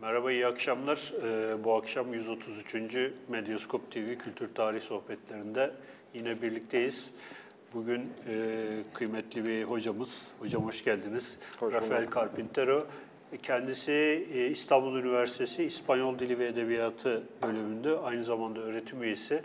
Merhaba, 0.00 0.32
iyi 0.32 0.46
akşamlar. 0.46 1.12
Ee, 1.24 1.64
bu 1.64 1.74
akşam 1.74 2.14
133. 2.14 2.74
Medyaskop 3.28 3.90
TV 3.90 4.18
Kültür 4.18 4.54
Tarih 4.54 4.80
Sohbetlerinde 4.80 5.70
yine 6.14 6.42
birlikteyiz. 6.42 7.10
Bugün 7.74 8.10
e, 8.28 8.34
kıymetli 8.94 9.46
bir 9.46 9.64
hocamız, 9.64 10.32
hocam 10.38 10.64
hoş 10.64 10.84
geldiniz. 10.84 11.36
Hoş 11.58 11.74
Rafael 11.74 12.10
Carpintero. 12.14 12.86
Kendisi 13.42 13.92
e, 14.34 14.46
İstanbul 14.46 14.96
Üniversitesi 14.96 15.64
İspanyol 15.64 16.18
Dili 16.18 16.38
ve 16.38 16.46
Edebiyatı 16.46 17.22
bölümünde 17.42 17.98
aynı 17.98 18.24
zamanda 18.24 18.60
öğretim 18.60 19.02
üyesi. 19.02 19.42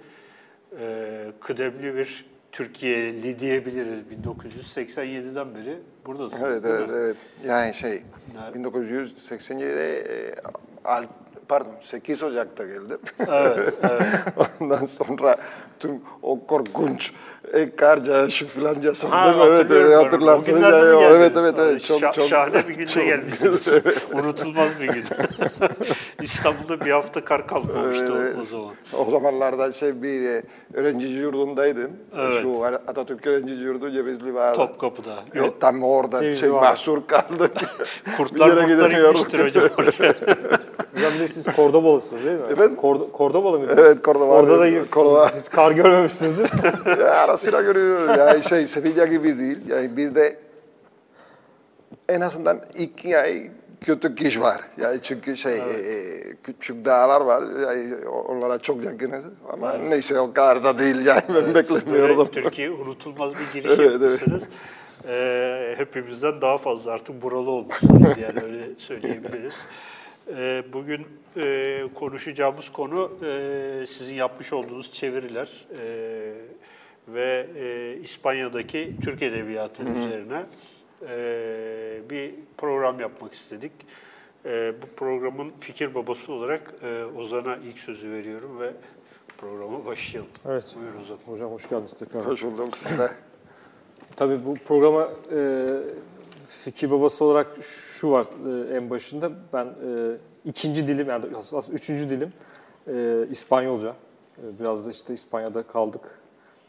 E, 0.80 1.26
kıdemli 1.40 1.96
bir 1.96 2.26
Türkiye'li 2.56 3.40
diyebiliriz 3.40 4.00
1987'den 4.02 5.56
beri 5.56 5.80
buradasınız. 6.06 6.44
Evet, 6.44 6.66
evet, 6.66 6.90
evet. 6.94 7.16
Yani 7.46 7.74
şey, 7.74 8.04
Nerede? 8.36 8.58
1987'de, 8.60 10.00
e, 10.00 10.36
al- 10.86 11.06
pardon, 11.48 11.74
8 11.84 12.24
Ocak'ta 12.24 12.66
geldim. 12.66 13.00
Evet, 13.32 13.74
evet. 13.84 14.04
Ondan 14.62 14.86
sonra 14.86 15.38
tüm 15.80 16.02
o 16.22 16.46
korkunç 16.48 17.12
e, 17.54 17.76
kar 17.76 17.98
yağışı 17.98 18.48
falan 18.48 18.82
yaşandı. 18.82 19.16
Ha, 19.16 19.34
evet, 19.48 19.96
hatırlarsınız. 20.06 20.60
Mi 20.62 20.66
Yani, 20.66 21.04
evet, 21.04 21.38
evet, 21.38 21.56
evet. 21.60 21.84
Çok, 21.84 22.02
Şa- 22.02 22.14
çok, 22.14 22.28
şahane 22.28 22.68
bir 22.68 22.76
günde 22.76 22.88
çok- 22.88 23.06
gelmişsiniz. 23.06 23.70
Unutulmaz 24.14 24.70
bir 24.82 24.88
gün. 24.88 25.04
İstanbul'da 26.22 26.86
bir 26.86 26.92
hafta 26.92 27.26
kar 27.26 27.48
kalkmamıştı 27.48 28.14
o- 28.14 28.18
Evet, 28.18 28.36
o 28.42 28.46
zaman. 28.46 28.74
O 28.98 29.12
zamanlarda 29.12 29.72
şey 29.72 30.02
bir 30.04 30.30
e, 30.30 30.44
öğrenci 30.74 31.08
yurdundaydım. 31.08 31.92
Evet. 32.18 32.42
Şu 32.42 32.64
Atatürk 32.66 33.28
öğrenci 33.28 33.54
yurdu 33.54 33.92
Cevizli 33.92 34.34
Bağ'da. 34.36 34.54
Topkapı'da. 34.54 35.16
Evet, 35.36 35.62
tam 35.62 35.84
orada 35.84 36.36
şey, 36.36 36.50
mahsur 36.50 37.08
kaldık. 37.08 37.52
Kurtlar 38.18 38.52
Bir 38.52 38.56
yere 38.56 38.68
kurtlar 38.68 38.92
inmiştir 38.92 39.46
hocam 39.46 39.64
oraya. 39.78 40.14
De 41.26 41.34
siz 41.34 41.56
Kordobalısınız 41.56 42.26
değil 42.26 42.40
mi? 42.40 42.46
Efendim? 42.52 42.76
Kordo, 42.76 43.12
Kordobalı 43.12 43.60
mıydınız? 43.60 43.80
Evet, 43.80 44.02
Kordoba. 44.02 44.34
Orada 44.34 44.60
da. 44.60 44.90
Kordoba. 44.92 45.30
Hiç 45.40 45.50
kar 45.50 45.72
görmemişsinizdir. 45.72 46.52
ya 47.00 47.12
ara 47.12 47.38
sıra 47.38 47.62
görüyoruz. 47.62 48.18
Yani 48.20 48.44
şey 48.44 48.66
Sevilla 48.66 49.06
gibi 49.06 49.40
değil. 49.40 49.58
Yani 49.70 49.98
bir 49.98 50.16
de 50.16 50.38
en 52.10 52.22
azından 52.22 52.62
iki 52.78 53.18
ay 53.18 53.52
kötü 53.82 54.16
kış 54.16 54.40
var. 54.40 54.62
Yani 54.78 55.00
çünkü 55.02 55.38
şey 55.38 55.58
e, 55.58 55.62
küçük 56.44 56.86
dağlar 56.86 57.22
var. 57.22 57.44
Yani 57.62 57.96
onlara 58.06 58.58
çok 58.58 58.84
yakınız. 58.84 59.24
Ama 59.50 59.74
neyse 59.74 60.20
o 60.20 60.34
kadar 60.34 60.64
da 60.64 60.80
değil 60.80 61.06
yani 61.06 61.22
ben 61.28 61.36
Böyle 61.36 61.56
beklemiyordum. 61.56 62.28
Türkiye 62.32 62.72
unutulmaz 62.72 63.32
bir 63.34 63.62
giriş 63.62 63.80
Evet, 63.80 63.92
evet. 64.02 64.02
yapmışsınız. 64.02 64.44
Ee, 65.08 65.76
hepimizden 65.78 66.42
daha 66.42 66.58
fazla 66.58 66.92
artık 66.92 67.22
buralı 67.22 67.50
olmuşsunuz 67.50 68.18
yani 68.22 68.40
öyle 68.46 68.64
söyleyebiliriz. 68.78 69.54
Ee, 70.34 70.64
bugün 70.74 71.08
e, 71.38 71.84
konuşacağımız 71.96 72.70
konu 72.70 73.12
e, 73.24 73.86
sizin 73.88 74.16
yapmış 74.16 74.54
olduğunuz 74.54 74.94
çeviriler 74.94 75.66
e, 75.82 76.34
ve 77.08 77.48
İspanya'daki 78.04 78.96
Türk 79.04 79.22
Edebiyatı 79.22 79.84
üzerine 79.84 80.44
e, 81.10 82.10
bir 82.10 82.32
program 82.58 83.00
yapmak 83.00 83.34
istedik. 83.34 83.72
Bu 84.82 84.86
programın 84.98 85.52
fikir 85.60 85.96
babası 85.96 86.34
olarak 86.34 86.74
Ozan'a 87.18 87.56
ilk 87.56 87.80
sözü 87.80 88.12
veriyorum 88.12 88.60
ve 88.60 88.74
programa 89.38 89.86
başlayalım. 89.86 90.32
Evet. 90.46 90.76
Buyur 90.76 91.06
Ozan. 91.06 91.18
Hocam 91.26 91.52
hoş 91.52 91.70
geldiniz 91.70 91.94
tekrar. 91.94 92.26
Hoş 92.26 92.44
bulduk. 92.44 92.78
Tabii 94.16 94.46
bu 94.46 94.56
programa 94.56 95.10
e, 95.32 95.40
fikir 96.48 96.92
babası 96.92 97.26
olarak 97.26 97.48
şu 97.62 98.12
var 98.12 98.26
e, 98.26 98.76
en 98.76 98.90
başında. 98.90 99.32
Ben 99.54 99.66
e, 99.66 99.72
ikinci 100.46 100.88
dilim 100.88 101.10
yani 101.10 101.26
aslında 101.36 101.76
üçüncü 101.76 102.10
dilim 102.10 102.30
e, 102.88 103.28
İspanyolca. 103.30 103.90
E, 104.38 104.60
biraz 104.60 104.86
da 104.86 104.92
işte 104.92 105.14
İspanya'da 105.14 105.64
kaldık. 105.64 106.20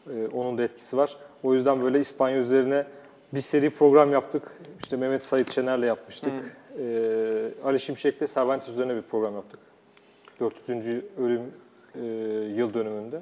E, 0.09 0.27
onun 0.27 0.57
da 0.57 0.63
etkisi 0.63 0.97
var. 0.97 1.17
O 1.43 1.53
yüzden 1.53 1.81
böyle 1.81 1.99
İspanya 1.99 2.37
üzerine 2.37 2.85
bir 3.33 3.41
seri 3.41 3.69
program 3.69 4.11
yaptık. 4.11 4.51
İşte 4.83 4.97
Mehmet 4.97 5.23
Sait 5.23 5.51
Şener'le 5.51 5.83
yapmıştık. 5.83 6.33
E, 6.79 7.49
Ali 7.63 7.79
Şimşek'le 7.79 8.33
Cervantes 8.33 8.69
üzerine 8.69 8.95
bir 8.95 9.01
program 9.01 9.33
yaptık. 9.33 9.59
400. 10.39 11.03
ölüm 11.17 11.41
e, 11.95 12.05
yıl 12.55 12.73
dönümünde. 12.73 13.21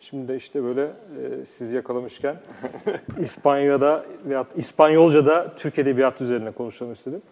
Şimdi 0.00 0.28
de 0.28 0.36
işte 0.36 0.64
böyle 0.64 0.82
e, 0.82 1.44
sizi 1.44 1.76
yakalamışken 1.76 2.36
İspanya'da 3.18 4.04
veya 4.24 4.46
İspanyolca'da 4.56 5.56
Türk 5.56 5.78
Edebiyatı 5.78 6.24
üzerine 6.24 6.50
konuşalım 6.50 6.92
istedim. 6.92 7.22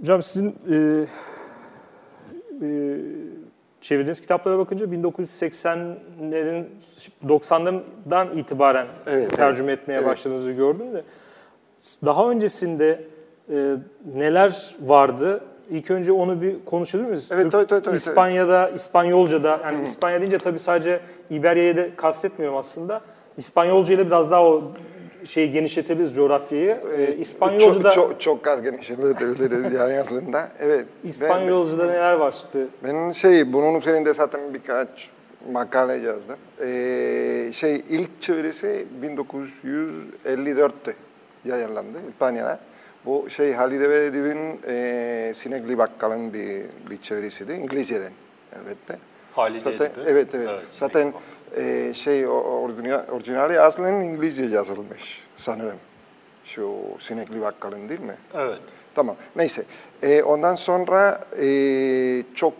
Hocam 0.00 0.22
sizin 0.22 0.48
e, 0.70 1.06
e, 2.62 2.98
çevirdiğiniz 3.80 4.20
kitaplara 4.20 4.58
bakınca 4.58 4.86
1980'lerin 4.86 6.64
90'lardan 7.26 8.38
itibaren 8.38 8.86
Evet, 9.06 9.36
tercüme 9.36 9.72
evet, 9.72 9.82
etmeye 9.82 9.94
evet. 9.94 10.06
başladığınızı 10.06 10.52
gördüm 10.52 10.92
de 10.92 11.02
daha 12.04 12.30
öncesinde 12.30 13.04
e, 13.50 13.76
neler 14.14 14.74
vardı? 14.80 15.44
İlk 15.70 15.90
önce 15.90 16.12
onu 16.12 16.42
bir 16.42 16.56
konuşabilir 16.64 17.08
miyiz? 17.08 17.28
Evet, 17.32 17.42
Türk- 17.42 17.52
tabii, 17.52 17.66
tabii, 17.66 17.82
tabii. 17.84 17.96
İspanya'da, 17.96 18.68
İspanyolca'da, 18.70 19.60
yani 19.64 19.82
İspanya 19.82 20.18
deyince 20.20 20.38
tabii 20.38 20.58
sadece 20.58 21.00
İberya'yı 21.30 21.76
da 21.76 21.96
kastetmiyorum 21.96 22.58
aslında. 22.58 23.00
İspanyolca 23.36 23.94
ile 23.94 24.06
biraz 24.06 24.30
daha 24.30 24.44
o 24.44 24.62
şeyi 25.24 25.50
genişletebiliriz 25.50 26.14
coğrafyayı. 26.14 26.80
Ee, 26.98 27.14
İspanyolca'da, 27.16 27.90
çok, 27.90 28.10
çok, 28.10 28.20
çok 28.20 28.46
az 28.46 28.62
genişletebiliriz 28.62 29.72
yani 29.72 29.98
aslında. 30.00 30.48
Evet. 30.60 30.84
Ben- 31.04 31.08
İspanyolca'da 31.08 31.86
neler 31.86 32.12
var 32.12 32.32
işte? 32.32 32.66
Ben 32.84 33.12
şey 33.12 33.52
bunun 33.52 33.74
üzerinde 33.74 34.14
zaten 34.14 34.54
birkaç 34.54 35.10
makale 35.52 35.92
yazdım. 35.92 36.36
Ee, 36.60 37.52
şey 37.52 37.82
ilk 37.88 38.20
çevirisi 38.20 38.86
1954'te 39.02 40.94
yayınlandı 41.44 41.98
İspanya'da. 42.10 42.58
Bu 43.06 43.30
şey 43.30 43.52
Halide 43.52 43.90
ve 43.90 44.04
Edip'in 44.04 44.60
e, 44.68 45.32
Sinekli 45.34 45.78
Bakkal'ın 45.78 46.32
bir, 46.32 46.64
bir 46.90 47.00
çevirisiydi 47.00 47.52
İngilizceden 47.52 48.12
elbette. 48.56 48.98
Halide 49.32 49.60
Zaten, 49.60 49.84
Edip'i. 49.86 50.00
evet 50.10 50.28
evet. 50.34 50.48
Evet, 50.50 50.64
zaten 50.72 51.12
e, 51.56 51.94
şey 51.94 52.26
orijinali, 52.26 53.60
aslen 53.60 53.92
İngilizce 53.94 54.44
yazılmış 54.44 55.22
sanırım. 55.36 55.76
Şu 56.44 56.74
Sinekli 56.98 57.40
Bakkal'ın 57.40 57.88
değil 57.88 58.00
mi? 58.00 58.16
Evet. 58.34 58.60
Tamam. 58.94 59.16
Neyse. 59.36 59.62
Ee, 60.02 60.22
ondan 60.22 60.54
sonra 60.54 61.20
e, 61.42 61.48
çok 62.34 62.54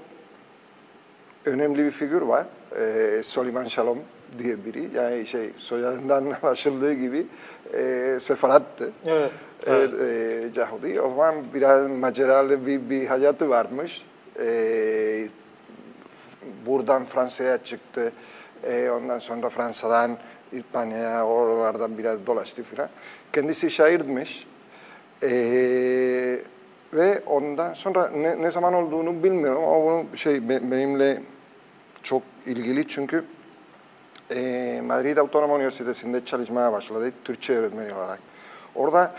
önemli 1.44 1.84
bir 1.84 1.90
figür 1.90 2.22
var. 2.22 2.46
Ee, 2.80 3.22
Soliman 3.22 3.64
Shalom 3.64 3.98
diye 4.38 4.64
biri. 4.64 4.88
Yani 4.94 5.26
şey 5.26 5.50
soyadından 5.56 6.30
anlaşıldığı 6.42 6.92
gibi 6.92 7.26
e, 7.74 8.18
Sefarat'tı. 8.20 8.92
Evet. 9.06 9.30
Evet. 9.66 9.90
E, 10.00 10.60
Yahudi. 10.60 11.00
O 11.00 11.10
zaman 11.10 11.34
biraz 11.54 11.90
maceralı 11.90 12.66
bir, 12.66 12.90
bir 12.90 13.06
hayatı 13.06 13.48
varmış. 13.48 14.02
E, 14.40 15.28
buradan 16.66 17.04
Fransa'ya 17.04 17.56
çıktı. 17.62 18.12
E, 18.64 18.90
ondan 18.90 19.18
sonra 19.18 19.48
Fransa'dan 19.48 20.18
İspanya'ya, 20.52 21.26
oralardan 21.26 21.98
biraz 21.98 22.26
dolaştı 22.26 22.62
filan. 22.62 22.88
Kendisi 23.32 23.70
şairmiş. 23.70 24.46
E, 25.22 25.28
ve 26.92 27.22
ondan 27.26 27.74
sonra 27.74 28.08
ne, 28.08 28.42
ne 28.42 28.50
zaman 28.50 28.74
olduğunu 28.74 29.24
bilmiyorum 29.24 29.64
ama 29.64 29.84
bunun 29.84 30.16
şey 30.16 30.48
be- 30.48 30.70
benimle 30.70 31.22
çok 32.02 32.22
ilgili 32.46 32.88
çünkü 32.88 33.24
e, 34.34 34.80
Madrid 34.84 35.16
Autonoma 35.16 35.56
Üniversitesi'nde 35.56 36.24
çalışmaya 36.24 36.72
başladı 36.72 37.12
Türkçe 37.24 37.54
öğretmeni 37.54 37.94
olarak. 37.94 38.18
Orada 38.74 39.14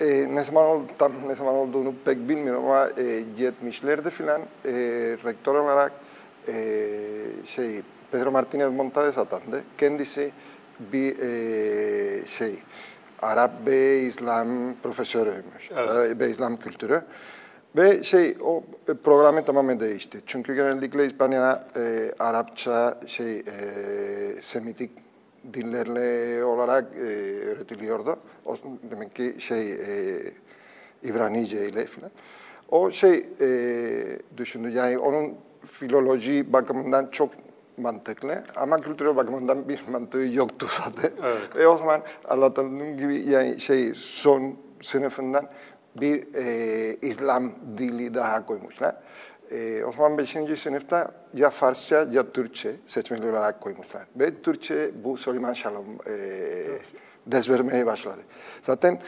e, 0.00 0.34
ne 0.34 0.44
zaman 0.44 0.64
ol- 0.66 0.82
tam 0.98 1.12
ne 1.28 1.34
zaman 1.34 1.54
olduğunu 1.54 1.94
pek 2.04 2.28
bilmiyorum 2.28 2.64
ama 2.64 2.88
e, 2.96 3.02
70'lerde 3.02 4.10
filan 4.10 4.40
e, 4.40 4.72
rektör 5.24 5.54
olarak 5.54 5.92
e, 6.48 6.52
şey 7.46 7.82
Pedro 8.12 8.30
Martínez 8.30 8.70
Montades 8.70 9.18
atandı. 9.18 9.62
Kendisi 9.78 10.32
bir 10.92 11.18
e, 11.18 12.26
şey 12.26 12.54
Arap 13.22 13.50
ve 13.66 13.98
İslam 14.00 14.48
profesörüymüş 14.82 15.70
Evet. 15.76 16.18
ve 16.20 16.30
İslam 16.30 16.56
kültürü. 16.56 17.02
Ve 17.76 18.02
şey 18.02 18.36
o 18.40 18.62
e, 18.88 18.94
programı 18.94 19.44
tamamen 19.44 19.80
değişti. 19.80 20.20
Çünkü 20.26 20.54
genellikle 20.54 21.06
İspanya'da 21.06 21.68
e, 21.76 22.12
Arapça 22.18 23.00
şey 23.06 23.38
e, 23.38 23.44
Semitik 24.42 24.90
dillerle 25.54 26.44
olarak 26.44 26.84
e, 26.96 27.02
öğretiliyordu. 27.46 28.16
O, 28.46 28.56
demek 28.90 29.14
ki 29.14 29.34
şey 29.38 29.72
e, 29.72 30.22
İbranice 31.02 31.68
ile 31.68 31.86
falan. 31.86 32.10
O 32.68 32.90
şey 32.90 33.26
e, 33.40 33.48
düşündü 34.36 34.70
yani 34.70 34.98
onun 34.98 35.34
filoloji 35.64 36.52
bakımından 36.52 37.06
çok 37.06 37.30
mantıklı 37.76 38.44
ama 38.56 38.80
kültürel 38.80 39.16
bakımından 39.16 39.68
bir 39.68 39.80
mantığı 39.92 40.18
yoktu 40.18 40.66
zaten. 40.70 41.10
Evet. 41.24 41.56
Ve 41.56 41.68
o 41.68 41.78
zaman 41.78 42.02
anlattığım 42.28 42.96
gibi 42.96 43.30
yani 43.30 43.60
şey 43.60 43.92
son 43.94 44.56
sınıfından 44.82 45.48
bir 46.00 46.34
e, 46.34 46.96
İslam 47.02 47.52
dili 47.78 48.14
daha 48.14 48.46
koymuşlar. 48.46 48.96
E, 49.50 49.84
o 49.84 49.92
zaman 49.92 50.18
5. 50.18 50.36
sınıfta 50.56 51.10
ya 51.34 51.50
Farsça 51.50 52.08
ya 52.12 52.32
Türkçe 52.32 52.72
seçmeli 52.86 53.30
olarak 53.30 53.60
koymuşlar. 53.60 54.02
Ve 54.16 54.42
Türkçe 54.42 54.90
bu 55.04 55.16
Süleyman 55.16 55.52
Şalom 55.52 55.86
e, 57.26 57.50
vermeye 57.50 57.86
başladı. 57.86 58.20
Zaten 58.62 59.00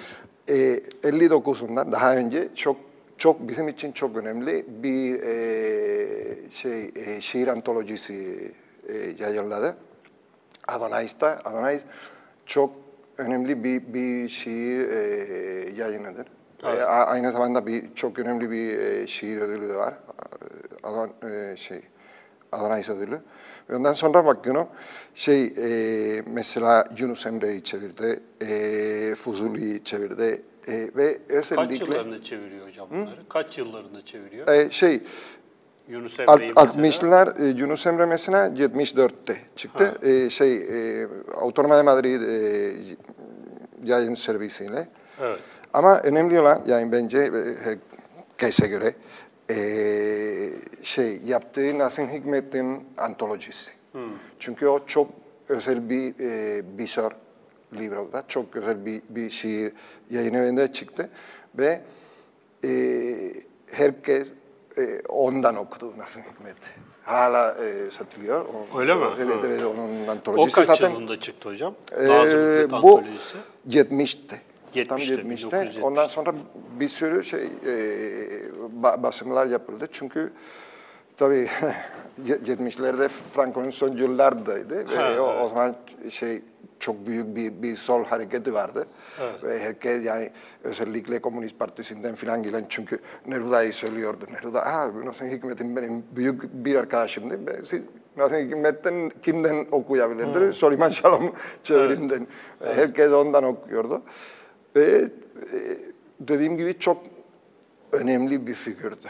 e, 0.48 0.54
59'unda 1.02 1.92
daha 1.92 2.16
önce 2.16 2.48
çok 2.54 2.76
çok 3.18 3.48
bizim 3.48 3.68
için 3.68 3.92
çok 3.92 4.16
önemli 4.16 4.66
bir 4.68 5.22
e, 5.22 6.50
şey 6.50 6.90
e, 6.96 7.20
şiir 7.20 7.48
antolojisi 7.48 8.52
e, 8.88 8.92
yayınladı. 9.18 9.76
Adonais'ta. 10.68 11.40
Adonais 11.44 11.80
çok 12.46 12.70
önemli 13.18 13.64
bir, 13.64 13.94
bir 13.94 14.28
şiir 14.28 14.88
e, 14.88 15.00
yayınıdır. 15.76 16.26
Evet. 16.62 16.78
E, 16.78 16.84
aynı 16.84 17.32
zamanda 17.32 17.66
bir 17.66 17.94
çok 17.94 18.18
önemli 18.18 18.50
bir 18.50 18.78
e, 18.78 19.06
şiir 19.06 19.40
ödülü 19.40 19.68
de 19.68 19.74
var. 19.74 19.94
Adon, 20.82 21.10
e, 21.30 21.56
şey, 21.56 21.80
Adonais 22.52 22.88
ödülü. 22.88 23.20
Ve 23.70 23.76
ondan 23.76 23.92
sonra 23.94 24.26
bakıyorum 24.26 24.66
şey 25.14 25.44
e, 25.44 26.22
mesela 26.26 26.84
Yunus 26.98 27.26
Emre'yi 27.26 27.62
çevirdi, 27.64 28.20
e, 28.42 29.14
Fuzuli'yi 29.14 29.84
çevirdi 29.84 30.42
e, 30.68 30.72
ve 30.96 31.18
Kaç 31.28 31.30
özellikle 31.30 31.84
yıllarında 31.84 32.22
çeviriyor 32.22 32.66
hocam 32.66 32.88
bunları? 32.90 33.28
Kaç 33.28 33.58
yıllarında 33.58 34.04
çeviriyor? 34.04 34.48
e, 34.48 34.70
şey 34.70 35.02
Yunus 35.88 36.20
Alt- 36.20 36.40
Emre'yi 36.42 36.52
mesela. 36.76 37.22
60'lar 37.22 37.42
e, 37.44 37.60
Yunus 37.60 37.86
Emre 37.86 38.06
mesela 38.06 38.48
74'te 38.48 39.36
çıktı. 39.56 39.94
E, 40.02 40.30
şey 40.30 40.56
e, 40.56 41.06
Autonoma 41.34 41.78
de 41.78 41.82
Madrid 41.82 42.20
e, 42.22 42.72
yayın 43.84 44.14
servisiyle. 44.14 44.88
Evet. 45.20 45.38
Ama 45.74 46.00
önemli 46.00 46.40
olan 46.40 46.62
yani 46.66 46.92
bence 46.92 47.18
e, 47.18 47.30
herkese 47.64 48.66
göre 48.68 48.92
e, 49.50 49.56
şey 50.82 51.20
yaptığı 51.24 51.78
Nazım 51.78 52.08
Hikmet'in 52.08 52.84
antolojisi. 52.98 53.72
Çünkü 54.38 54.66
o 54.66 54.86
çok 54.86 55.10
özel 55.48 55.90
bir 55.90 56.14
e, 56.20 56.62
Bizor 56.78 57.12
libroda 57.78 58.24
çok 58.28 58.56
özel 58.56 58.86
bir, 58.86 59.02
bir 59.08 59.30
şiir 59.30 59.72
yayın 60.10 60.34
evinde 60.34 60.72
çıktı 60.72 61.08
ve 61.58 61.80
e, 62.64 62.70
herkes 63.72 64.28
e, 64.78 65.00
ondan 65.08 65.56
okudu 65.56 65.86
Nazım 65.98 66.22
Hikmet. 66.22 66.56
Hala 67.04 67.50
e, 67.64 67.90
satılıyor. 67.90 68.44
O- 68.72 68.78
Öyle 68.80 68.94
mi? 68.94 69.04
Evet, 69.18 69.34
Ha. 69.36 69.40
evet 69.46 69.62
onun 69.64 70.06
O 70.06 70.10
antolojisi 70.10 70.54
kaç 70.54 70.66
zaten. 70.66 70.90
yılında 70.90 71.20
çıktı 71.20 71.48
hocam? 71.48 71.74
Nazım 71.92 72.40
Hikmet 72.40 72.70
bu 72.70 72.76
antolojisi. 72.76 73.36
70'te. 73.68 74.40
Tam 74.88 74.98
70'te, 74.98 75.14
70'te. 75.14 75.56
1970'te. 75.56 75.82
Ondan 75.82 76.06
sonra 76.06 76.34
bir 76.80 76.88
sürü 76.88 77.24
şey 77.24 77.40
e, 77.42 77.48
ba- 78.82 79.02
basımlar 79.02 79.46
yapıldı. 79.46 79.86
Çünkü 79.92 80.32
tabii 81.16 81.48
70'lerde 82.26 83.08
Franco'nun 83.08 83.70
son 83.70 83.92
yıllardaydı. 83.92 84.88
Ve 84.90 84.96
Ha, 84.96 85.22
o, 85.22 85.30
evet. 85.32 85.42
o 85.44 85.48
zaman 85.48 85.74
şey 86.10 86.42
çok 86.78 87.06
büyük 87.06 87.36
bir, 87.36 87.62
bir 87.62 87.76
sol 87.76 88.04
hareketi 88.04 88.54
vardı. 88.54 88.86
Ve 89.42 89.58
herkes 89.60 90.04
yani 90.04 90.30
özellikle 90.64 91.18
Komünist 91.18 91.58
Partisi'nden 91.58 92.14
filan 92.14 92.42
gelen 92.42 92.64
çünkü 92.68 92.98
Neruda'yı 93.26 93.72
söylüyordu. 93.72 94.26
Neruda, 94.32 94.62
ah 94.66 94.94
Nazım 95.04 95.28
Hikmet'in 95.28 95.76
benim 95.76 96.04
büyük 96.16 96.42
bir 96.54 96.74
arkadaşımdı. 96.74 97.38
Siz 97.64 97.80
Nazım 98.16 98.38
Hikmet'ten 98.38 99.10
kimden 99.22 99.66
okuyabilirdi? 99.70 100.52
Süleyman 100.52 100.88
Şalom 100.90 101.32
çevirinden. 101.62 102.26
Herkes 102.64 103.12
ondan 103.12 103.44
okuyordu. 103.44 104.02
Ve 104.76 104.82
e, 104.92 105.08
dediğim 106.20 106.56
gibi 106.56 106.78
çok 106.78 107.02
önemli 107.92 108.46
bir 108.46 108.54
figürdü. 108.54 109.06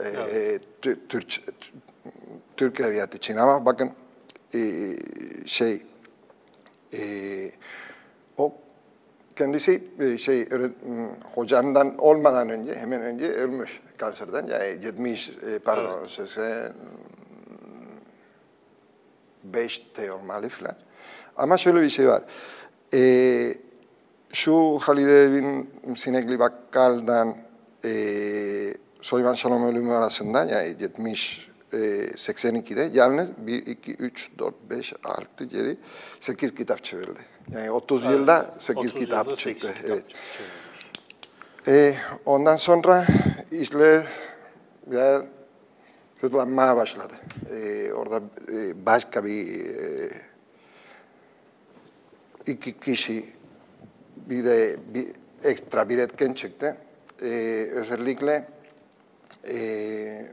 E, 0.00 0.58
Tü- 0.82 0.98
Türk, 1.08 1.40
Türk 2.56 2.80
edebiyatı 2.80 3.16
için 3.16 3.36
ama 3.36 3.66
bakın 3.66 3.90
e, 4.54 4.60
şey 5.46 5.82
e, 6.92 7.00
o 8.38 8.52
kendisi 9.36 9.84
e, 10.00 10.18
şey 10.18 10.40
m, 10.50 11.08
hocamdan 11.34 11.98
olmadan 11.98 12.50
önce 12.50 12.74
hemen 12.74 13.00
önce 13.02 13.32
ölmüş 13.32 13.80
kanserden 13.98 14.46
yani 14.46 14.84
70 14.86 15.28
e, 15.30 15.58
pardon 15.58 16.06
85'te 19.52 20.12
olmalı 20.12 20.48
falan. 20.48 20.76
Ama 21.36 21.56
şöyle 21.58 21.80
bir 21.82 21.90
şey 21.90 22.08
var. 22.08 22.22
E, 22.94 22.98
şu 24.32 24.78
Halide 24.82 25.32
bin 25.32 25.70
Sinekli 25.96 26.38
Bakkal'dan 26.38 27.36
e, 27.84 27.90
Süleyman 29.00 29.34
Şalom 29.34 29.66
ölümü 29.66 29.92
arasında 29.92 30.44
yani 30.44 30.76
70 30.80 31.48
e, 31.72 31.76
82'de 31.76 32.90
yalnız 32.92 33.28
1, 33.38 33.66
2, 33.66 33.94
3, 33.94 34.30
4, 34.38 34.54
5, 34.70 34.94
6, 35.04 35.44
7, 35.44 35.76
8 36.20 36.54
kitap 36.54 36.84
çevrildi. 36.84 37.20
Yani 37.52 37.70
30 37.70 38.04
yılda 38.04 38.54
8 38.58 38.78
30 38.78 38.94
kitap 38.94 39.26
yılda 39.26 39.36
çıktı. 39.36 39.66
8 39.68 39.82
kitap 39.82 39.90
evet. 39.92 40.04
çevrilmiş. 40.08 40.66
E, 41.68 41.94
ondan 42.26 42.56
sonra 42.56 43.06
işler 43.50 44.06
biraz 44.86 45.22
hızlanmaya 46.20 46.76
başladı. 46.76 47.14
E, 47.50 47.92
orada 47.92 48.20
e, 48.52 48.86
başka 48.86 49.24
bir 49.24 49.60
e, 49.64 50.08
iki 52.46 52.80
kişi 52.80 53.24
bir 54.26 54.44
de 54.44 54.76
bir 54.94 55.06
ekstra 55.44 55.88
bir 55.88 55.98
etken 55.98 56.32
çıktı. 56.32 56.76
E, 57.22 57.26
özellikle 57.72 58.48
e, 59.48 60.26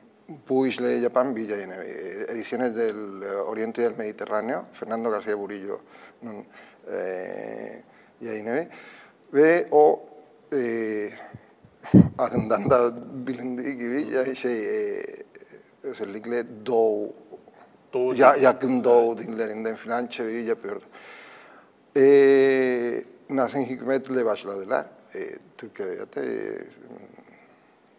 bu 0.50 0.68
işleri 0.68 1.00
yapan 1.00 1.36
bir 1.36 1.50
yayın 1.50 1.70
evi. 1.70 1.86
E, 1.86 2.34
Ediciones 2.34 2.76
del 2.76 3.24
Oriente 3.48 3.82
y 3.82 3.90
del 3.90 3.98
Mediterráneo, 3.98 4.66
Fernando 4.74 5.10
García 5.10 5.40
Burillo'nun 5.40 6.46
e, 6.92 7.84
yayın 8.22 8.46
evi. 8.46 8.68
Ve 9.34 9.68
o 9.72 10.04
e, 10.54 11.10
adından 12.18 12.70
da 12.70 12.94
bilindiği 13.28 13.78
gibi 13.78 14.14
yani 14.14 14.36
şey 14.36 14.60
e, 14.98 15.04
özellikle 15.84 16.44
Doğu, 16.66 17.14
Doğu 17.94 18.16
ya, 18.16 18.36
yakın 18.36 18.84
Doğu 18.84 19.18
dillerinden 19.18 19.76
filan 19.76 20.08
çeviri 20.08 20.44
yapıyordu. 20.44 20.86
E, 21.98 23.04
Nazım 23.30 23.64
Hikmet'le 23.66 24.26
başladılar. 24.26 24.86
E, 25.16 25.20
Türk 25.58 25.80
Edebiyatı, 25.80 26.20
e, 26.20 26.66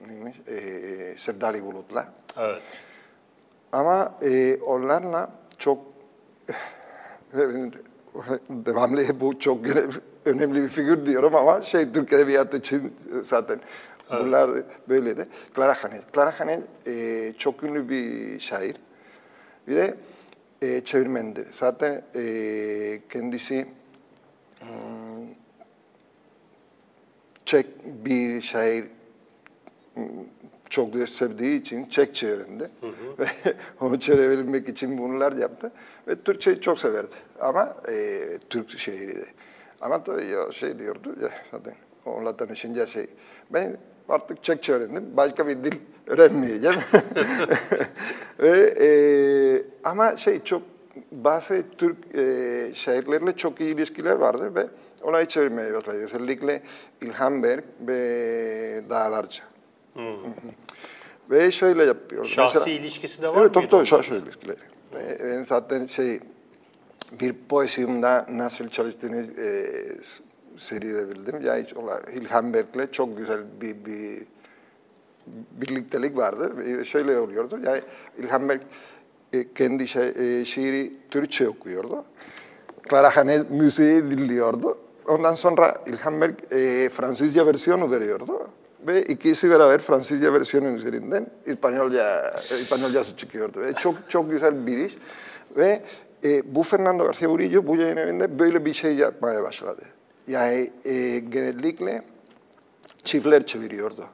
neymiş? 0.09 0.37
E, 0.49 1.15
Sevdali 1.19 1.65
Bulut'la. 1.65 2.13
Evet. 2.37 2.63
Ama 3.73 4.19
e, 4.23 4.57
onlarla 4.57 5.33
çok 5.59 5.79
devamlı 8.51 9.21
bu 9.21 9.39
çok 9.39 9.59
önemli, 10.25 10.63
bir 10.63 10.69
figür 10.69 11.07
diyorum 11.07 11.35
ama 11.35 11.61
şey 11.61 11.93
Türk 11.93 12.13
Edebiyatı 12.13 12.57
için 12.57 12.93
zaten 13.23 13.61
bunlar 14.11 14.51
böyleydi. 14.89 15.29
Clara 15.57 15.75
Hanet. 15.75 16.15
Clara 16.15 16.41
Hanet 16.41 16.63
e, 16.87 17.33
çok 17.39 17.63
ünlü 17.63 17.89
bir 17.89 18.41
şair. 18.41 18.77
Bir 19.69 19.77
de 19.77 19.95
e, 20.63 20.85
çevirmendir. 20.85 21.47
Zaten 21.53 22.03
e, 22.15 22.23
kendisi 23.11 23.67
Çek 27.45 27.67
bir 27.85 28.41
şair 28.41 28.85
hmm, 29.95 30.05
çok 30.71 30.95
da 30.95 31.07
sevdiği 31.07 31.61
için 31.61 31.89
Çek 31.89 32.15
çevirindi. 32.15 32.71
Ve 33.19 33.27
onu 33.81 34.01
çevirebilmek 34.01 34.69
için 34.69 34.99
bunlar 34.99 35.33
yaptı. 35.33 35.73
Ve 36.09 36.23
Türkçeyi 36.23 36.61
çok 36.61 36.79
severdi. 36.79 37.15
Ama 37.41 37.77
e, 37.89 38.21
Türk 38.51 38.79
şiiriydi. 38.79 39.27
Ama 39.81 40.05
tabii 40.05 40.27
ya 40.27 40.53
şey 40.53 40.79
diyordu 40.79 41.17
ya 41.23 41.29
zaten 41.51 41.75
onunla 42.07 42.37
tanışınca 42.37 42.87
şey. 42.87 43.07
Ben 43.51 43.77
artık 44.09 44.45
Çekçe 44.45 44.73
öğrendim. 44.73 45.17
Başka 45.17 45.49
bir 45.49 45.65
dil 45.65 45.79
öğrenmeyeceğim. 46.07 46.81
Ve, 48.39 48.75
e, 48.81 48.89
ama 49.85 50.17
şey 50.17 50.45
çok 50.45 50.63
bazı 51.13 51.63
Türk 51.79 51.97
e, 52.15 52.75
şairlerle 52.75 53.37
çok 53.37 53.61
iyi 53.61 53.75
ilişkiler 53.75 54.17
vardır 54.17 54.55
ve 54.55 54.67
onları 55.03 55.29
çevirmeye 55.29 55.75
başladı. 55.75 55.97
Özellikle 56.05 56.63
İlhan 57.03 57.43
Berk 57.43 57.65
ve 57.81 58.83
Dağlarca. 58.91 59.45
Ve 61.31 61.51
şöyle 61.51 61.85
yapıyor. 61.85 62.25
Şahsi 62.25 62.59
Mesela- 62.59 62.77
ilişkisi 62.77 63.23
de 63.23 63.29
var 63.29 63.33
Evet, 63.33 63.37
mıydı 63.37 63.53
tabii 63.53 63.67
onların? 63.67 63.85
şahsi 63.85 64.15
ilişkileri. 64.15 64.59
Ee, 64.95 65.17
Ben 65.25 65.45
zaten 65.45 65.87
şey, 65.87 66.21
bir 67.21 67.33
poesimde 67.49 68.25
nasıl 68.29 68.69
çalıştığını 68.69 69.17
e, 69.17 69.65
s- 70.03 70.23
seyredebildim. 70.57 71.41
Ya 71.47 71.57
hiç 71.57 71.75
ola, 71.75 72.01
İlhan 72.15 72.55
Berk'le 72.55 72.93
çok 72.93 73.19
güzel 73.19 73.41
bir, 73.61 73.85
bir 73.85 74.23
birliktelik 75.53 76.17
vardı. 76.17 76.53
Ve 76.59 76.85
Şöyle 76.85 77.19
oluyordu. 77.19 77.59
Yani 77.67 77.81
İlhan 78.19 78.49
Berk 78.49 78.63
e, 78.63 78.67
kendi 79.55 79.89
şey, 79.89 80.09
e, 80.09 80.45
şiiri 80.45 80.93
Türkçe 81.11 81.49
okuyordu. 81.49 82.05
Clara 82.91 83.17
Hanet 83.17 83.51
müziği 83.51 84.03
dinliyordu. 84.11 84.79
Ondan 85.09 85.35
sonra 85.35 85.75
İlhan 85.87 86.21
Berk 86.21 86.53
e, 86.53 86.89
Fransızca 86.89 87.47
versiyonu 87.47 87.91
veriyordu. 87.91 88.49
ve 88.87 89.03
ikisi 89.03 89.51
beraber 89.51 89.79
Fransızca 89.79 90.35
versiyonun 90.35 90.75
üzerinden 90.75 91.27
İspanyolca, 91.47 92.35
İspanyolcası 92.61 93.17
çıkıyordu. 93.17 93.61
Ve 93.61 93.73
çok 93.73 93.95
çok 94.09 94.31
güzel 94.31 94.67
bir 94.67 94.79
iş. 94.79 94.97
Ve 95.57 95.83
e, 96.25 96.55
bu 96.55 96.63
Fernando 96.63 97.05
García 97.05 97.29
Murillo 97.29 97.67
bu 97.67 97.77
yayın 97.77 97.97
evinde 97.97 98.39
böyle 98.39 98.65
bir 98.65 98.73
şey 98.73 98.97
yapmaya 98.97 99.43
başladı. 99.43 99.83
Yani 100.27 100.71
e, 100.85 101.19
genellikle 101.19 102.03
çiftler 103.05 103.47
çeviriyordu. 103.47 104.05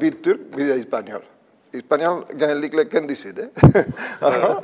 Bir 0.00 0.22
Türk, 0.22 0.58
bir 0.58 0.68
de 0.68 0.76
İspanyol. 0.76 1.20
İspanyol 1.76 2.22
genellikle 2.38 2.88
kendisi 2.88 3.36
de. 3.36 3.50
Ama 4.22 4.62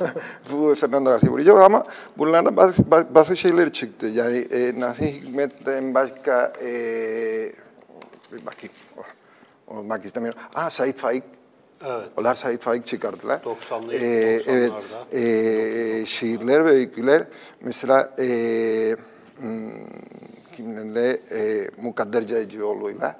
bu 0.51 0.75
Fernando 0.75 1.09
García 1.09 1.29
Murillo 1.29 1.55
ama 1.57 1.83
bunlarda 2.17 2.57
bazı, 2.57 2.91
bazı 3.15 3.35
şeyler 3.35 3.73
çıktı. 3.73 4.05
Yani 4.05 4.37
e, 4.37 4.79
Nazım 4.79 5.05
Hikmet'ten 5.05 5.93
başka 5.93 6.53
e, 6.61 6.69
bir 8.33 8.45
bakayım. 8.45 8.75
Olmak 9.67 10.05
istemiyorum. 10.05 10.39
Ah 10.55 10.69
Said 10.69 10.95
Faik. 10.97 11.23
Evet. 11.85 12.05
Onlar 12.17 12.35
Said 12.35 12.59
Faik 12.61 12.85
çıkardılar. 12.85 13.39
90'lı, 13.39 13.93
Ee, 13.93 14.41
evet. 14.47 14.71
90'larda. 14.71 16.01
E, 16.01 16.05
şiirler 16.05 16.65
ve 16.65 16.69
öyküler 16.69 17.23
mesela 17.61 18.15
e, 18.19 18.25
kimlerle 20.57 21.11
e, 21.31 21.69
Mukadder 21.81 22.27
Caycıoğlu'yla 22.27 23.15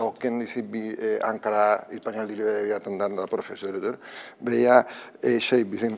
o 0.00 0.14
kendisi 0.20 0.72
bir 0.72 0.98
e, 0.98 1.20
Ankara 1.22 1.84
İspanyol 1.92 2.28
Dili 2.28 2.46
ve 2.46 2.50
Edebiyatı'ndan 2.58 3.16
da 3.16 3.26
profesörüdür. 3.26 3.94
Veya 4.42 4.86
e, 5.22 5.40
şey 5.40 5.72
bizim 5.72 5.96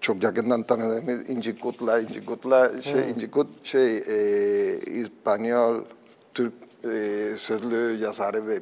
çok 0.00 0.22
yakından 0.22 0.62
tanıdığımız 0.62 1.30
İnci 1.30 1.58
Kutla, 1.58 2.00
İnci 2.00 2.24
Kutla, 2.26 2.82
şey, 2.82 3.10
İnci 3.10 3.30
Kut, 3.30 3.48
şey, 3.64 3.96
e, 3.96 4.76
İspanyol, 4.78 5.84
Türk 6.34 6.52
e, 6.84 7.24
sözlü 7.38 8.04
yazarı 8.04 8.46
ve 8.46 8.60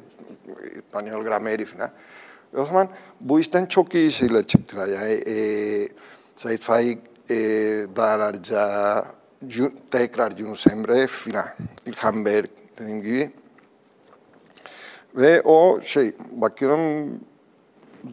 İspanyol 0.75 1.23
grameri 1.23 1.65
falan. 1.65 1.89
O 2.57 2.65
zaman 2.65 2.89
bu 3.21 3.39
işten 3.39 3.65
çok 3.65 3.95
iyi 3.95 4.11
şeyler 4.11 4.43
çıktılar. 4.43 4.87
Yani 4.87 5.11
e, 5.13 5.35
Said 6.35 6.59
Faik 6.61 6.99
e, 7.29 7.35
dağlarca, 7.95 9.05
Yu- 9.49 9.71
tekrar 9.91 10.37
Yunus 10.37 10.67
Emre 10.67 11.07
filan, 11.07 11.45
İlhan 11.85 12.25
Berk 12.25 12.49
dediğim 12.79 13.01
gibi. 13.01 13.31
Ve 15.15 15.41
o 15.41 15.81
şey, 15.81 16.13
bakıyorum 16.31 17.19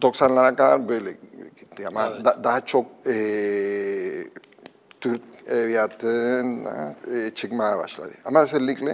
90'lara 0.01 0.55
kadar 0.55 0.89
böyle 0.89 1.11
gitti 1.59 1.87
ama 1.87 2.25
da- 2.25 2.43
daha 2.43 2.65
çok 2.65 2.85
e, 3.07 3.13
Türk 5.01 5.21
edebiyatından 5.47 6.95
e, 7.15 7.29
çıkmaya 7.29 7.77
başladı. 7.77 8.11
Ama 8.25 8.43
özellikle 8.43 8.91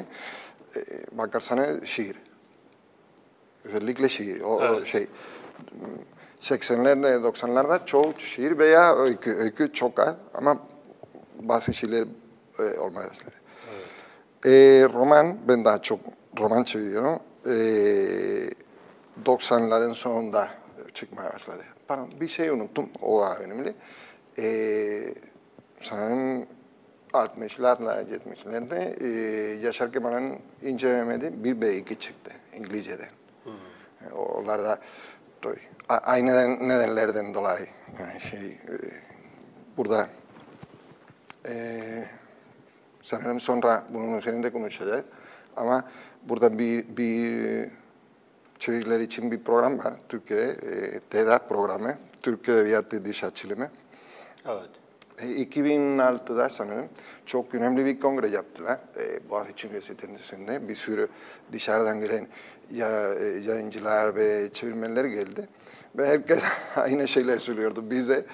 e, 0.76 0.80
bakarsanız 1.18 1.86
şiir. 1.86 2.16
Özellikle 3.66 4.10
şiir. 4.10 4.42
O, 4.42 4.48
o 4.56 4.64
Evet. 4.64 4.86
şey 4.86 5.08
80'lerde 6.42 7.16
90'larda 7.28 7.86
çoğu 7.86 8.14
şiir 8.20 8.58
veya 8.58 8.96
öykü, 8.96 9.36
öykü 9.36 9.74
çok 9.74 10.00
az 10.00 10.16
ama 10.34 10.58
bazı 11.42 11.74
şeyler 11.74 12.08
e, 12.60 12.80
olmaya 12.80 13.10
başladı. 13.10 13.32
E, 14.46 14.52
roman, 14.94 15.38
ben 15.48 15.66
daha 15.66 15.82
çok 15.82 16.00
roman 16.40 16.64
çeviriyorum. 16.64 17.20
E, 17.48 17.54
90'ların 19.26 19.94
sonunda 19.94 20.50
çıkmaya 20.94 21.34
başladı. 21.34 21.64
Pardon, 21.88 22.10
bir 22.22 22.28
şey 22.28 22.50
unuttum, 22.50 22.90
o 23.02 23.22
daha 23.22 23.36
önemli. 23.38 23.74
E, 24.40 24.46
sanırım 25.82 26.46
60'larla 27.14 28.06
70'lerde 28.10 29.04
e, 29.04 29.08
Yaşar 29.66 29.92
Kemal'in 29.94 30.40
İnce 30.62 30.88
Mehmet'i 30.88 31.44
1 31.44 31.62
ve 31.62 31.76
2 31.78 32.00
çıktı 32.00 32.32
İngilizce'den. 32.58 33.10
E, 34.10 34.14
Onlar 34.14 34.64
da 34.64 34.78
a- 35.90 35.98
aynı 35.98 36.28
neden- 36.28 36.70
nedenlerden 36.70 37.34
dolayı 37.34 37.68
yani 38.00 38.20
şey 38.22 38.40
e, 38.50 38.76
burada 39.78 40.08
e, 41.50 41.82
sanırım 43.02 43.40
sonra 43.40 43.84
bunun 43.90 44.18
üzerinde 44.18 44.52
konuşacağız. 44.54 45.06
Ama 45.56 45.90
burada 46.30 46.60
bir, 46.60 46.98
bir 46.98 47.70
çeviriler 48.60 49.00
için 49.00 49.32
bir 49.32 49.44
program 49.44 49.80
var 49.80 49.94
Türkiye'de. 50.10 50.52
E, 50.52 51.00
TEDA 51.00 51.38
programı, 51.38 51.98
Türkiye 52.22 52.58
Edebiyatı 52.58 53.06
Diş 53.06 53.24
Açılımı. 53.24 53.70
Evet. 54.46 54.70
E, 55.18 55.26
2006'da 55.26 56.50
sanırım 56.50 56.90
çok 57.26 57.56
önemli 57.56 57.86
bir 57.86 58.00
kongre 58.00 58.28
yaptılar. 58.28 58.80
E, 59.00 59.30
Boğaziçi 59.30 59.68
Üniversitesi'nde 59.68 60.68
bir 60.68 60.76
sürü 60.76 61.08
dışarıdan 61.52 62.00
gelen 62.02 62.28
ya, 62.72 63.14
e, 63.14 63.26
yayıncılar 63.26 64.16
ve 64.16 64.50
çevirmenler 64.54 65.06
geldi. 65.06 65.48
Ve 65.98 66.08
herkes 66.08 66.44
aynı 66.76 67.08
şeyler 67.08 67.38
söylüyordu. 67.38 67.84
Biz 67.90 68.10
de 68.10 68.26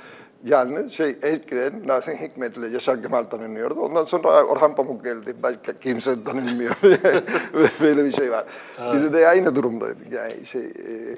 yalnız 0.43 0.91
şey 0.91 1.09
eskiden 1.23 1.87
Nazım 1.87 2.13
Hikmet 2.13 2.57
ile 2.57 2.67
Yaşar 2.67 3.01
Kemal 3.01 3.23
tanınıyordu. 3.23 3.79
Ondan 3.79 4.05
sonra 4.05 4.43
Orhan 4.43 4.75
Pamuk 4.75 5.03
geldi. 5.03 5.35
Başka 5.43 5.79
kimse 5.79 6.23
tanınmıyor. 6.23 6.75
Böyle 7.81 8.05
bir 8.05 8.11
şey 8.11 8.31
var. 8.31 8.45
Biz 8.93 9.13
de 9.13 9.27
aynı 9.27 9.55
durumdaydık. 9.55 10.11
Yani 10.11 10.45
şey 10.45 10.61
e, 10.61 11.15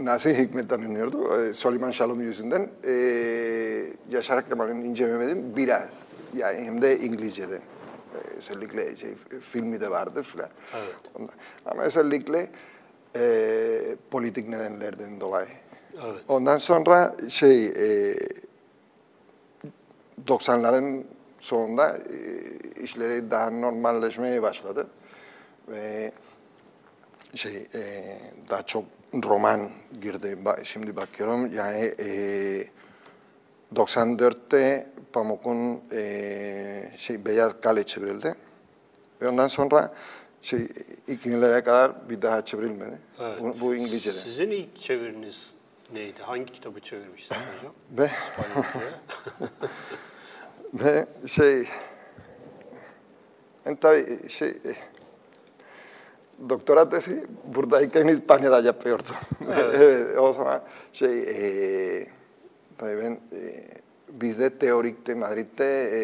Nazım 0.00 0.32
Hikmet 0.32 0.68
tanınıyordu. 0.68 1.40
Ee, 1.42 1.54
Süleyman 1.54 1.90
Şalom 1.90 2.20
yüzünden 2.20 2.68
ee, 2.86 2.92
Yaşar 4.10 4.48
Kemal'in 4.48 4.76
İnce 4.76 5.06
Mehmet'in 5.06 5.56
biraz. 5.56 5.88
Yani 6.36 6.60
hem 6.64 6.82
de 6.82 6.98
İngilizce'den. 6.98 7.60
Ee, 8.14 8.38
özellikle 8.38 8.96
şey, 8.96 9.10
filmi 9.40 9.80
de 9.80 9.90
vardır 9.90 10.24
filan. 10.24 10.48
Evet. 10.76 10.94
Ondan- 11.14 11.34
Ama 11.66 11.82
özellikle 11.82 12.48
ee, 13.16 13.80
politik 14.10 14.48
nedenlerden 14.48 15.20
dolayı. 15.20 15.48
Evet. 16.04 16.22
Ondan 16.28 16.56
sonra 16.56 17.16
şey 17.28 17.66
ee, 17.66 18.14
90'ların 20.28 21.04
sonunda 21.38 21.96
ee, 21.96 22.82
işleri 22.82 23.30
daha 23.30 23.50
normalleşmeye 23.50 24.42
başladı. 24.42 24.86
Ve 25.68 26.12
şey 27.34 27.56
e, 27.74 28.18
daha 28.50 28.62
çok 28.62 28.84
roman 29.24 29.70
girdi. 30.00 30.38
Şimdi 30.64 30.96
bakıyorum 30.96 31.56
yani 31.56 31.92
e, 32.00 32.08
94'te 33.74 34.86
Pamuk'un 35.12 35.82
e, 35.92 36.92
şey 36.96 37.24
Beyaz 37.24 37.52
Kale 37.60 37.84
çevrildi. 37.84 38.34
Ve 39.22 39.28
ondan 39.28 39.48
sonra 39.48 39.94
şey 40.42 40.60
2000'lere 41.08 41.64
kadar 41.64 42.10
bir 42.10 42.22
daha 42.22 42.44
çevrilmedi. 42.44 42.98
Evet. 43.20 43.40
Bu, 43.40 43.60
bu 43.60 43.74
İngilizce'de. 43.74 44.14
Sizin 44.14 44.50
ilk 44.50 44.76
çeviriniz 44.80 45.50
neydi? 45.92 46.22
Hangi 46.22 46.52
kitabı 46.52 46.80
çevirmiştiniz 46.80 47.42
hocam? 47.56 47.72
Ve. 47.98 48.10
Ve 50.74 51.06
şey, 51.26 51.68
ben 53.66 53.76
tabii 53.76 54.28
şey, 54.28 54.54
doktora 56.48 56.88
tezi 56.88 57.26
buradayken 57.44 58.08
İspanya'da 58.08 58.60
yapıyordum. 58.60 59.16
Evet. 59.58 60.18
o 60.18 60.32
zaman 60.32 60.62
şey, 60.92 61.18
e, 61.20 62.06
tabii 62.78 63.00
ben 63.00 63.12
e, 63.12 63.40
bizde 64.08 64.58
teorikte 64.58 65.14
Madrid'de 65.14 65.90
e, 65.92 66.00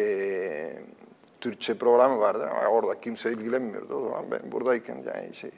Türkçe 1.41 1.73
programı 1.73 2.19
vardı 2.19 2.49
ama 2.51 2.67
orada 2.67 3.01
kimse 3.01 3.31
ilgilenmiyordu. 3.31 3.95
O 3.95 4.03
zaman 4.03 4.31
ben 4.31 4.51
buradayken 4.51 4.95
yani 4.95 5.35
şey, 5.35 5.51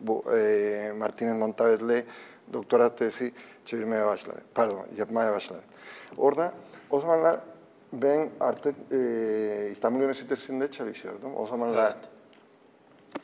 bu 0.00 0.24
e, 0.32 0.36
Martínez 0.98 1.38
Montavez'le 1.38 2.04
doktora 2.52 2.96
tezi 2.96 3.32
çevirmeye 3.64 4.06
başladı. 4.06 4.42
Pardon, 4.54 4.86
yapmaya 4.96 5.32
başladı. 5.32 5.60
Orada 6.16 6.52
o 6.90 7.00
zamanlar 7.00 7.40
ben 7.92 8.30
artık 8.40 8.74
e, 8.92 9.68
İstanbul 9.72 10.00
Üniversitesi'nde 10.00 10.70
çalışıyordum. 10.70 11.36
O 11.36 11.46
zamanlar 11.46 11.96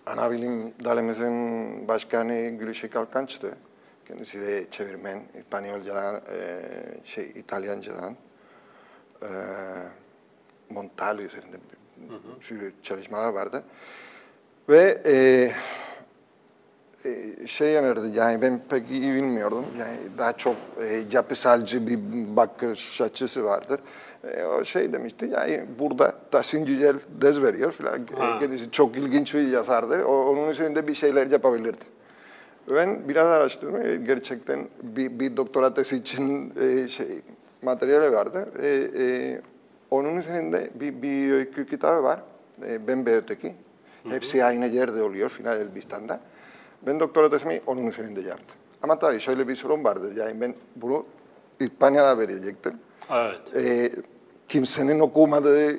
ana 0.07 0.31
bilim 0.31 0.75
dalimizin 0.85 1.89
başkanı 1.89 2.49
Gülüşe 2.49 2.91
Kalkanç'tı. 2.91 3.55
Kendisi 4.09 4.41
de 4.41 4.71
çevirmen, 4.71 5.23
İspanyolcadan, 5.35 6.15
e, 6.17 6.61
şey 7.05 7.25
İtalyancadan. 7.25 8.17
E, 9.23 9.29
Montale 10.71 11.23
üzerinde 11.23 11.57
bir 11.57 12.43
sürü 12.43 12.73
çalışmalar 12.83 13.29
vardı. 13.29 13.65
Ve 14.69 15.03
e, 15.07 15.15
e, 17.05 17.47
şey 17.47 17.77
önerdi 17.77 18.19
yani 18.19 18.43
ben 18.43 18.63
pek 18.69 18.91
iyi 18.91 19.15
bilmiyordum. 19.15 19.67
Yani 19.79 19.97
daha 20.19 20.33
çok 20.33 20.57
e, 20.81 21.05
yapısalcı 21.13 21.87
bir 21.87 21.99
bakış 22.37 23.01
açısı 23.01 23.45
vardır. 23.45 23.81
E, 24.33 24.45
o 24.45 24.65
şey 24.65 24.93
demişti 24.93 25.31
yani 25.33 25.65
burada 25.79 26.15
Tahsin 26.31 26.67
Yücel 26.67 26.97
ders 27.21 27.43
veriyor 27.43 27.73
filan. 27.73 27.99
Ha. 28.19 28.37
E, 28.37 28.41
kendisi 28.41 28.71
çok 28.71 28.97
ilginç 28.97 29.35
bir 29.35 29.49
yazardır. 29.49 29.99
O, 29.99 30.31
onun 30.31 30.51
üzerinde 30.51 30.89
bir 30.89 30.95
şeyler 30.95 31.27
yapabilirdi. 31.27 31.85
Ben 32.71 33.09
biraz 33.09 33.27
araştırdım. 33.27 33.87
e, 33.87 33.97
Gerçekten 33.97 34.69
bir, 34.83 35.21
bir 35.21 35.37
doktora 35.37 35.75
tezi 35.75 35.97
için 35.97 36.53
e, 36.61 36.89
şey, 36.89 37.07
materyali 37.63 38.13
vardı. 38.17 38.49
E, 38.63 38.69
e, 38.69 39.41
onun 39.91 40.17
üzerinde 40.17 40.71
bir, 40.75 41.03
bir 41.03 41.33
öykü 41.33 41.67
kitabı 41.67 42.03
var. 42.03 42.23
E, 42.69 42.89
ben 42.89 43.09
Öteki. 43.09 43.55
Hepsi 44.09 44.45
aynı 44.45 44.67
yerde 44.67 45.03
oluyor 45.03 45.29
Final 45.29 45.61
Elbistan'da. 45.61 46.21
Ben 46.87 47.01
doktora 47.01 47.31
tezimi 47.31 47.61
onun 47.67 47.87
üzerinde 47.87 48.21
yaptım. 48.21 48.57
Ama 48.83 48.99
tabii 48.99 49.21
şöyle 49.21 49.49
bir 49.49 49.57
sorun 49.57 49.85
vardır. 49.85 50.17
Yani 50.17 50.41
ben 50.41 50.55
bunu 50.77 51.07
İspanya'da 51.61 52.19
verecektim. 52.19 52.75
Evet. 53.11 53.41
Ee, 53.57 53.91
kimsenin 54.55 55.01
okumadığı 55.01 55.79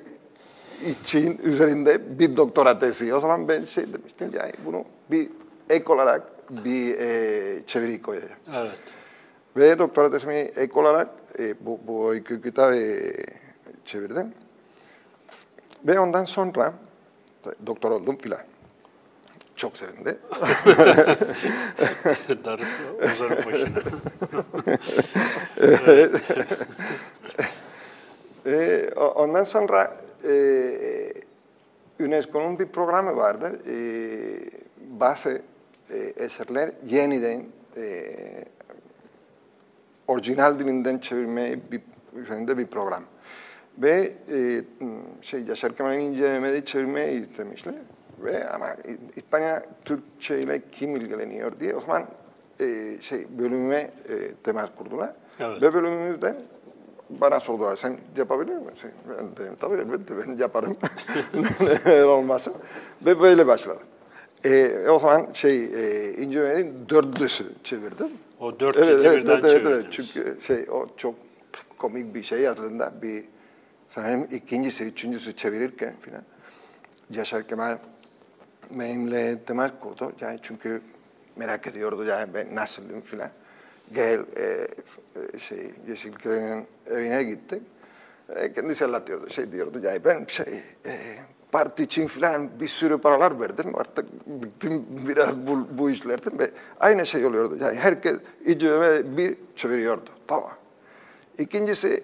için 1.03 1.39
üzerinde 1.44 2.20
bir 2.20 2.38
doktora 2.38 2.79
tezi. 2.79 3.13
O 3.13 3.20
zaman 3.20 3.48
ben 3.48 3.63
şey 3.63 3.94
demiştim 3.94 4.32
yani 4.34 4.53
bunu 4.65 4.86
bir 5.12 5.29
ek 5.70 5.94
olarak 5.94 6.24
bir 6.50 7.00
e, 7.00 7.62
çeviri 7.65 8.01
koyacağım. 8.01 8.34
Evet. 8.55 8.79
Ve 9.58 9.79
doktora 9.79 10.12
tezimi 10.12 10.34
ek 10.36 10.79
olarak 10.79 11.08
e, 11.39 11.65
bu, 11.65 11.79
bu 11.88 12.15
iki 12.15 12.41
kitabı 12.41 12.75
e, 12.75 13.12
çevirdim. 13.86 14.34
Ve 15.88 16.00
ondan 16.00 16.24
sonra 16.24 16.74
doktor 17.65 17.91
oldum 17.91 18.17
filan. 18.17 18.41
Çok 19.55 19.77
sevindi. 19.77 20.17
Darısı 22.46 22.84
Ozan'ın 22.98 23.46
başına. 23.46 23.79
E, 25.62 26.10
o- 28.95 29.07
ondan 29.23 29.43
sonra 29.43 29.97
e, 30.29 30.33
UNESCO'nun 31.99 32.59
bir 32.59 32.67
programı 32.67 33.15
vardır. 33.15 33.51
E, 33.67 33.75
bazı 34.99 35.41
e, 35.93 35.97
eserler 35.97 36.71
yeniden 36.85 37.43
e, 37.77 38.03
orijinal 40.07 40.59
dilinden 40.59 40.97
çevirme 40.97 41.59
bir, 41.71 41.81
üzerinde 42.15 42.57
bir 42.57 42.65
program. 42.67 43.03
Ve 43.77 44.13
e, 44.31 44.61
şey 45.21 45.43
Yaşar 45.43 45.75
Kemal'in 45.75 45.99
İnce 45.99 46.21
Mehmet'i 46.39 46.65
çevirmeyi 46.65 47.21
istemişler. 47.21 47.75
Ve 48.23 48.49
ama 48.49 48.75
İspanya 49.15 49.63
Türkçe 49.85 50.39
ile 50.41 50.61
kim 50.71 50.95
ilgileniyor 50.95 51.59
diye 51.59 51.75
o 51.75 51.81
zaman 51.81 52.05
e, 52.59 52.65
şey 53.01 53.27
bölümüme 53.39 53.75
e, 53.81 53.91
temas 54.43 54.69
kurdular. 54.77 55.13
Evet. 55.39 55.61
Ve 55.61 55.73
bölümümüzde 55.73 56.35
bana 57.09 57.39
sordular, 57.39 57.75
sen 57.75 57.97
yapabilir 58.17 58.55
misin? 58.55 58.91
Ben 59.09 59.38
dedim, 59.38 59.55
tabii 59.59 59.75
elbette 59.75 60.17
ben 60.17 60.38
yaparım. 60.38 60.77
Neden 61.85 62.07
olmasın. 62.07 62.53
Ve 63.05 63.19
böyle 63.19 63.47
başladı. 63.47 63.79
E, 64.45 64.89
o 64.89 65.00
zaman 65.00 65.27
şey, 65.33 65.65
e, 65.65 66.13
İnce 66.13 66.41
Mehmet'in 66.41 66.89
dördüsü 66.89 67.43
çevirdim. 67.63 68.09
O 68.39 68.59
dört 68.59 68.77
Evet, 68.77 69.01
cildi 69.01 69.07
evet, 69.07 69.45
evet, 69.45 69.65
evet. 69.65 69.85
Çünkü 69.91 70.38
şey, 70.41 70.65
o 70.71 70.85
çok 70.97 71.15
komik 71.77 72.15
bir 72.15 72.24
şey 72.24 72.47
aslında. 72.47 72.93
Bir, 73.01 73.25
sanırım 73.88 74.27
ikincisi, 74.31 74.83
üçüncüsü 74.83 75.35
çevirirken 75.35 75.93
filan. 76.01 76.24
Yaşar 77.09 77.47
Kemal 77.47 77.77
benimle 78.71 79.39
temas 79.43 79.71
kurdu. 79.79 80.12
Yani 80.21 80.39
çünkü 80.41 80.81
merak 81.35 81.67
ediyordu 81.67 82.03
yani 82.03 82.33
ben 82.33 82.55
nasılım 82.55 83.01
filan. 83.01 83.29
Gel 83.94 84.20
e, 84.38 84.68
e, 85.36 85.39
şey 85.39 85.72
Yeşilköy'ün 85.88 86.65
evine 86.92 87.24
gittik. 87.24 87.62
E, 88.30 88.54
kendisi 88.54 88.86
anlatıyordu. 88.86 89.30
Şey 89.30 89.51
diyordu 89.51 89.80
yani 89.84 90.06
ben 90.06 90.25
şey 90.27 90.54
e, 90.86 90.92
parti 91.51 91.84
için 91.84 92.08
filan 92.08 92.50
bir 92.60 92.68
sürü 92.68 92.98
paralar 92.98 93.39
verdim. 93.39 93.75
Artık 93.75 94.06
bıktım 94.27 94.86
biraz 95.08 95.38
bu, 95.38 95.68
bu 95.77 95.89
işlerden 95.89 96.39
ve 96.39 96.51
aynı 96.80 97.06
şey 97.06 97.25
oluyordu. 97.25 97.58
Yani 97.62 97.77
herkes 97.77 98.18
icime 98.46 99.18
bir 99.18 99.38
çeviriyordu. 99.56 100.10
Tamam. 100.27 100.51
İkincisi 101.38 102.04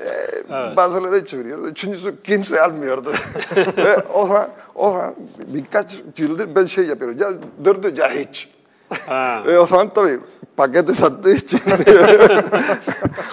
e, 0.00 0.76
bazıları 0.76 1.24
çeviriyordu. 1.24 1.68
Üçüncüsü 1.68 2.22
kimse 2.22 2.62
almıyordu. 2.62 3.12
Ve 3.76 3.96
o 3.96 4.26
zaman, 4.26 4.48
o 4.74 4.90
zaman 4.90 5.14
birkaç 5.46 6.02
yıldır 6.18 6.54
ben 6.54 6.64
şey 6.64 6.86
yapıyorum. 6.86 7.18
Ya 7.18 7.28
dördü 7.64 8.00
ya 8.00 8.10
hiç. 8.10 8.53
Ha. 8.90 9.42
Ve 9.46 9.58
o 9.58 9.66
zaman 9.66 9.92
tabii 9.92 10.18
paketi 10.56 10.94
sattığı 10.94 11.32
için 11.34 11.60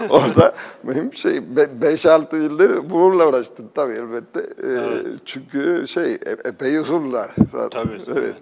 orada 0.09 0.55
benim 0.83 1.13
şey 1.13 1.37
5-6 1.37 2.41
yıldır 2.43 2.89
bununla 2.89 3.27
uğraştım 3.27 3.69
tabii 3.75 3.93
elbette. 3.93 4.39
Ee, 4.39 5.03
Çünkü 5.25 5.87
şey 5.87 6.13
e- 6.13 6.47
epey 6.49 6.77
uzunlar. 6.77 7.31
Tabii, 7.51 8.01
evet, 8.07 8.07
evet. 8.17 8.35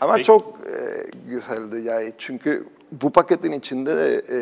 Ama 0.00 0.12
Peki- 0.14 0.26
çok 0.26 0.58
e, 0.66 1.04
güzeldi 1.30 1.80
yani 1.84 2.12
çünkü 2.18 2.64
bu 2.92 3.10
paketin 3.10 3.52
içinde 3.52 3.96
de 3.96 4.22
e, 4.30 4.40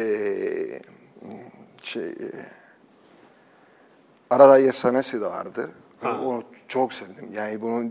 şey 1.82 2.04
e, 2.08 2.28
arada 4.30 4.58
efsanesi 4.58 5.20
de 5.20 5.24
vardır. 5.26 5.70
Onu 6.24 6.42
çok 6.68 6.92
sevdim. 6.92 7.28
Yani 7.32 7.60
bunu 7.62 7.84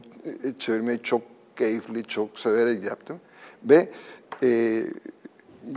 e, 0.44 0.60
çevirmeyi 0.60 1.00
çok 1.04 1.22
keyifli, 1.56 2.04
çok 2.04 2.40
severek 2.40 2.84
yaptım. 2.84 3.20
Ve 3.70 3.90
e, 4.44 4.80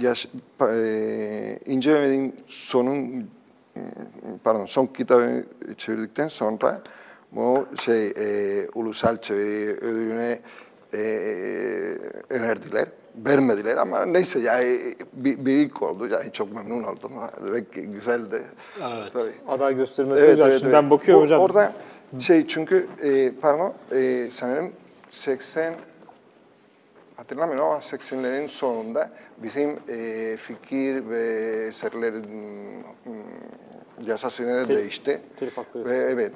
yaş, 0.00 0.28
pa- 0.60 0.74
e, 0.84 1.58
İnce 1.66 1.92
Mehmet'in 1.94 2.34
sonun 2.46 3.28
pardon 4.44 4.66
son 4.66 4.86
kitabını 4.86 5.44
çevirdikten 5.76 6.28
sonra 6.28 6.82
bu 7.32 7.66
şey 7.80 8.06
e, 8.06 8.68
ulusal 8.74 9.16
çeviri 9.16 9.70
ödülüne 9.72 10.38
e, 10.94 10.98
önerdiler. 12.30 12.86
Vermediler 13.26 13.76
ama 13.76 14.06
neyse 14.06 14.38
yani 14.38 14.78
bir, 15.12 15.46
bir 15.46 15.52
ilk 15.56 15.82
oldu. 15.82 16.08
Yani 16.12 16.32
çok 16.32 16.54
memnun 16.54 16.82
oldum. 16.84 17.12
Demek 17.46 17.72
ki 17.72 17.82
güzeldi. 17.82 18.42
Evet. 18.80 19.12
Tabii. 19.12 19.32
Aday 19.48 19.76
göstermesi 19.76 20.32
hocam. 20.32 20.52
Şimdi 20.52 20.72
ben 20.72 20.90
bakıyorum 20.90 21.20
Bu- 21.22 21.24
hocam. 21.24 21.40
Orada 21.40 21.72
şey 22.18 22.46
çünkü 22.46 22.86
e, 23.02 23.32
pardon 23.40 23.74
e, 23.92 24.28
sanırım 24.30 24.72
80 25.10 25.74
hatırlamıyorum 27.16 27.66
ama 27.66 27.78
80'lerin 27.78 28.48
sonunda 28.48 29.10
bizim 29.38 29.78
e, 29.88 30.36
fikir 30.36 31.08
ve 31.08 31.22
eserlerin 31.68 32.26
mm, 33.04 34.06
yasasını 34.06 34.66
Tel- 34.66 34.68
değişti. 34.76 35.20
telif 35.38 35.56
hakları. 35.56 35.84
Ve 35.84 35.96
evet 35.96 36.32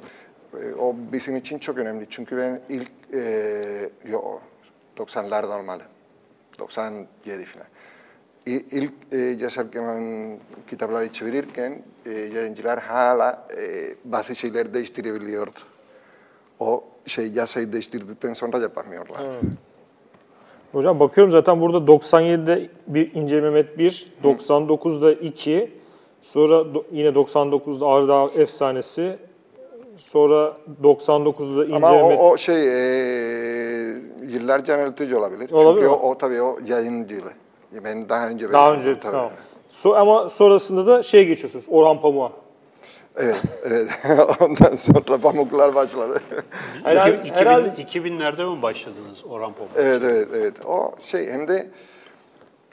e, 0.62 0.74
o 0.74 0.96
bizim 1.12 1.36
için 1.36 1.58
çok 1.58 1.78
önemli. 1.78 2.06
Çünkü 2.10 2.36
ben 2.36 2.60
ilk 2.68 2.90
e, 3.14 3.20
yo, 4.08 4.38
90'larda 4.96 5.60
olmalı. 5.60 5.82
97 6.58 7.44
falan. 7.44 7.66
İlk 8.46 8.92
e, 9.12 9.16
Yaşar 9.16 9.72
Kemal'in 9.72 10.40
kitapları 10.66 11.12
çevirirken 11.12 11.82
e, 12.06 12.10
yayıncılar 12.10 12.80
hala 12.80 13.48
e, 13.56 13.94
bazı 14.04 14.36
şeyler 14.36 14.74
değiştirebiliyordu. 14.74 15.58
O 16.58 16.84
şey 17.06 17.32
yasayı 17.32 17.72
değiştirdikten 17.72 18.32
sonra 18.32 18.58
yapamıyorlar. 18.58 19.22
Hocam 20.72 21.00
bakıyorum 21.00 21.30
zaten 21.30 21.61
burada 21.61 21.78
97'de 21.92 22.68
bir 22.87 23.14
İnce 23.14 23.40
Mehmet 23.40 23.78
1, 23.78 24.12
99'da 24.24 25.12
2, 25.12 25.70
sonra 26.22 26.64
yine 26.92 27.09
99'da 27.09 27.87
Arda 27.87 28.40
Efsanesi, 28.40 29.18
sonra 29.98 30.56
99'da 30.83 31.64
İnce 31.64 31.76
Ama 31.76 31.90
Mehmet. 31.92 32.20
o, 32.20 32.30
o 32.30 32.37
şey 32.37 32.56
e, 32.56 32.70
yıllarca 34.33 34.76
yanıltıcı 34.78 35.18
olabilir. 35.18 35.50
Olabilir 35.52 35.74
Çünkü 35.83 35.88
mi? 35.88 35.94
o, 36.02 36.11
o 36.11 36.18
tabii 36.18 36.42
o 36.42 36.56
yayıncı 36.66 37.14
yılı. 37.14 37.30
Ben 37.85 38.09
daha 38.09 38.28
önce 38.28 38.52
Daha 38.52 38.72
önce 38.72 39.00
tabii. 39.00 39.12
tamam. 39.12 39.30
So, 39.70 39.94
ama 39.94 40.28
sonrasında 40.28 40.87
da 40.87 41.02
şey 41.02 41.26
geçiyorsunuz 41.26 41.64
Orhan 41.68 42.00
Pamuk'a. 42.00 42.33
Evet, 43.20 43.42
evet. 43.64 43.88
Ondan 44.40 44.76
sonra 44.76 45.18
pamuklar 45.18 45.74
başladı. 45.74 46.22
Herhalde, 46.85 47.16
2000, 47.18 47.35
herhalde 47.35 47.83
2000'lerde 47.83 48.56
mi 48.56 48.62
başladınız 48.62 49.24
Orhan 49.24 49.52
Pamuk? 49.54 49.72
Evet, 49.76 50.02
evet, 50.04 50.28
evet. 50.35 50.66
O 50.66 50.94
şey 51.02 51.30
hem 51.30 51.48
de 51.48 51.70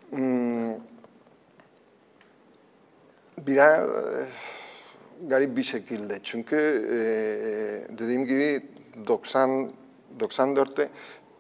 hmm, 0.10 0.74
biraz 3.38 3.90
e, 3.90 4.26
garip 5.28 5.58
bir 5.58 5.64
şekilde. 5.64 6.20
Çünkü 6.24 6.58
e, 6.92 6.98
dediğim 7.98 8.26
gibi 8.26 8.66
90 9.08 9.72
94'te 10.20 10.90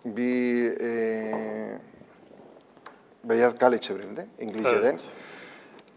bir 0.06 0.72
e, 0.82 1.80
Beyaz 3.24 3.56
Kale 3.56 3.78
çevrildi 3.78 4.28
İngilizceden. 4.40 4.90
Evet. 4.90 5.00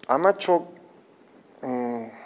Ama 0.09 0.39
çok 0.39 0.63
hmm, 1.61 2.20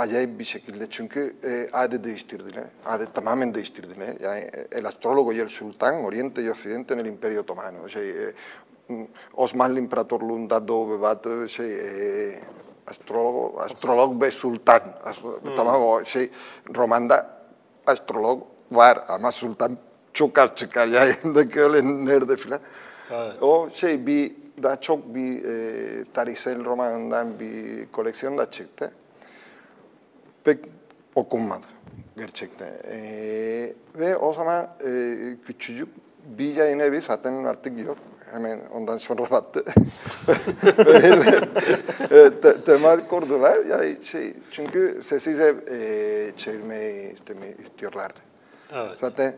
acayip 0.00 0.38
bir 0.38 0.44
şekilde 0.44 0.86
çünkü 0.90 1.36
e, 1.44 1.68
adet 1.72 2.04
değiştirdiler. 2.04 2.64
Adet 2.86 3.14
tamamen 3.14 3.54
değiştirdiler. 3.54 4.14
Yani 4.20 4.40
e, 4.40 4.78
el 4.78 4.84
astrólogo 4.86 5.32
y 5.32 5.40
el 5.42 5.48
sultán, 5.48 6.04
Oriente 6.04 6.42
y 6.42 6.50
Occidente 6.50 6.94
en 6.94 6.98
el 6.98 7.06
Imperio 7.06 7.40
Otomano. 7.42 7.88
Şey, 7.88 8.10
e, 8.10 8.32
m, 8.88 9.06
Osmanlı 9.34 9.78
İmparatorluğunda 9.78 10.68
Doğu 10.68 10.90
ve 10.90 11.00
Batı 11.00 11.48
şey, 11.48 11.74
e, 11.78 12.32
astrologo, 12.86 13.60
astrolog 13.60 14.22
ve 14.22 14.30
sultan. 14.30 14.80
Astro- 15.04 15.56
Tamam 15.56 15.82
o 15.84 16.04
şey 16.04 16.30
Roman'da 16.76 17.40
astrolog 17.86 18.42
var 18.72 18.98
ama 19.08 19.30
sultan 19.32 19.78
çok 20.12 20.38
az 20.38 20.54
çıkar. 20.54 20.86
Yani 20.88 21.12
öyle 21.56 21.80
nerede 22.04 22.36
filan. 22.36 22.60
Evet. 23.10 23.42
O 23.42 23.68
şey 23.72 24.06
bir 24.06 24.32
daha 24.62 24.80
çok 24.80 25.14
bir 25.14 25.44
e, 25.44 26.04
tarihsel 26.14 26.64
romanından 26.64 27.40
bir 27.40 27.86
koleksiyonda 27.92 28.50
çıktı. 28.50 28.92
Pek 30.44 30.58
okunmadı 31.14 31.66
gerçekten. 32.16 32.72
E, 32.90 33.72
ve 33.94 34.16
o 34.16 34.32
zaman 34.32 34.68
e, 34.86 35.14
küçücük 35.46 35.88
bir 36.38 36.54
yayın 36.54 36.78
evi 36.78 37.00
zaten 37.00 37.44
artık 37.44 37.86
yok. 37.86 37.98
Hemen 38.30 38.60
ondan 38.74 38.98
sonra 38.98 39.22
battı. 39.30 39.64
Böyle 40.78 41.48
e, 42.10 42.40
te, 42.40 42.64
temas 42.64 43.00
kurdular. 43.08 43.64
Yani 43.64 44.04
şey, 44.04 44.34
çünkü 44.50 45.00
sessiz 45.02 45.40
ev 45.40 45.56
e, 45.56 46.36
çevirmeyi 46.36 47.12
istemi, 47.12 47.46
istiyorlardı. 47.64 48.20
Evet. 48.72 48.98
Zaten 49.00 49.34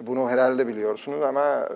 bunu 0.00 0.30
herhalde 0.30 0.68
biliyorsunuz 0.68 1.22
ama 1.22 1.68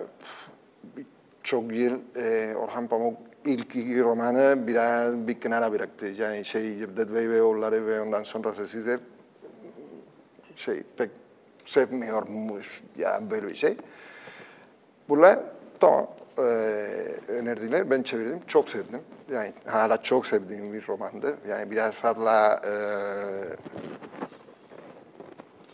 çok 1.43 1.71
yıl 1.71 1.99
e, 2.15 2.55
Orhan 2.55 2.87
Pamuk 2.87 3.17
ilk 3.45 3.75
romanı 3.75 4.67
biraz 4.67 5.27
bir 5.27 5.41
kenara 5.41 5.71
bıraktı. 5.71 6.05
Yani 6.05 6.45
şey 6.45 6.79
Cevdet 6.79 7.13
Bey 7.13 7.29
ve 7.29 7.41
oğulları 7.41 7.87
ve 7.87 8.01
ondan 8.01 8.23
sonra 8.23 8.53
sessiz 8.53 8.87
ev 8.87 8.99
şey 10.55 10.83
pek 10.97 11.09
sevmiyormuş 11.65 12.81
ya 12.97 13.19
böyle 13.31 13.47
bir 13.47 13.55
şey. 13.55 13.77
Bunlar 15.09 15.39
tamam 15.79 16.07
e, 16.37 16.41
önerdiler. 17.27 17.91
Ben 17.91 18.03
çevirdim. 18.03 18.39
Çok 18.47 18.69
sevdim. 18.69 19.01
Yani 19.31 19.53
hala 19.65 20.03
çok 20.03 20.27
sevdiğim 20.27 20.73
bir 20.73 20.87
romandır. 20.87 21.35
Yani 21.49 21.71
biraz 21.71 21.93
fazla 21.93 22.61
e, 22.65 22.73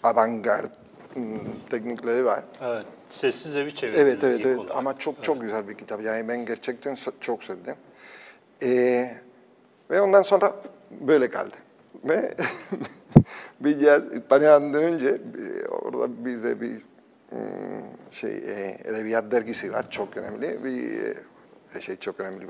avantgard 0.03 0.69
hmm, 1.13 1.39
teknikleri 1.69 2.25
var. 2.25 2.43
Evet. 2.61 2.85
Sessiz 3.09 3.55
evi 3.55 3.75
çevirdiniz 3.75 4.01
Evet 4.01 4.23
evet 4.23 4.45
evet 4.45 4.59
olarak. 4.59 4.75
ama 4.75 4.97
çok 4.97 5.23
çok 5.23 5.41
güzel 5.41 5.67
bir 5.67 5.77
kitap. 5.77 6.03
Yani 6.03 6.27
ben 6.27 6.45
gerçekten 6.45 6.97
çok 7.19 7.43
sevdim. 7.43 7.75
Ee, 8.63 9.11
ve 9.89 10.01
ondan 10.01 10.21
sonra 10.21 10.55
böyle 10.91 11.29
kaldı. 11.29 11.55
Ve 12.03 12.33
bir 13.61 13.79
yer 13.79 14.01
İspanya'dan 14.01 14.73
dönünce 14.73 15.09
e, 15.09 15.67
orada 15.67 16.25
bizde 16.25 16.61
bir 16.61 16.71
hmm, 17.29 17.39
şey 18.11 18.31
e, 18.31 18.77
edebiyat 18.85 19.31
dergisi 19.31 19.73
var 19.73 19.89
çok 19.89 20.17
önemli. 20.17 20.63
Bir 20.63 21.01
e, 21.75 21.81
şey 21.81 21.95
çok 21.95 22.19
önemli. 22.19 22.45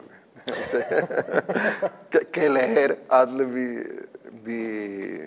leer 2.54 2.96
adlı 3.10 3.56
bir 3.56 3.88
bir 4.46 5.22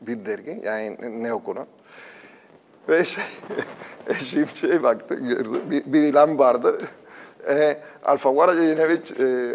bir 0.00 0.26
dergi 0.26 0.60
yani 0.64 1.22
ne 1.22 1.32
okunu. 1.32 1.66
Ve 2.88 3.04
şey, 3.04 3.24
eşim 4.08 4.46
şey 4.54 4.82
baktı, 4.82 5.14
gördü, 5.14 5.60
bir, 5.70 5.92
bir 5.92 6.02
ilan 6.02 6.38
vardı. 6.38 6.78
E, 7.48 7.76
Alfaguara 8.04 8.54
Yayıneviç, 8.54 9.10
e, 9.10 9.52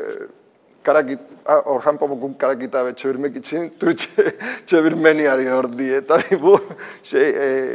kara 0.83 1.05
kit, 1.05 1.19
Orhan 1.65 1.97
Pamuk'un 1.97 2.33
kara 2.33 2.59
kitabı 2.59 2.95
çevirmek 2.95 3.37
için 3.37 3.73
Türkçe 3.79 4.09
çevirmeni 4.65 5.29
arıyor 5.29 5.77
diye. 5.77 6.05
Tabii 6.05 6.41
bu 6.41 6.59
şey 7.03 7.29
e, 7.29 7.69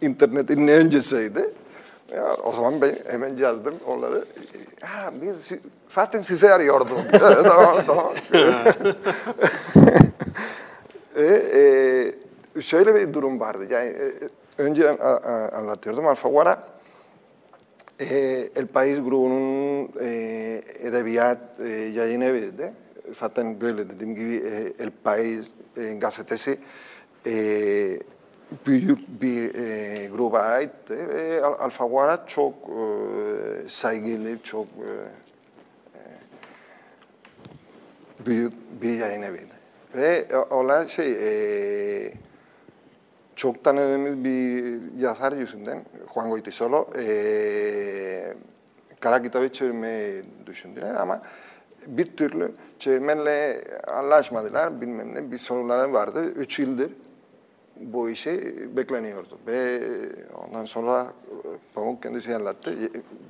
internetin 0.00 0.68
öncesiydi. 0.68 1.50
Ya, 2.14 2.34
o 2.44 2.52
zaman 2.52 2.80
ben 2.80 2.96
hemen 3.10 3.36
yazdım 3.36 3.74
onları. 3.86 4.24
Ha, 4.80 5.12
biz 5.22 5.52
zaten 5.88 6.20
sizi 6.20 6.52
arıyorduk. 6.52 6.98
tamam, 7.42 7.76
tamam. 7.86 8.14
E, 11.16 11.24
e, 11.24 12.23
şöyle 12.60 12.94
bir 12.94 13.14
durum 13.14 13.40
vardı. 13.40 13.66
Yani 13.70 13.88
e, 13.88 14.12
önce 14.58 14.90
a- 14.90 15.16
a- 15.16 15.48
anlatıyordum. 15.58 16.06
Alfaguara 16.06 16.68
e, 18.00 18.04
El 18.56 18.66
País 18.66 19.04
grubunun 19.04 19.88
e, 20.00 20.08
edebiyat 20.80 21.60
e, 21.60 21.68
yayın 21.68 22.20
eviydi. 22.20 22.72
Zaten 23.14 23.60
böyle 23.60 23.90
dediğim 23.90 24.14
gibi 24.14 24.34
e, 24.34 24.82
El 24.84 24.90
País 25.04 25.44
e, 25.76 25.94
gazetesi 25.94 26.58
e, 27.26 27.34
büyük 28.66 29.22
bir 29.22 29.54
e, 29.54 30.06
gruba 30.06 30.40
aitti. 30.40 31.08
Ve 31.08 31.42
Al- 31.44 31.64
Alfaguara 31.64 32.24
çok 32.26 32.54
e, 32.54 33.68
saygılı, 33.68 34.38
çok 34.42 34.66
e, 34.66 34.90
büyük 38.26 38.52
bir 38.82 38.94
yayın 38.98 39.22
eviydi. 39.22 39.52
Ve 39.94 40.26
onlar 40.50 40.86
şey, 40.88 41.12
e, 41.12 42.12
çok 43.36 43.64
tanıdığımız 43.64 44.24
bir 44.24 44.80
yazar 44.98 45.32
yüzünden, 45.32 45.84
Juan 46.14 46.30
Goytisolo, 46.30 46.88
e, 46.98 48.34
kara 49.00 49.22
kitabı 49.22 49.52
çevirmeyi 49.52 50.22
düşündüler 50.46 50.94
ama 50.94 51.22
bir 51.86 52.16
türlü 52.16 52.52
çevirmenle 52.78 53.64
anlaşmadılar, 53.86 54.80
bilmem 54.80 55.14
ne, 55.14 55.32
bir 55.32 55.38
sorunları 55.38 55.92
vardı. 55.92 56.24
Üç 56.24 56.58
yıldır 56.58 56.92
bu 57.80 58.10
işi 58.10 58.54
bekleniyordu. 58.76 59.38
Ve 59.46 59.80
ondan 60.46 60.64
sonra 60.64 61.06
e, 61.28 61.34
Pamuk 61.74 62.02
kendisi 62.02 62.34
anlattı. 62.34 62.74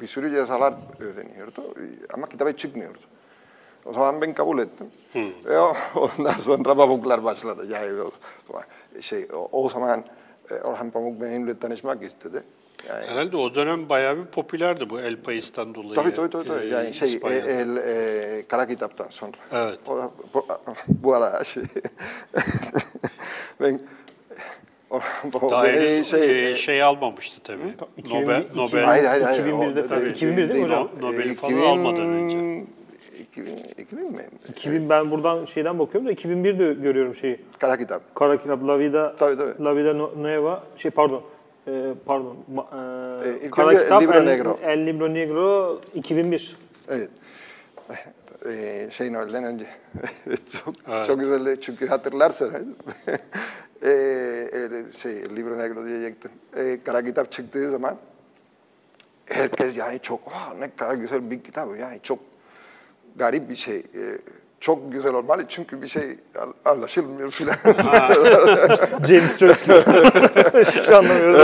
Bir 0.00 0.06
sürü 0.06 0.30
cezalar 0.30 0.74
ödeniyordu 1.00 1.74
ama 2.14 2.28
kitabı 2.28 2.56
çıkmıyordu. 2.56 2.98
O 3.84 3.92
zaman 3.92 4.20
ben 4.20 4.34
kabul 4.34 4.58
ettim. 4.58 4.86
Ve 5.44 5.60
o- 5.60 5.74
ondan 5.96 6.32
sonra 6.32 6.74
pamuklar 6.74 7.24
başladı. 7.24 7.66
Yani 7.70 7.92
şey, 9.00 9.26
o, 9.32 9.48
o 9.64 9.68
zaman 9.68 10.04
e, 10.50 10.54
Orhan 10.54 10.90
Pamuk 10.90 11.20
benimle 11.20 11.58
tanışmak 11.58 12.02
istedi. 12.02 12.42
Yani, 12.88 13.06
Herhalde 13.06 13.36
o 13.36 13.54
dönem 13.54 13.88
bayağı 13.88 14.16
bir 14.18 14.24
popülerdi 14.24 14.90
bu 14.90 15.00
El 15.00 15.16
País'ten 15.16 15.74
dolayı. 15.74 15.94
tabii 15.94 16.14
tabii 16.14 16.30
tabii. 16.30 16.48
tabii. 16.48 16.64
e, 16.64 16.68
Yani 16.68 16.94
şey, 16.94 17.08
e, 17.08 17.12
İspanya'da. 17.12 17.50
el, 17.50 17.76
e, 17.76 18.46
kara 18.48 18.66
kitaptan 18.66 19.06
sonra. 19.10 19.32
Evet. 19.52 19.78
O, 19.88 20.12
bu, 20.34 20.46
bu 20.88 21.14
ara 21.14 21.44
şey, 21.44 21.62
ben 23.60 23.80
Daha 25.50 25.66
henüz 25.66 26.10
şey, 26.10 26.50
e, 26.50 26.54
şey 26.56 26.82
almamıştı 26.82 27.40
tabii. 27.42 27.74
2000 27.96 28.22
Nobel, 28.22 28.44
Nobel. 28.54 28.84
Hayır 28.84 29.04
hayır 29.04 29.22
hayır. 29.22 29.44
2001'de 29.44 29.82
O- 29.82 29.88
falan. 29.88 30.10
2001 30.10 30.36
değil 30.36 30.48
mi 30.48 30.54
değil, 30.54 30.64
hocam? 30.64 30.88
o- 31.02 31.06
Nobel'i 31.06 31.34
falan 31.34 31.52
almadan 31.60 32.06
önce. 32.08 32.64
2000, 33.20 33.56
2000 33.78 34.12
mi? 34.12 34.22
2000 34.48 34.90
ben 34.90 35.10
buradan 35.10 35.44
şeyden 35.44 35.78
bakıyorum 35.78 36.08
da 36.08 36.12
2001'de 36.12 36.74
görüyorum 36.74 37.14
şeyi. 37.14 37.40
Kara 37.60 37.76
kitap. 37.76 38.14
Kara 38.14 38.36
kitap 38.42 38.62
La 38.66 38.78
Vida 38.78 39.14
Tabii, 39.16 39.36
tabii. 39.36 39.64
La 39.64 39.76
Vida 39.76 39.94
No- 39.98 40.12
Nueva 40.22 40.64
şey 40.76 40.90
pardon. 40.90 41.22
e, 41.68 41.94
pardon. 42.06 42.36
E, 43.24 43.46
E, 43.46 43.50
Kara 43.50 43.68
önce 43.68 43.82
kitap 43.82 44.02
Libro 44.02 44.14
El, 44.18 44.24
Negro. 44.24 44.58
El 44.62 44.86
Libro 44.86 45.14
Negro 45.14 45.80
2001. 45.94 46.56
Evet. 46.88 47.10
Ee, 48.48 48.86
şey 48.90 49.12
Noel'den 49.12 49.44
önce. 49.44 49.66
çok, 50.64 50.74
Evet. 50.88 51.06
çok 51.06 51.20
güzeldi 51.20 51.56
çünkü 51.60 51.86
hatırlarsan. 51.86 52.50
ee, 53.84 54.46
şey, 54.96 55.36
Libro 55.36 55.58
Negro 55.58 55.84
diyecektim. 55.86 56.30
Ee, 56.56 56.78
kara 56.84 57.04
kitap 57.04 57.32
çıktığı 57.32 57.70
zaman 57.70 57.96
herkes 59.26 59.76
yani 59.76 59.98
çok, 59.98 60.20
"Aa, 60.32 60.54
ne 60.58 60.70
kadar 60.76 60.94
güzel 60.94 61.30
bir 61.30 61.42
kitap. 61.42 61.68
Yani 61.80 61.98
çok 62.02 62.18
garip 63.16 63.50
bir 63.50 63.56
şey. 63.56 63.76
Ee, 63.76 64.18
çok 64.60 64.92
güzel 64.92 65.14
olmalı 65.14 65.42
çünkü 65.48 65.82
bir 65.82 65.86
şey 65.86 66.02
anlaşılmıyor 66.64 67.30
filan. 67.30 67.56
James 69.08 69.38
Joyce 69.38 69.64
gibi. 69.64 70.64
Şey 70.84 70.94
anlamıyoruz 70.94 71.40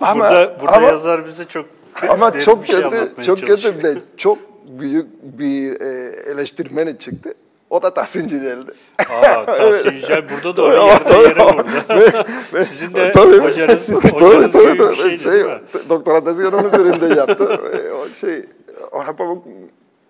ama. 0.00 0.10
ama 0.10 0.30
burada 0.30 0.56
burada 0.60 0.76
ama, 0.76 0.86
yazar 0.86 1.26
bize 1.26 1.44
çok 1.44 1.66
ama 2.08 2.40
çok 2.40 2.62
bir 2.62 2.66
şey 2.66 2.82
kötü, 2.82 3.14
çok 3.16 3.24
çalışıyor. 3.24 3.56
kötü 3.56 3.82
ve 3.84 4.00
çok 4.16 4.38
büyük 4.66 5.06
bir 5.22 5.80
e, 5.80 6.12
eleştirmeni 6.30 6.98
çıktı. 6.98 7.34
O 7.70 7.82
da 7.82 7.94
Tahsin 7.94 8.28
Cidel'di. 8.28 8.72
Aa, 8.98 9.44
Tahsin 9.44 9.92
Yücel 9.94 10.24
burada 10.30 10.56
da 10.56 10.70
Tabii, 10.70 10.80
öyle 10.80 11.04
tabii. 11.04 11.22
yere 11.22 11.54
vurdu. 11.54 12.64
Sizin 12.64 12.94
de 12.94 13.12
Tabii. 13.12 13.38
hocanız, 13.38 13.86
Tabii, 13.86 13.96
hocanız 14.12 14.52
tabii, 14.52 14.64
gibi 14.64 14.72
bir 14.72 14.78
tabii. 14.78 14.96
şeydi 14.96 15.18
Şey, 15.18 15.44
doktora 15.88 16.24
tezini 16.24 16.46
onun 16.46 16.68
üzerinde 16.68 17.14
yaptı. 17.14 17.60
E, 17.72 17.92
o 17.92 18.08
şey, 18.08 18.44
Orhan 18.92 19.16
Pamuk 19.16 19.46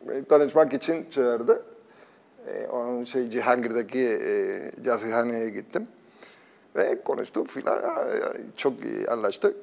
beni 0.08 0.24
tanışmak 0.24 0.72
için 0.72 1.10
çağırdı. 1.10 1.62
E, 2.46 2.66
onun 2.66 3.04
şey 3.04 3.28
Cihangir'deki 3.30 4.00
e, 4.00 4.60
yazıhaneye 4.84 5.48
gittim. 5.48 5.86
Ve 6.76 7.02
konuştuk 7.04 7.48
filan. 7.48 7.82
Çok 8.56 8.84
iyi 8.84 9.08
anlaştık. 9.08 9.56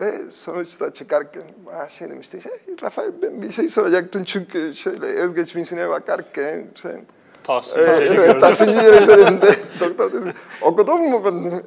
Ve 0.00 0.12
sonuçta 0.30 0.92
çıkarken 0.92 1.42
"Aa, 1.72 1.88
şey 1.88 2.10
demişti, 2.10 2.40
şey, 2.40 2.52
Rafael 2.82 3.22
ben 3.22 3.42
bir 3.42 3.50
şey 3.50 3.68
soracaktım 3.68 4.24
çünkü 4.24 4.74
şöyle 4.74 5.06
özgeçmişine 5.06 5.88
bakarken 5.88 6.66
sen 6.74 7.00
Tahsin 7.44 7.78
Evet, 7.78 8.02
Yücel'i 8.02 8.20
evet. 8.24 8.40
Tahsin 8.40 8.68
üzerinde 8.68 9.54
doktor 9.80 10.12
dedi, 10.12 10.34
okudun 10.62 11.10
mu 11.10 11.22
ben? 11.24 11.62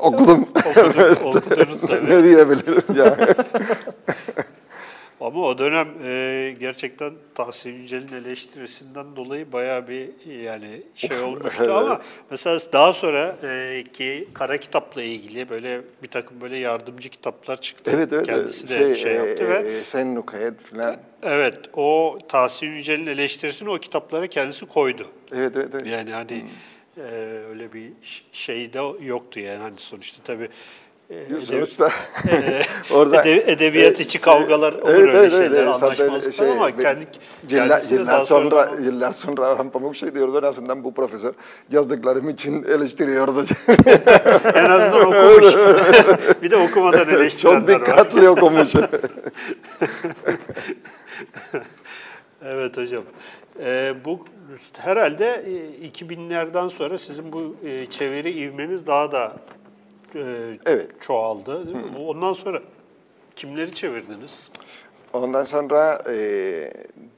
Okudum. 0.00 0.48
Okuduk, 0.70 1.24
okudunuz 1.24 1.80
tabii. 1.88 2.10
ne 2.10 2.24
diyebilirim 2.24 2.82
ya. 2.96 3.16
Ama 5.34 5.46
o 5.46 5.58
dönem 5.58 5.88
e, 6.04 6.54
gerçekten 6.60 7.12
Tahsin 7.34 7.70
Yücel'in 7.70 8.12
eleştirisinden 8.12 9.16
dolayı 9.16 9.52
bayağı 9.52 9.88
bir 9.88 10.10
yani 10.42 10.82
şey 10.94 11.20
olmuştu 11.20 11.74
ama 11.74 12.00
mesela 12.30 12.60
daha 12.72 12.92
sonra 12.92 13.36
e, 13.42 13.84
ki 13.92 14.28
kara 14.34 14.56
kitapla 14.56 15.02
ilgili 15.02 15.48
böyle 15.48 15.80
bir 16.02 16.08
takım 16.08 16.40
böyle 16.40 16.56
yardımcı 16.56 17.08
kitaplar 17.08 17.60
çıktı. 17.60 17.90
evet 17.94 18.12
evet. 18.12 18.26
Kendisi 18.26 18.68
de 18.68 18.94
şey, 18.94 19.14
yaptı 19.14 19.44
e, 19.44 19.50
ve 19.50 19.78
e, 19.78 19.84
Sen 19.84 20.14
Nukayet 20.14 20.62
filan. 20.62 20.96
evet 21.22 21.58
o 21.72 22.18
Tahsin 22.28 22.66
Yücel'in 22.66 23.06
eleştirisini 23.06 23.70
o 23.70 23.78
kitaplara 23.78 24.26
kendisi 24.26 24.66
koydu. 24.66 25.06
Evet 25.32 25.52
evet. 25.56 25.68
evet. 25.74 25.86
Yani 25.86 26.12
hani 26.12 26.44
e, 26.96 27.02
öyle 27.50 27.72
bir 27.72 27.92
şey 28.32 28.72
de 28.72 29.04
yoktu 29.04 29.40
yani 29.40 29.62
hani 29.62 29.78
sonuçta 29.78 30.22
tabii 30.24 30.48
edebi- 31.14 31.42
Sonuçta 31.42 31.88
e, 32.30 32.62
orada 32.94 33.22
ede- 33.22 33.52
edebiyat 33.52 34.00
e, 34.00 34.02
içi 34.02 34.12
şey- 34.12 34.20
kavgalar 34.20 34.72
olur 34.72 34.90
evet, 34.90 34.98
öyle 35.00 35.18
evet, 35.18 35.30
şeyler, 35.32 35.62
evet, 35.62 35.82
anlaşmazlıklar 35.82 36.48
ama 36.48 36.78
be- 36.78 36.82
kendi, 36.82 37.06
yıllar, 37.50 37.82
yıllar 37.90 38.20
sonra 38.20 38.50
sonra 38.50 38.70
yıllar 38.82 39.12
sonra 39.12 39.52
Orhan 39.52 39.70
Pamuk 39.70 39.96
şey 39.96 40.14
diyordu 40.14 40.38
en 40.42 40.46
azından 40.48 40.84
bu 40.84 40.94
profesör 40.94 41.34
yazdıklarım 41.70 42.28
için 42.28 42.62
eleştiriyordu. 42.62 43.40
en 44.54 44.64
azından 44.64 45.00
okumuş. 45.00 45.54
bir 46.42 46.50
de 46.50 46.56
okumadan 46.56 46.98
Çok 47.04 47.08
eleştirenler 47.12 47.60
var. 47.60 47.68
dikkatli 47.68 48.28
okumuş. 48.28 48.74
Evet 52.44 52.76
hocam. 52.76 53.02
Ee, 53.60 53.94
bu 54.04 54.24
herhalde 54.78 55.44
e, 55.82 55.86
2000'lerden 55.88 56.68
sonra 56.68 56.98
sizin 56.98 57.32
bu 57.32 57.56
e, 57.64 57.86
çeviri 57.86 58.30
ivmeniz 58.30 58.86
daha 58.86 59.12
da 59.12 59.32
e, 60.14 60.58
Evet. 60.66 60.90
çoğaldı. 61.00 61.66
Değil 61.66 61.76
mi? 61.76 61.82
Bu- 61.98 62.08
Ondan 62.10 62.32
sonra 62.32 62.62
kimleri 63.36 63.74
çevirdiniz? 63.74 64.48
Ondan 65.12 65.42
sonra 65.42 66.02
e, 66.10 66.14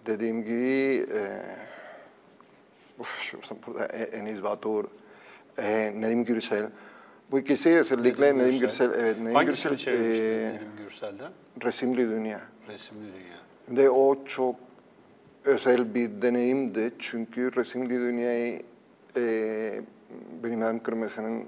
dediğim 0.07 0.45
gibi 0.45 1.07
e, 1.15 1.21
burada 3.67 3.87
E- 3.87 4.03
Enis 4.17 4.43
Batur, 4.43 4.85
e, 5.59 5.93
Nedim 6.01 6.25
Gürsel. 6.25 6.71
Bu 7.31 7.39
ikisi 7.39 7.77
özellikle 7.77 8.39
Nedim 8.39 8.61
Gürsel, 8.61 8.91
evet 8.95 9.19
Nedim 9.19 9.35
Hangisini 9.35 9.71
Gürsel 9.71 9.77
çevirmiştiniz 9.95 10.21
e, 10.21 10.53
Nedim 10.55 10.69
Gürsel'den? 10.79 11.33
Resimli 11.65 12.09
Dünya. 12.11 12.41
Resimli 12.69 13.01
Dünya. 13.13 13.37
Ve 13.83 13.91
o 13.91 14.25
çok 14.25 14.57
özel 15.45 15.95
bir 15.95 16.23
deneyimdi 16.23 16.93
çünkü 16.99 17.57
Resimli 17.57 17.91
Dünya'yı 18.01 18.63
e, 19.17 19.81
benim 20.45 20.63
hem 20.63 20.83
Kırmızı'nın 20.83 21.45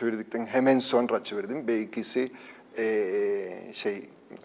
çevirdikten 0.00 0.46
hemen 0.46 0.78
sonra 0.78 1.22
çevirdim 1.24 1.66
ve 1.66 1.80
ikisi 1.80 2.28
e, 2.78 2.84
şey 3.72 4.02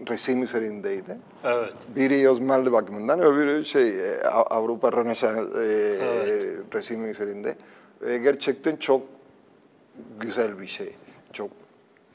resim 0.10 0.44
üzerindeydi. 0.44 1.18
Evet. 1.44 1.74
Biri 1.96 2.30
Osmanlı 2.30 2.72
bakımından, 2.72 3.20
öbürü 3.22 3.66
şey 3.66 4.12
e, 4.12 4.24
Av- 4.24 4.58
Avrupa 4.58 4.92
Rönesans 4.92 5.38
e, 5.38 5.60
resimi 6.74 7.10
üzerinde. 7.10 7.56
Ve 8.02 8.18
gerçekten 8.18 8.76
çok 8.76 9.02
güzel 10.20 10.60
bir 10.60 10.68
şey. 10.68 10.96
Çok 11.34 11.50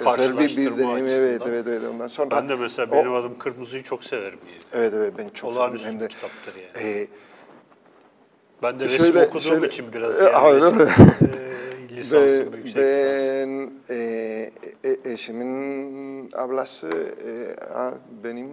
özel 0.01 0.38
bir, 0.38 0.57
bir 0.57 0.77
deneyim. 0.79 1.07
Evet, 1.09 1.42
evet, 1.46 1.64
evet. 1.68 1.83
Ondan 1.94 2.09
sonra 2.09 2.31
Ben 2.31 2.49
de 2.49 2.55
mesela 2.57 2.88
o- 2.90 2.92
benim 2.92 3.14
adım 3.14 3.38
Kırmızı'yı 3.38 3.83
çok 3.83 4.05
severim. 4.05 4.38
Yani. 4.49 4.59
Evet, 4.72 4.92
evet 4.96 5.12
ben 5.18 5.29
çok 5.29 5.51
Olağanüstü 5.53 5.85
severim. 5.88 6.01
bir 6.01 6.09
kitaptır 6.09 6.55
yani. 6.57 6.88
e, 7.01 7.07
Ben 8.62 8.81
de 8.81 8.85
resim 8.85 8.99
şöyle- 8.99 9.19
okuduğum 9.27 9.40
şöyle- 9.40 9.66
için 9.66 9.92
biraz 9.92 10.21
E, 10.21 10.25
yani 10.25 10.37
aynen 10.37 10.61
resim, 10.61 10.81
öyle. 10.81 10.90
e, 11.92 11.97
lisansım, 11.97 12.53
Ve 12.53 12.57
yüksek 12.57 12.77
ben 12.77 13.71
e, 13.90 13.97
e, 14.85 15.12
eşimin 15.12 16.31
ablası 16.33 16.88
e, 17.27 17.31
benim 18.25 18.51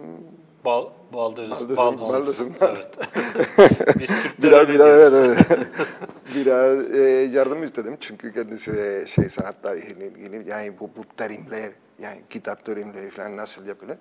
Bal, 0.64 0.86
baldız, 1.12 1.50
Baldızım, 1.50 1.76
baldızım. 1.76 2.10
baldızım. 2.10 2.54
Evet. 2.60 2.96
Biz 3.98 4.10
Türkler 4.22 4.68
biraz 4.68 4.68
biraz 4.68 5.12
diyoruz. 5.12 5.36
evet, 5.38 5.46
evet. 5.50 5.66
biraz 6.34 6.94
e, 6.94 7.00
yardım 7.32 7.62
istedim 7.64 7.96
çünkü 8.00 8.32
kendisi 8.32 8.76
de 8.76 9.06
şey 9.06 9.24
sanat 9.24 9.62
tarihiyle 9.62 10.06
ilgili 10.06 10.48
yani 10.50 10.72
bu, 10.80 10.90
bu 10.96 11.04
terimler 11.16 11.70
yani 11.98 12.18
kitap 12.30 12.64
terimleri 12.64 13.10
falan 13.10 13.36
nasıl 13.36 13.66
yapılır 13.66 13.96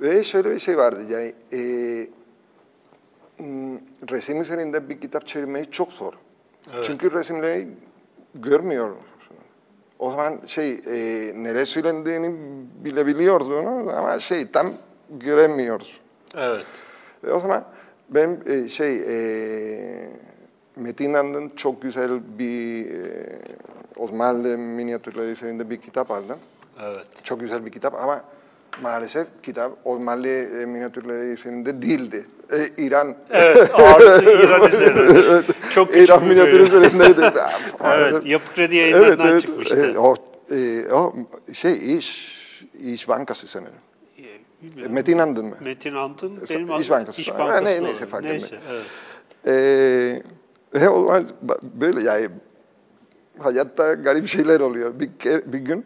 ve 0.00 0.24
şöyle 0.24 0.50
bir 0.50 0.58
şey 0.58 0.78
vardı 0.78 1.00
yani 1.08 1.32
e, 1.52 1.58
resim 4.10 4.42
üzerinde 4.42 4.88
bir 4.88 5.00
kitap 5.00 5.26
çevirmeyi 5.26 5.70
çok 5.70 5.92
zor 5.92 6.12
çünkü 6.82 7.12
resimleri 7.12 7.68
görmüyor 8.34 8.96
o 9.98 10.10
zaman 10.10 10.40
şey 10.46 10.70
e, 10.70 11.32
nereye 11.34 11.66
söylendiğini 11.66 12.34
bilebiliyordun 12.84 13.66
ama 13.88 14.18
şey 14.18 14.50
tam 14.50 14.72
göremiyorsun. 15.10 15.98
Evet. 16.36 16.64
E, 17.26 17.30
o 17.30 17.40
zaman 17.40 17.64
ben 18.08 18.40
e, 18.46 18.68
şey 18.68 18.96
e, 18.96 20.08
Metin 20.76 21.14
Andın 21.14 21.48
çok 21.48 21.82
güzel 21.82 22.38
bir 22.38 22.90
e, 22.90 23.38
Osmanlı 23.96 24.58
minyatürleri 24.58 25.30
üzerinde 25.30 25.70
bir 25.70 25.76
kitap 25.76 26.10
aldım. 26.10 26.38
Evet. 26.82 27.06
Çok 27.22 27.40
güzel 27.40 27.66
bir 27.66 27.72
kitap 27.72 27.94
ama 27.94 28.24
maalesef 28.82 29.26
kitap 29.42 29.72
Osmanlı 29.84 30.28
e, 30.28 30.66
minyatürleri 30.66 31.26
üzerinde 31.32 31.82
değildi. 31.82 32.26
E, 32.52 32.68
İran 32.82 33.14
Evet, 33.30 33.70
ağırlığı 33.74 34.32
İran 34.44 34.72
üzerinedir. 34.72 35.44
Çok 35.70 35.96
İran 35.96 36.28
bölüm. 36.28 36.62
üzerindeydi. 36.62 37.20
Evet. 37.84 38.26
Yapı 38.26 38.54
Kredi 38.54 38.76
yayınlarından 38.76 39.38
çıkmıştı. 39.38 39.92
E, 39.94 39.98
o, 39.98 40.16
e, 40.50 40.86
o 40.92 41.14
şey 41.52 41.96
iş 41.98 42.38
İş 42.80 43.08
Bankası 43.08 43.46
sanırım. 43.46 43.72
E, 44.18 44.22
bilmiyorum. 44.62 44.94
Metin 44.94 45.18
Andın 45.18 45.44
mı? 45.44 45.56
Metin 45.60 45.94
Ant'ın 45.94 46.40
İş 46.44 46.50
benim 46.50 46.70
adım- 46.70 46.90
Bankası. 46.90 47.20
İş 47.20 47.30
Ha, 47.30 47.38
Bankası. 47.38 47.64
ne- 47.64 47.70
olan. 47.74 47.84
neyse, 47.84 48.06
fark 48.06 48.24
etmez. 48.24 48.42
Neyse, 48.52 48.56
evet. 48.70 50.22
Ee, 50.74 50.88
o 50.88 51.00
zaman 51.00 51.24
böyle 51.80 52.02
yani 52.02 52.28
hayatta 53.38 53.94
garip 53.94 54.28
şeyler 54.28 54.60
oluyor. 54.60 55.00
Bir, 55.00 55.10
bir 55.52 55.58
gün 55.58 55.84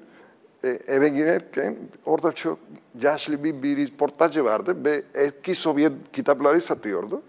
e, 0.64 0.68
eve 0.68 1.08
girerken 1.08 1.76
orada 2.06 2.32
çok 2.32 2.58
yaşlı 3.02 3.44
bir, 3.44 3.62
bir 3.62 3.90
portacı 3.90 4.44
vardı 4.44 4.76
ve 4.84 5.02
eski 5.14 5.54
Sovyet 5.54 5.92
kitapları 6.12 6.60
satıyordu. 6.60 7.22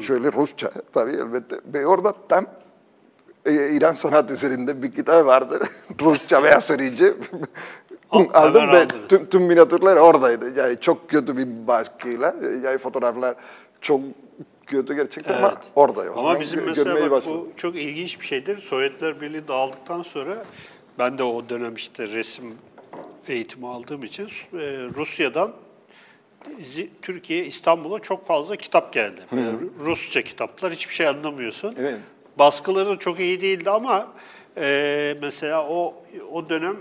Şöyle 0.00 0.32
Rusça 0.32 0.70
tabii 0.92 1.10
elbette. 1.10 1.56
Ve 1.66 1.86
orada 1.86 2.12
tam 2.28 2.46
e, 3.46 3.70
İran 3.70 3.92
sanat 3.92 4.30
üzerinde 4.30 4.82
bir 4.82 4.92
kitap 4.92 5.26
vardı. 5.26 5.60
Rusça 6.00 6.42
ve 6.42 6.56
Asurice. 6.56 7.14
Al- 8.10 8.26
Aldım 8.34 8.72
ve 8.72 8.88
tüm, 9.08 9.26
tüm 9.26 9.42
minyatürler 9.42 9.96
oradaydı. 9.96 10.58
Yani 10.58 10.76
çok 10.80 11.10
kötü 11.10 11.36
bir 11.36 11.66
baskıyla. 11.66 12.34
Yani 12.64 12.78
fotoğraflar 12.78 13.34
çok 13.80 14.00
kötü 14.66 14.94
gerçekten 14.94 15.38
ama 15.38 15.48
Evet. 15.48 15.58
orada. 15.76 16.12
O 16.12 16.18
Ama 16.18 16.40
bizim 16.40 16.64
mesela 16.64 17.10
bak, 17.10 17.22
bu 17.26 17.48
çok 17.56 17.76
ilginç 17.76 18.20
bir 18.20 18.26
şeydir. 18.26 18.58
Sovyetler 18.58 19.20
Birliği 19.20 19.48
dağıldıktan 19.48 20.02
sonra 20.02 20.44
ben 20.98 21.18
de 21.18 21.22
o 21.22 21.48
dönem 21.48 21.74
işte 21.74 22.08
resim 22.08 22.54
eğitimi 23.28 23.68
aldığım 23.68 24.04
için 24.04 24.24
e, 24.24 24.28
Rusya'dan 24.96 25.52
Türkiye, 27.02 27.44
İstanbul'a 27.44 27.98
çok 27.98 28.26
fazla 28.26 28.56
kitap 28.56 28.92
geldi. 28.92 29.20
Böyle 29.32 29.50
Rusça 29.84 30.22
kitaplar, 30.22 30.72
hiçbir 30.72 30.94
şey 30.94 31.06
anlamıyorsun. 31.06 31.74
Evet. 31.78 31.98
Baskıları 32.38 32.88
da 32.88 32.98
çok 32.98 33.20
iyi 33.20 33.40
değildi 33.40 33.70
ama 33.70 34.12
e, 34.56 35.16
mesela 35.20 35.68
o 35.68 35.94
o 36.32 36.48
dönem 36.48 36.76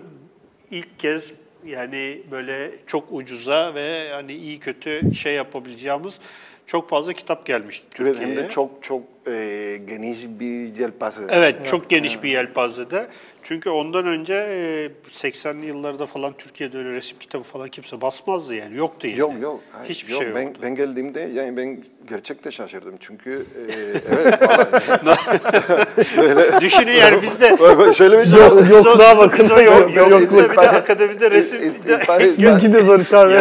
ilk 0.72 1.00
kez 1.00 1.32
yani 1.66 2.22
böyle 2.32 2.72
çok 2.88 3.04
ucuza 3.12 3.76
ve 3.76 4.10
hani 4.12 4.34
iyi 4.34 4.60
kötü 4.60 5.16
şey 5.16 5.34
yapabileceğimiz 5.34 6.20
çok 6.66 6.90
fazla 6.90 7.14
kitap 7.14 7.46
gelmişti 7.46 7.86
Evet, 8.00 8.14
Türkiye'ye. 8.14 8.38
hem 8.38 8.44
de 8.44 8.50
çok 8.50 8.84
çok 8.84 9.02
e, 9.28 9.80
geniş 9.88 10.20
bir 10.40 10.76
yelpaze. 10.76 11.22
Evet, 11.30 11.66
çok 11.66 11.90
geniş 11.90 12.24
bir 12.24 12.30
yelpazede. 12.30 13.10
Çünkü 13.44 13.70
ondan 13.70 14.06
önce 14.06 14.34
e, 14.34 14.90
80'li 15.12 15.66
yıllarda 15.66 16.06
falan 16.06 16.34
Türkiye'de 16.38 16.78
öyle 16.78 16.90
resim 16.92 17.18
kitabı 17.20 17.44
falan 17.44 17.70
kimse 17.70 18.02
basmazdı 18.02 18.56
yani. 18.56 18.78
Yoktu 18.78 19.08
yani. 19.08 19.20
Yok 19.20 19.34
yok. 19.42 19.60
hayır, 19.72 19.90
Hiçbir 19.90 20.12
yok. 20.14 20.22
şey 20.22 20.36
ben, 20.36 20.42
yoktu. 20.42 20.60
ben 20.64 20.76
geldiğimde 20.76 21.20
yani 21.20 21.58
ben 21.58 21.84
gerçekten 22.10 22.52
şaşırdım. 22.52 22.96
Çünkü 23.00 23.32
e, 23.32 23.62
evet. 24.12 24.42
vallahi. 24.42 26.62
Düşünün 26.62 26.92
yani 26.92 27.22
bizde 27.22 27.58
Böyle 27.60 27.94
şey 27.94 28.08
o- 28.08 29.00
daha 29.00 29.14
biz 29.14 29.20
bakın. 29.22 29.50
yok, 29.50 29.66
Yok, 29.66 29.96
yok, 29.96 30.12
yok, 30.12 30.22
bizde 30.22 30.50
bir 30.50 30.56
de 30.56 30.60
akademide 30.62 31.32
resim. 31.32 31.74
Sizinki 32.20 32.74
de 32.74 32.82
zor 32.82 33.00
iş 33.00 33.14
abi. 33.14 33.34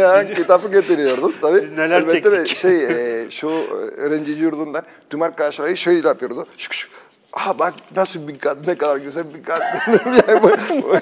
Yani 0.00 0.34
kitabı 0.34 0.72
getiriyordum 0.72 1.32
tabii. 1.40 1.62
Biz 1.62 1.70
neler 1.70 2.08
çektik. 2.08 2.56
Şey, 2.56 2.84
e, 2.84 3.30
şu 3.30 3.48
öğrenci 3.96 4.32
yurdundan 4.32 4.82
tüm 5.10 5.22
arkadaşları 5.22 5.76
şöyle 5.76 6.08
yapıyordu. 6.08 6.46
Şık 6.58 6.72
şık. 6.72 6.90
Aa 7.32 7.58
bak 7.58 7.74
nasıl 7.96 8.28
bir 8.28 8.38
kat, 8.38 8.66
ne 8.66 8.74
kadar 8.74 8.96
güzel 8.96 9.24
bir 9.34 9.42
kat. 9.44 9.62
yani 10.28 10.42
bu, 10.42 10.48
bu, 10.82 10.94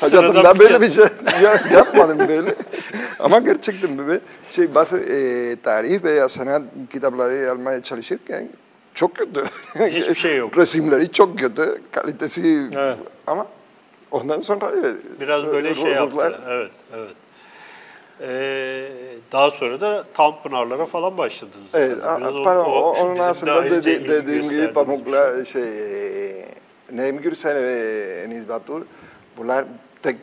hayatımda 0.00 0.54
bir 0.54 0.58
böyle 0.58 0.80
bir 0.80 0.90
şey 0.90 1.04
ya- 1.42 1.60
yapmadım 1.72 2.28
böyle. 2.28 2.54
Ama 3.18 3.38
gerçekten 3.38 3.98
böyle 3.98 4.20
şey 4.48 4.74
bazı 4.74 4.96
e, 4.96 5.56
tarih 5.56 6.04
veya 6.04 6.28
sanat 6.28 6.62
kitapları 6.92 7.50
almaya 7.50 7.82
çalışırken 7.82 8.48
çok 8.94 9.16
kötü. 9.16 9.44
Hiçbir 9.74 10.14
şey 10.14 10.36
yok. 10.36 10.58
Resimleri 10.58 11.12
çok 11.12 11.38
kötü, 11.38 11.80
kalitesi 11.92 12.70
Evet. 12.76 12.98
ama 13.26 13.46
ondan 14.10 14.40
sonra 14.40 14.70
evet. 14.78 14.96
Biraz 15.20 15.46
böyle 15.46 15.74
şey 15.74 15.90
yaptılar. 15.90 16.40
Evet, 16.48 16.70
evet. 16.94 17.14
Ee, 18.20 18.88
daha 19.32 19.50
sonra 19.50 19.80
da 19.80 20.04
Tanpınarlara 20.14 20.86
falan 20.86 21.18
başladınız. 21.18 21.70
Evet, 21.74 21.96
yani. 22.04 22.20
Biraz 22.20 22.44
pardon, 22.44 22.64
o 22.64 22.68
o- 22.70 22.96
onun 23.00 23.18
aslında 23.18 23.70
dedi, 23.70 24.08
dediğim 24.08 24.48
gibi 24.48 24.72
Pamuk'la 24.72 25.44
şey, 25.44 25.62
e, 25.62 26.44
Neim 26.92 27.16
Gürsel 27.16 27.54
ve 27.56 27.72
Enis 28.24 28.48
Batur 28.48 28.82
bunlar 29.36 29.64
tek 30.02 30.16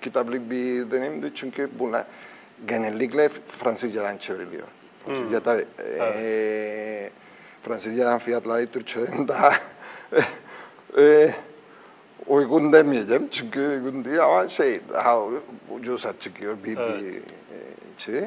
kitaplık 0.00 0.50
bir 0.50 0.90
dönemdi 0.90 1.32
çünkü 1.34 1.70
bunlar 1.78 2.04
genellikle 2.68 3.28
Fransızcadan 3.48 4.16
çevriliyor. 4.16 4.66
Fransızca 5.06 5.40
tabii, 5.40 5.64
e, 5.98 7.10
Fransızcadan 7.62 8.18
fiyatları 8.18 8.66
Türkçeden 8.66 9.28
daha 9.28 9.52
e, 10.98 11.30
uygun 12.26 12.72
demeyeceğim 12.72 13.28
çünkü 13.30 13.60
uygun 13.60 14.04
değil 14.04 14.24
ama 14.24 14.48
şey 14.48 14.80
daha 14.92 15.22
ucuza 15.70 16.12
çıkıyor 16.18 16.56
bir, 16.64 16.76
bir 16.76 17.16
e, 17.16 17.20
şey. 17.96 18.24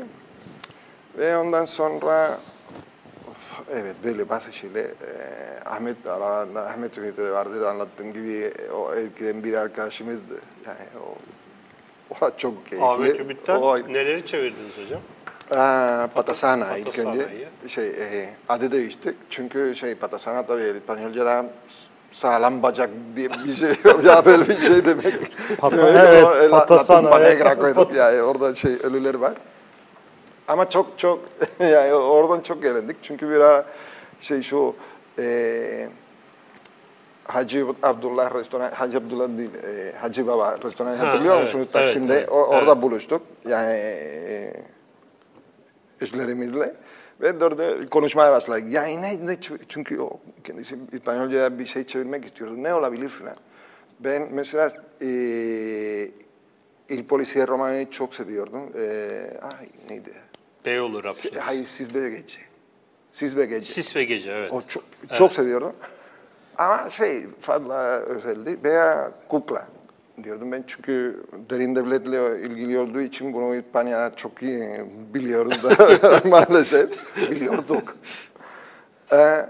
Ve 1.18 1.38
ondan 1.38 1.66
sonra 1.66 2.40
of, 3.30 3.70
evet 3.72 3.96
böyle 4.04 4.30
bazı 4.30 4.54
şeyler 4.54 4.86
e, 4.86 4.90
Ahmet 5.66 6.08
aralarında 6.08 6.66
Ahmet 6.66 6.98
Ümit'e 6.98 7.26
de 7.26 7.32
vardır 7.32 7.62
anlattığım 7.62 8.14
gibi 8.14 8.52
e, 8.68 8.72
o 8.72 8.96
ülkeden 8.96 9.44
bir 9.44 9.54
arkadaşımızdı. 9.54 10.42
Yani 10.68 11.06
o, 11.06 11.18
o 12.26 12.32
çok 12.38 12.68
keyifli. 12.68 12.88
Ahmet 12.88 13.20
Ümit'ten 13.20 13.56
O, 13.56 13.78
neleri 13.78 14.26
çevirdiniz 14.26 14.78
hocam? 14.86 15.02
Aa, 15.52 16.08
Patasana 16.16 16.78
ilk 16.78 17.00
önce 17.00 17.48
şey 17.68 17.88
e, 17.88 18.30
adı 18.50 18.72
değişti 18.72 19.14
çünkü 19.30 19.76
şey 19.76 19.96
Patasana 19.96 20.46
tabii 20.46 20.78
İspanyolca'da 20.78 21.46
sağlam 22.12 22.63
bacak 22.63 22.89
diye 23.15 23.30
bir 23.30 23.54
şey 23.54 23.69
ya 24.06 24.26
böyle 24.26 24.48
bir 24.48 24.58
şey 24.58 24.86
demek. 24.86 25.13
Pata- 25.58 25.78
Evet, 25.78 26.08
evet, 26.08 26.24
e, 26.43 26.50
la- 26.50 26.60
evet. 27.19 27.38
Negra 27.39 27.60
koyduk 27.60 27.95
yani 27.95 28.22
orada 28.22 28.56
şey 28.56 28.72
ölüler 28.84 29.15
var. 29.15 29.34
Ama 30.48 30.69
çok 30.69 30.98
çok 31.00 31.19
yani 31.60 31.93
oradan 31.93 32.41
çok 32.41 32.65
eğlendik 32.65 32.98
çünkü 33.02 33.30
bir 33.30 33.36
ara 33.41 33.65
şey 34.19 34.41
şu 34.41 34.76
e, 35.19 35.88
Hacı 37.28 37.65
Abdullah 37.84 38.34
restoran, 38.36 38.72
Hacı 38.72 38.98
Abdullah 38.98 39.38
değil, 39.38 39.52
e, 39.67 39.93
Hacı 39.98 40.28
Baba 40.28 40.58
restoranı 40.63 40.95
Ha, 40.95 41.08
hatırlıyor 41.08 41.34
evet, 41.36 41.43
musunuz 41.43 41.63
evet, 41.63 41.74
Taksim'de? 41.74 42.13
evet, 42.13 42.30
O- 42.32 42.43
orada 42.45 42.72
evet. 42.72 42.82
buluştuk. 42.82 43.22
Yani 43.50 43.74
e, 43.74 44.54
eşlerimizle 46.02 46.76
ve 47.21 47.39
dörde 47.39 47.79
konuşmaya 47.89 48.32
başladık. 48.32 48.63
Yani 48.69 49.01
ne, 49.01 49.25
ne 49.27 49.38
çünkü 49.69 49.99
o 49.99 50.19
kendisi 50.43 50.77
İspanyolca'ya 50.91 51.60
bir 51.60 51.65
şey 51.65 51.84
çevirmek 51.84 52.25
istiyordu. 52.25 52.53
Ne 52.58 52.73
olabilir 52.73 53.10
filan. 53.10 53.36
Ben 53.99 54.27
mesela 54.32 54.73
e, 55.01 55.08
Il 56.89 57.03
Polisiye 57.08 57.47
romanı 57.47 57.91
çok 57.91 58.15
seviyordum. 58.15 58.62
E, 58.77 59.10
ay 59.41 59.69
neydi? 59.89 60.13
Beyoğlu 60.65 60.97
Si- 60.97 61.03
Rapsosu. 61.03 61.39
Hayır 61.39 61.67
Siz 61.67 61.95
ve 61.95 62.10
Gece. 62.10 62.39
Siz 63.12 63.38
ve 63.38 63.45
Gece. 63.45 63.73
Sis 63.73 63.95
ve 63.95 64.03
Gece 64.03 64.32
evet. 64.32 64.53
O 64.53 64.62
çok, 64.67 64.84
çok 65.13 65.34
seviyordum. 65.34 65.73
Ama 66.58 66.89
şey 66.89 67.27
fazla 67.39 67.91
özeldi. 67.99 68.58
Veya 68.63 69.12
kukla 69.27 69.67
diyordum 70.23 70.51
ben 70.51 70.63
çünkü 70.67 71.23
derin 71.49 71.75
devletle 71.75 72.41
ilgili 72.41 72.79
olduğu 72.79 73.01
için 73.01 73.34
bunu 73.34 73.55
İspanya'da 73.55 74.15
çok 74.15 74.43
iyi 74.43 74.63
biliyoruz 75.13 75.63
da 75.63 76.21
maalesef 76.29 76.89
biliyorduk. 77.32 77.95
Ee, 79.13 79.45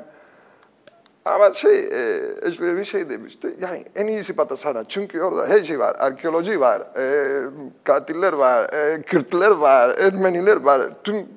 ama 1.26 1.54
şey, 1.54 1.80
e, 1.80 2.22
işte 2.50 2.78
bir 2.78 2.84
şey 2.84 3.10
demişti, 3.10 3.56
yani 3.62 3.84
en 3.96 4.08
iyisi 4.08 4.34
Patasana 4.34 4.84
çünkü 4.88 5.22
orada 5.22 5.48
her 5.48 5.64
şey 5.64 5.80
var, 5.80 5.96
arkeoloji 6.00 6.60
var, 6.60 6.82
e, 6.98 7.44
katiller 7.84 8.34
var, 8.34 8.74
e, 8.74 9.02
Kürtler 9.02 9.52
var, 9.52 9.98
Ermeniler 9.98 10.62
var, 10.62 10.82
tüm 11.04 11.28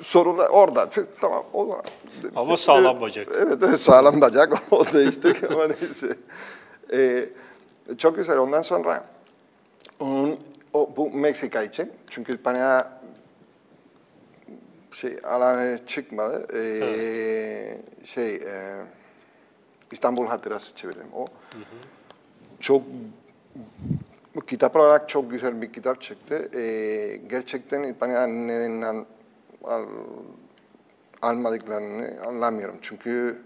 sorular 0.00 0.48
orada. 0.48 0.88
Tamam, 1.20 1.44
o 1.52 1.66
zaman. 1.66 1.82
demişti. 2.22 2.40
Ama 2.40 2.56
sağlam 2.56 3.00
bacak. 3.00 3.28
Evet, 3.40 3.58
evet, 3.62 3.80
sağlam 3.80 4.20
bacak, 4.20 4.52
o 4.70 4.84
değişti 4.92 5.34
ama 5.50 5.66
neyse. 5.66 6.16
E, 6.92 7.28
çok 7.98 8.16
güzel, 8.16 8.38
ondan 8.38 8.62
sonra 8.62 9.04
onun, 10.00 10.40
o, 10.72 10.90
bu 10.96 11.10
Meksika 11.10 11.62
için, 11.62 11.92
çünkü 12.10 12.34
İspanya 12.34 13.00
şey 14.96 15.16
alana 15.24 15.86
çıkmadı. 15.86 16.46
Ee, 16.54 17.78
şey 18.04 18.34
e, 18.34 18.76
İstanbul 19.92 20.26
Hatırası 20.26 20.74
çevirdim 20.74 21.06
o. 21.14 21.26
Çok 22.60 22.82
bu 24.34 24.40
kitap 24.40 24.76
olarak 24.76 25.08
çok 25.08 25.30
güzel 25.30 25.62
bir 25.62 25.72
kitap 25.72 26.00
çıktı. 26.00 26.58
Ee, 26.58 27.16
gerçekten 27.16 27.82
İspanya'dan 27.82 28.48
neden 28.48 28.82
al, 28.82 29.04
al, 29.64 29.86
almadıklarını 31.22 32.22
anlamıyorum. 32.26 32.78
Çünkü 32.82 33.42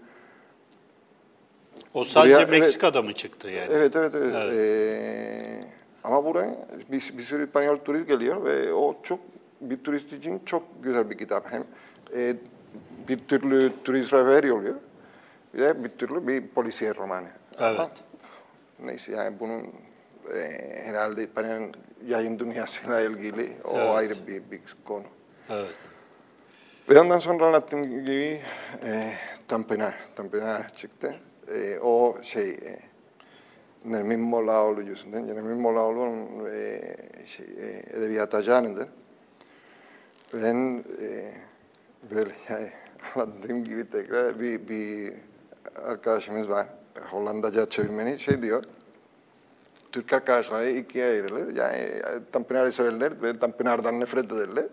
O 1.93 2.03
sadece 2.03 2.33
Buraya- 2.35 2.41
evet. 2.43 2.51
Meksika'da 2.51 3.01
mı 3.01 3.13
çıktı 3.13 3.47
yani? 3.49 3.67
Evet, 3.73 3.95
evet, 3.95 4.11
evet. 4.15 4.33
Ee, 4.53 5.63
ama 6.03 6.25
buraya 6.25 6.67
bir, 6.91 7.17
bir 7.17 7.23
sürü 7.23 7.45
İspanyol 7.45 7.75
turist 7.77 8.07
geliyor 8.07 8.45
ve 8.45 8.73
o 8.73 8.97
çok 9.03 9.19
bir 9.61 9.77
turist 9.77 10.13
için 10.13 10.41
çok 10.45 10.63
güzel 10.83 11.09
bir 11.09 11.17
kitap. 11.17 11.51
Hem 11.51 11.63
e, 12.15 12.35
bir 13.07 13.17
türlü 13.17 13.71
turist 13.83 14.13
rehber 14.13 14.49
oluyor, 14.49 14.75
bir 15.53 15.59
de 15.59 15.83
bir 15.83 15.89
türlü 15.89 16.27
bir 16.27 16.47
polisiye 16.47 16.95
romanı. 16.95 17.27
Evet. 17.59 17.79
Ama 17.79 17.89
neyse 18.83 19.11
yani 19.11 19.39
bunun 19.39 19.59
e, 20.35 20.39
herhalde 20.83 21.21
İspanya'nın 21.21 21.71
yayın 22.07 22.39
dünyasıyla 22.39 23.01
ilgili 23.01 23.51
o 23.63 23.77
Evet. 23.77 23.89
ayrı 23.95 24.27
bir, 24.27 24.51
bir 24.51 24.61
konu. 24.85 25.03
Evet. 25.49 25.71
Ve 26.89 26.99
ondan 26.99 27.19
sonra 27.19 27.45
anlattığım 27.45 27.83
gibi 27.83 28.41
e, 28.85 29.13
Tanpınar, 29.47 29.95
Tanpınar 30.15 30.73
çıktı. 30.73 31.15
E, 31.53 31.79
o 31.79 32.17
şey, 32.21 32.49
e, 32.49 32.79
Nermin 33.85 34.19
Mollaoğlu 34.19 34.81
yüzünden. 34.81 35.27
Nermin 35.27 35.57
Mollaoğlu'nun 35.57 36.49
e, 36.49 36.81
şey, 37.25 37.45
e, 37.45 37.97
edebiyat 37.97 38.35
ajanıdır. 38.35 38.87
Ben 40.33 40.83
e, 41.01 41.33
böyle 42.15 42.31
yani, 42.49 42.69
anlattığım 43.15 43.63
gibi 43.63 43.89
tekrar 43.89 44.39
bir, 44.39 44.67
bir 44.67 45.13
arkadaşımız 45.85 46.49
var. 46.49 46.67
Hollandaca 47.09 47.69
çevirmeni 47.69 48.19
şey 48.19 48.41
diyor. 48.41 48.63
Türk 49.91 50.13
arkadaşları 50.13 50.69
ikiye 50.69 51.05
ayrılır. 51.05 51.55
Yani 51.55 51.87
Tanpınar'ı 52.31 52.71
severler 52.71 53.23
ve 53.23 53.39
Tanpınar'dan 53.39 53.99
nefret 53.99 54.31
ederler. 54.31 54.65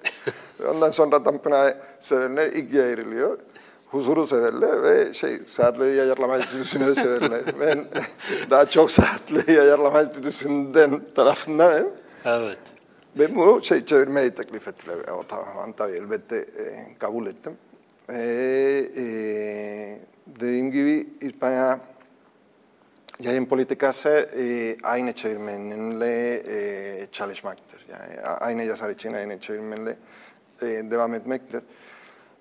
Ondan 0.69 0.91
sonra 0.91 1.23
Tanpınar'ı 1.23 1.77
severler 2.01 2.53
ikiye 2.53 2.83
ayrılıyor. 2.83 3.39
Huzuru 3.91 4.27
severler 4.27 4.83
ve 4.83 5.13
şey 5.13 5.39
saatleri 5.47 6.01
ayarlama 6.01 6.37
enstitüsünü 6.37 6.95
severler. 6.95 7.43
Ben 7.61 7.85
daha 8.51 8.67
çok 8.67 8.91
saatleri 8.91 9.61
ayarlama 9.61 10.01
enstitüsünden 10.01 11.01
tarafındayım. 11.15 11.89
Evet. 12.25 12.59
Ben 13.19 13.35
bunu 13.35 13.65
şey 13.65 13.85
çevirmeyi 13.85 14.31
teklif 14.31 14.69
ettiler. 14.69 14.97
O 14.97 15.25
tamam 15.29 15.73
tabii 15.77 15.97
elbette 15.97 16.37
e, 16.37 16.95
kabul 16.99 17.27
ettim. 17.27 17.53
E, 18.09 18.15
e, 18.97 19.05
dediğim 20.27 20.71
gibi 20.71 21.09
İspanya 21.21 21.81
yayın 23.21 23.47
politikası 23.47 24.09
e, 24.09 24.77
aynı 24.83 25.13
çevirmenle 25.13 26.35
e, 26.35 27.07
çalışmaktır. 27.13 27.87
Yani 27.91 28.21
aynı 28.21 28.63
yazar 28.63 28.91
için 28.91 29.13
aynı 29.13 29.41
çevirmenle 29.41 29.97
e, 30.63 30.67
devam 30.67 31.15
etmektir. 31.15 31.63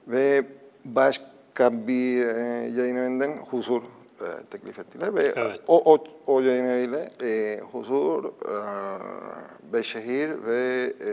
Ve 0.08 0.44
başka 0.86 1.37
bir 1.60 2.26
e, 2.26 2.42
yayın 2.76 2.96
evinden 2.96 3.38
huzur 3.38 3.82
e, 4.22 4.28
teklif 4.52 4.80
ettiler 4.80 5.16
ve 5.16 5.34
Evet. 5.36 5.60
o, 5.68 5.94
o, 5.94 6.04
o 6.28 6.40
yayın 6.40 6.66
eviyle 6.66 7.10
e, 7.24 7.60
huzur, 7.72 8.26
e, 8.26 8.54
Beşehir 9.74 10.44
ve 10.46 10.94
e, 11.06 11.12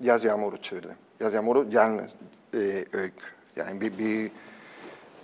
Yaz 0.00 0.24
Yağmuru 0.24 0.62
çevirdim. 0.62 0.96
Yaz 1.20 1.34
Yağmuru 1.34 1.66
yalnız 1.72 2.10
e, 2.54 2.58
öykü. 2.92 3.26
Yani 3.56 3.80
bir, 3.80 3.98
bir 3.98 4.30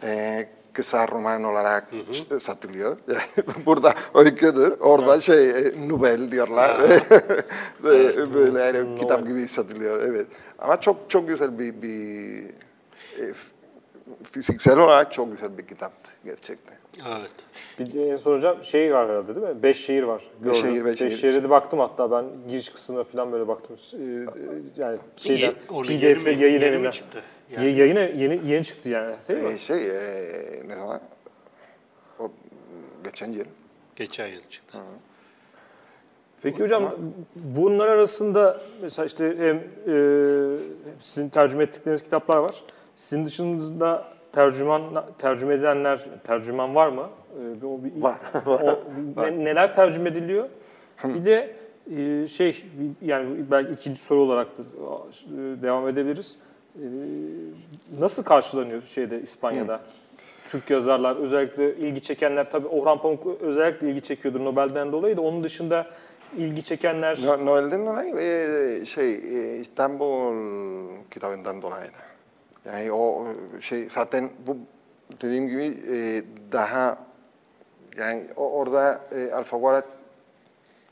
e, 0.03 0.49
kısa 0.73 1.09
roman 1.09 1.45
olarak 1.45 1.89
işte 2.11 2.41
satılıyor. 2.41 2.97
Yani 3.09 3.47
burada 3.67 3.95
öyküdür, 4.15 4.81
orada 4.81 5.21
şey 5.21 5.51
e, 5.51 5.89
Nobel 5.89 6.31
diyorlar. 6.31 6.83
Ve 7.85 8.35
böyle 8.35 8.61
yani 8.61 8.99
kitap 9.01 9.27
gibi 9.27 9.49
satılıyor. 9.49 10.03
Evet. 10.03 10.27
Ama 10.59 10.81
çok 10.81 11.11
çok 11.11 11.29
güzel 11.29 11.59
bir, 11.59 11.83
bir 11.83 12.45
e, 13.19 13.33
fiziksel 14.25 14.79
olarak 14.79 15.13
çok 15.13 15.33
güzel 15.33 15.59
bir 15.59 15.67
kitaptı 15.67 16.11
gerçekten. 16.25 16.75
Evet. 17.19 17.33
Bir 17.79 17.93
de 17.93 18.11
en 18.11 18.17
son 18.17 18.35
hocam 18.37 18.65
şey 18.65 18.95
var 18.95 19.09
herhalde 19.09 19.35
değil 19.37 19.47
mi? 19.47 19.63
Beş 19.63 19.85
şehir 19.85 20.03
var. 20.03 20.23
Beş 20.41 20.53
Gördüm. 20.53 20.71
şehir, 20.71 20.85
beş 20.85 20.99
şehir. 20.99 21.17
şehire 21.17 21.43
de 21.43 21.51
baktım 21.51 21.79
hatta 21.79 22.11
ben 22.11 22.25
giriş 22.49 22.69
kısmına 22.69 23.05
falan 23.05 23.33
böyle 23.33 23.49
baktım. 23.49 23.77
Ee, 23.93 23.97
yani 24.77 24.99
şeyden, 25.17 25.55
PDF'de 25.55 26.31
yayın 26.31 26.61
evinden. 26.63 26.91
çıktı? 26.91 27.23
Ye- 27.61 27.71
yayın 27.71 27.97
yeni, 27.97 28.51
yeni 28.51 28.65
çıktı 28.65 28.89
yani 28.89 29.15
değil 29.29 29.43
mi? 29.43 29.49
E, 29.55 29.59
şey 29.59 29.77
e, 29.77 30.69
ne 30.69 30.75
zaman? 30.75 31.01
O, 32.19 32.31
geçen 33.05 33.33
yıl. 33.33 33.45
Geçen 33.97 34.27
yıl 34.27 34.43
çıktı. 34.51 34.79
Peki 36.43 36.63
hocam 36.63 36.95
bunlar 37.35 37.89
arasında 37.89 38.61
mesela 38.83 39.07
işte 39.07 39.35
hem 39.39 39.57
e, 39.57 39.97
sizin 41.01 41.29
tercüme 41.29 41.63
ettikleriniz 41.65 42.03
kitaplar 42.03 42.37
var. 42.39 42.63
Sizin 42.95 43.25
dışında 43.25 44.05
tercüman 44.33 45.05
tercüme 45.19 45.55
edilenler 45.55 46.01
tercüman 46.25 46.75
var 46.75 46.89
mı? 46.89 47.09
E, 47.41 47.61
bir- 47.63 47.67
o 47.67 47.85
bir, 47.85 48.03
Var, 48.03 48.17
o, 48.47 48.79
ne- 49.17 49.45
neler 49.45 49.75
tercüme 49.75 50.09
ediliyor? 50.09 50.49
Bir 51.05 51.25
de 51.25 51.57
e, 51.97 52.29
şey 52.29 52.65
yani 53.03 53.51
belki 53.51 53.73
ikinci 53.73 54.01
soru 54.01 54.21
olarak 54.21 54.47
da 54.59 54.63
e, 54.63 55.63
devam 55.63 55.89
edebiliriz. 55.89 56.37
E, 56.77 56.85
nasıl 58.01 58.23
karşılanıyor 58.23 58.83
şeyde 58.83 59.21
İspanya'da? 59.23 59.81
Türk 60.51 60.71
yazarlar 60.71 61.17
özellikle 61.17 61.77
ilgi 61.77 62.03
çekenler 62.03 62.51
tabii 62.51 62.67
Orhan 62.67 62.99
Pamuk 63.03 63.27
özellikle 63.41 63.91
ilgi 63.91 64.01
çekiyordur 64.01 64.45
Nobel'den 64.45 64.93
dolayı 64.93 65.17
da 65.17 65.21
onun 65.21 65.45
dışında 65.45 65.87
ilgi 66.37 66.63
çekenler 66.63 67.19
No, 67.27 67.47
Noel'den 67.47 67.87
dolayı 67.87 68.17
ve 68.17 68.87
şey 68.87 69.15
e, 69.15 69.57
İstanbul 69.57 70.35
kitabından 71.11 71.63
dolayı 71.63 71.89
da. 71.89 72.14
Yani 72.65 72.93
o 72.93 73.27
şey 73.61 73.89
zaten 73.91 74.31
bu 74.47 74.57
dediğim 75.23 75.49
gibi 75.49 75.65
e, 75.65 76.23
daha 76.53 76.99
yani 77.99 78.23
orada 78.37 79.03
e, 79.13 79.33
Alfaguara 79.33 79.83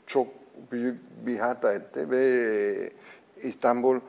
çok 0.07 0.27
büyük 0.71 0.99
bir 1.25 1.39
hata 1.39 1.73
etti 1.73 2.11
ve 2.11 2.89
İstanbul 3.37 3.99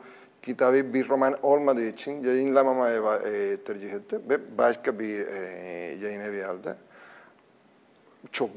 kitabı 0.41 0.93
bir 0.93 1.09
roman 1.09 1.37
olmadığı 1.43 1.85
için 1.87 2.23
yayınlamamaya 2.23 3.15
e, 3.15 3.57
tercih 3.57 3.93
etti 3.93 4.19
ve 4.29 4.57
başka 4.57 4.99
bir 4.99 5.27
e, 5.27 5.37
yayın 6.01 6.21
evi 6.21 6.45
aldı. 6.45 6.77
Çok 8.31 8.49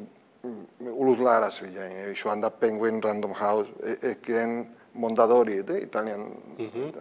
uluslararası 0.80 1.64
bir 1.64 1.72
yayın 1.72 1.96
evi. 1.96 2.16
Şu 2.16 2.30
anda 2.30 2.50
Penguin 2.50 3.02
Random 3.02 3.32
House, 3.32 3.70
e, 3.86 4.08
eskiden 4.08 4.66
Mondadori'ydi, 4.94 5.72
İtalyan 5.72 6.20
bir 6.58 6.74
yayın 6.74 6.94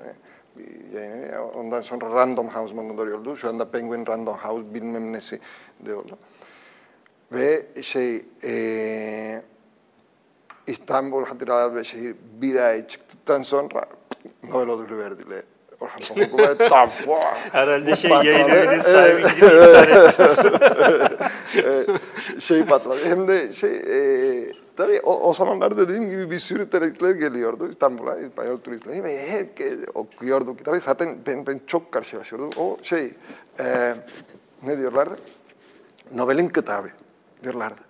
evi. 0.60 1.40
Ondan 1.40 1.82
sonra 1.82 2.10
Random 2.10 2.48
House 2.48 2.76
Mondadori 2.76 3.14
oldu. 3.14 3.38
Şu 3.38 3.50
anda 3.50 3.72
Penguin 3.72 4.06
Random 4.06 4.38
House 4.38 4.74
bilmem 4.74 5.14
nesi 5.14 5.40
de 5.86 5.96
oldu. 5.96 6.18
Ve 7.32 7.66
şey, 7.82 8.22
e, 8.44 9.42
İstanbul 10.68 11.26
Hatıralar 11.26 11.76
ve 11.76 11.84
Şehir 11.84 12.16
bir 12.42 12.56
ay 12.56 12.88
çıktıktan 12.88 13.42
sonra 13.42 13.86
Nobel 14.44 14.76
ödülü 14.76 14.98
verdiler. 14.98 15.44
Herhalde 17.52 17.96
şey 17.96 18.12
yayın 18.12 18.50
evinin 18.50 18.72
Evet. 18.72 18.84
sahibi 18.84 19.36
gibi 19.36 19.48
tane 21.64 22.40
şey 22.40 22.66
patladı. 22.66 23.06
Hem 23.06 23.28
de 23.28 23.52
şey, 23.54 23.76
e, 23.78 24.52
tabii 24.78 25.00
o, 25.04 25.30
o 25.30 25.34
zamanlar 25.34 25.78
dediğim 25.78 26.10
gibi 26.10 26.32
bir 26.32 26.40
sürü 26.40 26.70
turistler 26.70 27.12
geliyordu 27.12 27.68
İstanbul'a, 27.70 28.20
İspanyol 28.20 28.58
turistler 28.58 29.04
ve 29.04 29.32
herkes 29.32 29.78
okuyordu 29.94 30.58
kitabı. 30.58 30.80
Zaten 30.80 31.18
ben, 31.28 31.48
ben 31.48 31.62
çok 31.68 31.92
karşılaşıyordum. 31.92 32.50
O 32.58 32.78
şey, 32.82 33.14
e, 33.60 33.96
ne 34.64 34.78
diyorlardı? 34.78 35.18
Nobel'in 36.16 36.50
kitabı 36.50 36.88
diyorlardı. 37.44 37.82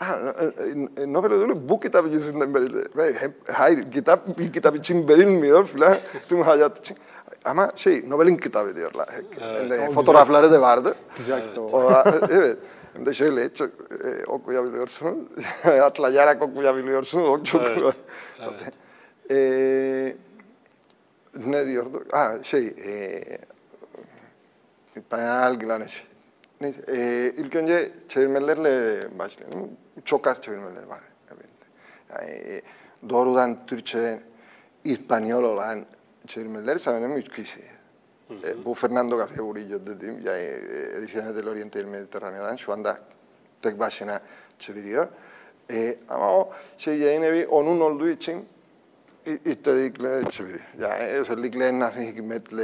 E, 0.00 1.12
Nobel 1.12 1.32
ödülü 1.32 1.68
bu 1.68 1.80
kitap 1.80 2.06
yüzünden 2.12 2.54
verildi. 2.54 2.88
Ve 2.96 3.12
hep, 3.12 3.32
hayır, 3.52 3.90
kitap 3.90 4.38
bir 4.38 4.52
kitap 4.52 4.76
için 4.76 5.08
verilmiyor 5.08 5.64
filan, 5.64 5.96
tüm 6.28 6.42
hayat 6.42 6.78
için. 6.78 6.96
Ama 7.44 7.72
şey, 7.76 8.10
Nobel'in 8.10 8.36
kitabı 8.36 8.76
diyorlar. 8.76 9.08
De 9.70 9.90
fotoğrafları 9.90 10.52
da 10.52 10.60
vardı. 10.60 10.94
güzel 11.18 11.46
kitap 11.46 11.74
hem 12.94 13.04
d'això 13.06 13.28
i 13.28 13.34
l'eix, 13.34 13.60
eh, 13.62 14.22
o 14.28 14.38
cuia 14.44 14.62
bilu 14.62 14.82
orzu, 14.84 15.12
atlaiarak 15.88 16.42
ne 21.34 21.66
diordu 21.66 22.04
ah, 22.12 22.42
şey 22.42 22.66
eh, 22.66 23.38
ipaina 24.96 25.44
algi 25.46 25.66
lan 25.66 25.82
eixi. 25.82 26.02
Eh, 26.62 27.40
ilki 27.40 27.58
onge, 27.58 27.78
txeir 28.08 28.28
meller 28.30 28.60
le, 28.60 28.74
baix, 29.18 29.38
txokaz 30.04 30.42
txeir 30.44 30.60
meller, 30.60 30.84
bare, 30.88 31.08
Türkçe 32.12 32.60
İspanyol 33.08 33.32
olan 33.32 33.36
dan 33.36 33.56
turtxe, 33.66 34.20
ispaniolo 34.84 35.56
lan, 35.56 35.86
E, 38.44 38.64
bu 38.64 38.74
Fernando 38.74 39.16
García 39.16 39.46
Burillo 39.46 39.86
dediğim, 39.86 40.20
yani 40.20 40.40
e, 40.40 40.98
Ediciones 40.98 41.36
del 41.36 41.48
Oriente 41.48 41.78
y 41.78 41.84
del 41.84 41.90
Mediterráneo'dan 41.90 42.56
şu 42.56 42.72
anda 42.72 42.98
tek 43.62 43.80
başına 43.80 44.20
çeviriyor. 44.58 45.08
E, 45.70 45.98
ama 46.08 46.38
o 46.38 46.52
şey 46.78 46.98
yayın 46.98 47.22
evi 47.22 47.46
onun 47.46 47.80
olduğu 47.80 48.08
için 48.08 48.44
istedikleri 49.26 50.30
çeviriyor. 50.30 50.60
Yani 50.80 51.04
özellikle 51.04 51.78
Nafi 51.78 52.00
Hikmet'le 52.00 52.62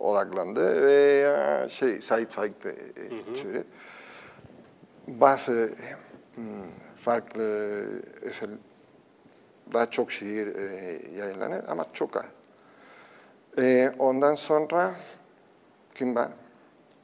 odaklandı 0.00 0.86
ve 0.86 1.68
şey 1.68 2.00
Said 2.00 2.28
Faik 2.28 2.64
de 2.64 2.70
e, 2.70 3.34
çeviriyor. 3.34 3.64
Bazı 5.08 5.70
hmm, 6.34 6.44
farklı 6.96 7.42
özel, 8.22 8.50
daha 9.72 9.90
çok 9.90 10.12
şiir 10.12 10.48
yayınlanır 11.16 11.64
ama 11.68 11.86
çok 11.92 12.16
az. 12.16 12.24
E, 13.58 13.90
ondan 13.98 14.34
sonra 14.34 14.94
kim 15.94 16.16
var? 16.16 16.28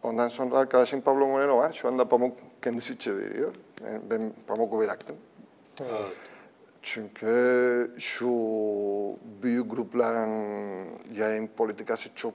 Ondan 0.02 0.28
sonra 0.28 0.58
arkadaşım 0.58 1.00
Pablo 1.00 1.26
Moreno 1.26 1.56
var. 1.56 1.72
Şu 1.72 1.88
anda 1.88 2.08
Pamuk 2.08 2.36
kendisi 2.62 2.98
çeviriyor. 2.98 3.54
Yani 3.84 4.00
ben 4.10 4.32
Pamuk'u 4.46 4.78
bıraktım. 4.78 5.16
Çünkü 6.82 7.90
şu 7.98 8.28
büyük 9.42 9.70
grupların 9.70 10.88
yayın 11.14 11.46
politikası 11.46 12.14
çok 12.14 12.34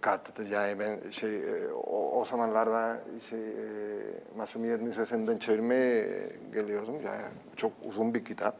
katıdır. 0.00 0.50
Yani 0.50 0.78
ben 0.78 1.10
şey 1.10 1.36
e, 1.36 1.72
o, 1.72 2.20
o 2.20 2.24
zamanlarda 2.24 3.00
şey 3.30 3.40
e, 3.40 3.54
Masumiyet 4.36 4.80
Lisesi'nden 4.80 5.38
çevirmeye 5.38 6.06
geliyordum. 6.54 6.96
Yani 7.06 7.22
çok 7.56 7.72
uzun 7.84 8.14
bir 8.14 8.24
kitap. 8.24 8.56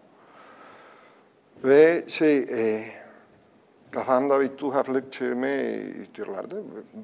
Ve 1.64 2.04
şey 2.08 2.38
e, 2.38 2.84
kafamda 3.96 4.40
bir 4.40 4.48
tuhaflık 4.48 5.12
çevirme 5.12 5.62
istiyorlardı. 6.02 6.62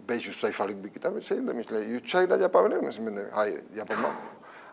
500 0.08 0.40
sayfalık 0.40 0.84
bir 0.84 0.88
kitap. 0.88 1.22
Şey 1.22 1.38
demişler, 1.38 1.80
3 1.80 2.14
ayda 2.14 2.36
yapabilir 2.36 2.76
misin? 2.76 3.06
Ben 3.06 3.16
de, 3.16 3.24
hayır 3.32 3.60
yapamam. 3.76 4.10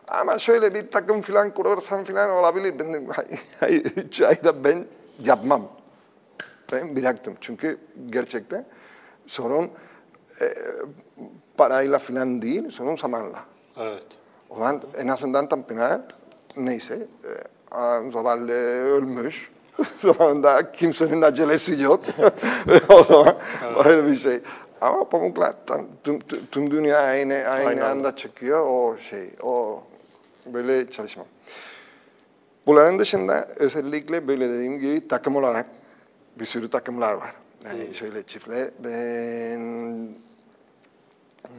Ama 0.08 0.38
şöyle 0.38 0.74
bir 0.74 0.90
takım 0.90 1.22
filan 1.22 1.54
kurarsan 1.54 2.04
filan 2.04 2.30
olabilir. 2.30 2.78
Ben 2.78 2.92
de, 2.92 3.12
hayır, 3.12 3.40
hayır 3.60 3.84
3 3.96 4.20
ayda 4.20 4.64
ben 4.64 4.86
yapmam. 5.24 5.68
Ben 6.72 6.96
bıraktım. 6.96 7.34
Çünkü 7.40 7.78
gerçekten 8.10 8.66
sorun 9.26 9.70
e, 10.40 10.44
parayla 11.56 11.98
filan 11.98 12.42
değil, 12.42 12.70
sorun 12.70 12.96
zamanla. 12.96 13.44
Evet. 13.76 14.06
O 14.50 14.54
zaman 14.54 14.82
en 14.98 15.08
azından 15.08 15.48
Tanpınar 15.48 16.00
neyse 16.56 17.06
e, 17.24 18.10
zavallı 18.10 18.52
ölmüş. 18.82 19.50
Zamanında 19.98 20.72
kimsenin 20.72 21.22
acelesi 21.22 21.82
yok. 21.82 22.04
o 22.88 23.04
zaman 23.04 23.38
böyle 23.84 24.06
bir 24.06 24.14
şey. 24.16 24.40
Ama 24.80 25.08
Pamuk'la 25.08 25.52
tam- 25.66 25.86
tüm, 26.04 26.18
tüm, 26.50 26.70
dünya 26.70 26.98
aynı, 26.98 27.34
aynı, 27.34 27.68
Aynı 27.68 27.86
anda. 27.86 28.16
çıkıyor. 28.16 28.60
O 28.66 28.98
şey, 28.98 29.30
o 29.42 29.82
böyle 30.46 30.90
çalışma. 30.90 31.24
Bunların 32.66 32.98
dışında 32.98 33.48
özellikle 33.56 34.28
böyle 34.28 34.48
dediğim 34.48 34.78
gibi 34.80 35.08
takım 35.08 35.36
olarak 35.36 35.66
bir 36.40 36.44
sürü 36.44 36.70
takımlar 36.70 37.12
var. 37.12 37.34
Yani 37.64 37.94
şöyle 37.94 38.22
çiftler. 38.22 38.68
Ben 38.84 40.08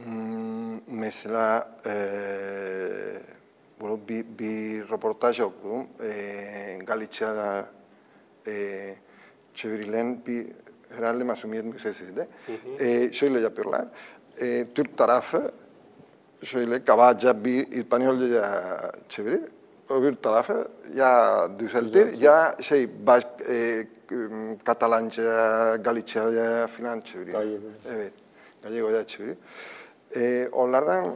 Hmm, 0.04 0.80
mesela 0.86 1.76
eee 1.86 1.92
bunu 3.80 4.00
bir, 4.08 4.24
bir 4.38 4.88
röportaj 4.90 5.40
okudum. 5.40 5.86
Eee 6.04 6.78
Galicia'da 6.86 7.66
eee 8.46 8.96
çevrilen 9.54 10.18
bir 10.26 10.46
herhalde 10.96 11.24
Masumiyet 11.24 11.64
Müzesi'de. 11.64 12.28
Eee 12.80 13.12
şöyle 13.12 13.40
yapıyorlar. 13.40 13.84
Eee 14.40 14.66
Türk 14.74 14.98
tarafı 14.98 15.52
şöyle 16.44 16.84
kabaca 16.84 17.44
bir 17.44 17.72
İspanyolca 17.72 18.62
çevirir. 19.08 19.40
Öbür 19.90 20.14
tarafı 20.16 20.68
ya 20.94 21.48
düzeltir 21.58 22.20
ya 22.20 22.56
şey 22.60 23.06
baş, 23.06 23.22
eee, 23.48 23.86
Katalanca, 24.64 25.22
Galicia'ya 25.76 26.66
falan 26.66 27.00
çeviriyor. 27.00 27.38
Gallego. 27.42 27.62
Evet, 27.94 28.12
Gallego'ya 28.62 29.06
çeviriyor. 29.06 29.36
Ee, 30.16 30.48
onlardan 30.52 31.14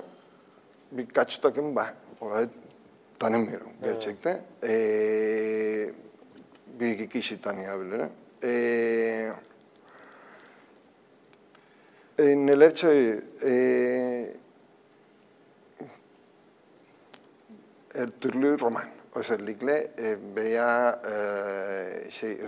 birkaç 0.92 1.38
takım 1.38 1.76
var. 1.76 1.94
Orayı 2.20 2.48
tanımıyorum 3.18 3.68
gerçekten. 3.84 4.40
Ee, 4.62 5.90
bir 6.80 6.86
iki 6.90 7.08
kişi 7.08 7.40
tanıyabilirim. 7.40 8.08
Ee, 8.44 9.30
e, 12.18 12.24
neler 12.46 12.74
çeviriyor? 12.74 13.22
Ee, 13.44 14.26
her 17.94 18.08
türlü 18.20 18.60
roman. 18.60 18.82
Özellikle 19.14 19.72
e, 19.74 20.16
veya 20.36 21.02
e, 21.12 22.10
şey 22.10 22.30
m, 22.30 22.38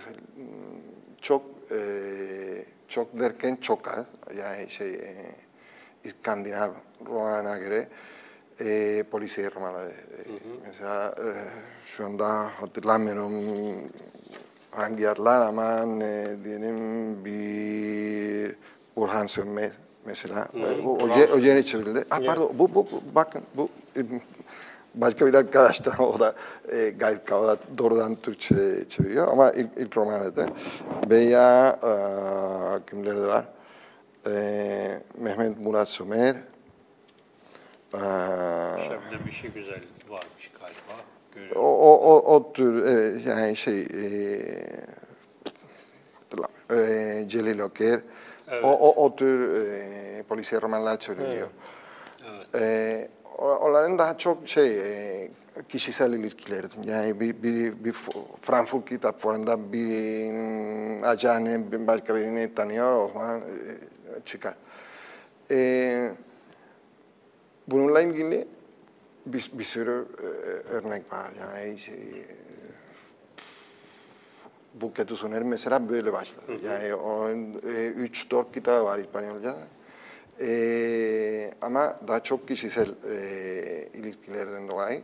çok 1.21 1.43
e, 1.71 1.79
çok 2.89 3.21
derken 3.21 3.57
çok. 3.61 4.07
Yani 4.39 4.71
şey 4.71 4.95
e, 4.95 5.15
İskandinav 6.05 6.71
romana 7.07 7.59
göre 7.59 7.89
e, 8.61 9.03
polisiye 9.11 9.51
romanları. 9.51 9.91
E, 9.91 10.23
Mesela 10.67 11.15
e, 11.19 11.29
şu 11.85 12.05
anda 12.07 12.29
hatırlamıyorum 12.61 13.33
hangi 14.71 15.09
adlar 15.09 15.47
ama 15.47 15.73
e, 16.05 16.45
diyelim 16.45 17.25
bir 17.25 18.57
Orhan 18.97 19.27
Sönmez 19.27 19.71
mesela. 20.07 20.49
Bu 20.85 20.95
o, 21.03 21.09
ye- 21.19 21.33
o 21.35 21.39
yeni 21.39 21.65
çevrildi. 21.65 22.05
Ah, 22.11 22.19
pardon, 22.27 22.53
bu, 22.55 22.75
bu, 22.75 22.87
bu- 22.93 23.03
bakın 23.15 23.43
bu 23.57 23.69
e, 23.97 24.01
başka 24.95 25.27
bir 25.27 25.35
arkadaş 25.35 25.85
da 25.85 26.05
o 26.05 26.19
da 26.19 26.35
e, 26.73 26.91
gayet 26.91 27.31
da 27.31 27.57
doğrudan 27.79 28.15
Türkçe 28.15 28.89
çeviriyor 28.89 29.29
ama 29.29 29.51
ilk, 29.53 29.69
ilk 29.77 29.97
romanı 29.97 30.37
da. 30.37 30.47
Veya 31.11 31.79
e, 31.83 31.91
kimleri 32.91 33.17
de 33.21 33.27
var? 33.27 33.45
E, 34.27 35.01
Mehmet 35.19 35.61
Murat 35.61 35.89
Somer. 35.89 36.35
E, 37.95 37.99
Şebnem 38.85 39.29
işi 39.31 39.49
güzel 39.49 39.81
varmış 40.09 40.51
galiba. 40.61 41.03
Görüyorum. 41.39 41.63
o, 41.63 41.95
o, 41.95 42.35
o, 42.35 42.53
tür 42.53 42.85
evet, 42.87 43.27
yani 43.27 43.57
şey 43.57 43.81
e, 43.81 43.89
e, 46.75 47.29
Celil 47.29 47.59
Oker. 47.61 48.01
O, 48.63 48.69
o, 48.69 49.05
o 49.05 49.17
tür 49.17 49.63
e, 49.63 50.23
polisiye 50.23 50.61
romanlar 50.61 50.99
çevriliyor. 50.99 51.49
E, 52.55 53.09
o- 53.39 53.55
onların 53.55 53.99
daha 53.99 54.19
çok 54.19 54.49
şey 54.49 54.79
e, 54.79 55.29
kişisel 55.69 56.13
ilişkilerdi. 56.13 56.75
Yani 56.85 57.21
bir, 57.21 57.43
bir, 57.43 57.85
bir 57.85 57.95
Frankfurt 58.43 58.89
kitap 58.89 59.21
fuarında 59.21 59.73
bir 59.73 60.33
ajanı 61.03 61.73
bir 61.73 61.87
başka 61.87 62.15
birini 62.15 62.55
tanıyor 62.55 62.93
o 62.93 63.11
zaman 63.13 63.41
e, 63.41 63.43
çıkar. 64.25 64.55
E, 65.51 66.11
bununla 67.69 68.01
ilgili 68.01 68.49
bir, 69.33 69.51
bir 69.53 69.65
sürü 69.65 70.07
e, 70.23 70.27
örnek 70.69 71.13
var. 71.13 71.31
Yani 71.41 71.79
şey, 71.79 71.95
bu 74.75 74.95
Ketusuner 74.95 75.43
mesela 75.43 75.89
böyle 75.89 76.13
başladı. 76.13 76.53
Yani 76.65 76.95
onun 76.95 77.55
e, 77.55 77.87
üç, 77.87 78.31
dört 78.31 78.53
kitabı 78.55 78.85
var 78.85 78.99
İspanyolca. 78.99 79.57
E, 80.41 81.51
ama 81.63 81.97
daha 82.09 82.23
çok 82.23 82.49
kişisel 82.49 82.89
e, 82.89 83.89
ilişkilerden 83.95 84.69
dolayı. 84.69 85.03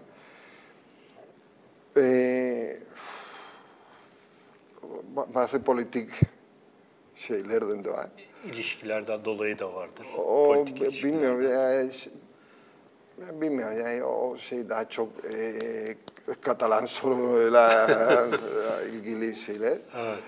E, 1.97 2.01
ba- 5.17 5.35
bazı 5.35 5.63
politik 5.63 6.09
şeylerden 7.15 7.85
dolayı. 7.85 8.09
İlişkilerden 8.45 9.25
dolayı 9.25 9.59
da 9.59 9.75
vardır. 9.75 10.07
O 10.19 10.67
bilmiyorum 10.67 11.53
yani 11.53 11.91
bilmiyorum 13.19 13.79
yani 13.79 14.05
o 14.05 14.39
şey 14.39 14.69
daha 14.69 14.89
çok 14.89 15.09
e, 15.35 15.53
Katalan 16.41 16.87
sorunuyla 16.87 17.89
ilgili 18.93 19.37
şeyler. 19.37 19.79
Evet. 19.97 20.19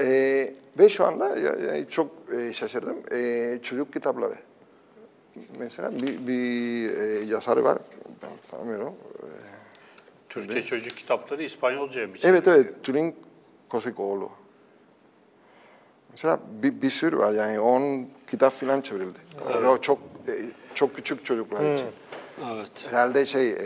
E, 0.00 0.54
ve 0.78 0.88
şu 0.88 1.04
anda 1.04 1.28
ya- 1.38 1.56
ya 1.76 1.88
çok 1.88 2.10
e, 2.38 2.52
şaşırdım. 2.52 2.96
E, 3.12 3.58
çocuk 3.62 3.92
kitapları. 3.92 4.34
Mesela 5.58 5.92
bir, 5.92 6.26
bir 6.26 6.96
e, 7.00 7.04
yazarı 7.24 7.64
var. 7.64 7.78
Ben 8.22 8.30
tanımıyorum. 8.50 8.88
E, 8.88 9.26
Türkçe 10.28 10.62
çocuk 10.62 10.96
kitapları 10.96 11.42
İspanyolcaya 11.42 12.06
mı 12.06 12.12
Evet 12.22 12.44
çevriliyor? 12.44 12.56
evet, 12.56 12.82
Tülin 12.84 13.16
Kosikoğlu. 13.68 14.30
Mesela 16.10 16.40
bir, 16.62 16.82
bir 16.82 16.90
sürü 16.90 17.18
var 17.18 17.32
yani 17.32 17.60
10 17.60 18.08
kitap 18.30 18.52
falan 18.52 18.80
çevrildi. 18.80 19.18
O 19.68 19.80
çok 19.80 19.98
e, 20.28 20.32
çok 20.74 20.94
küçük 20.94 21.24
çocuklar 21.24 21.72
için. 21.72 21.88
Evet. 22.52 22.70
Herhalde 22.88 23.26
şey 23.26 23.50
e, 23.50 23.58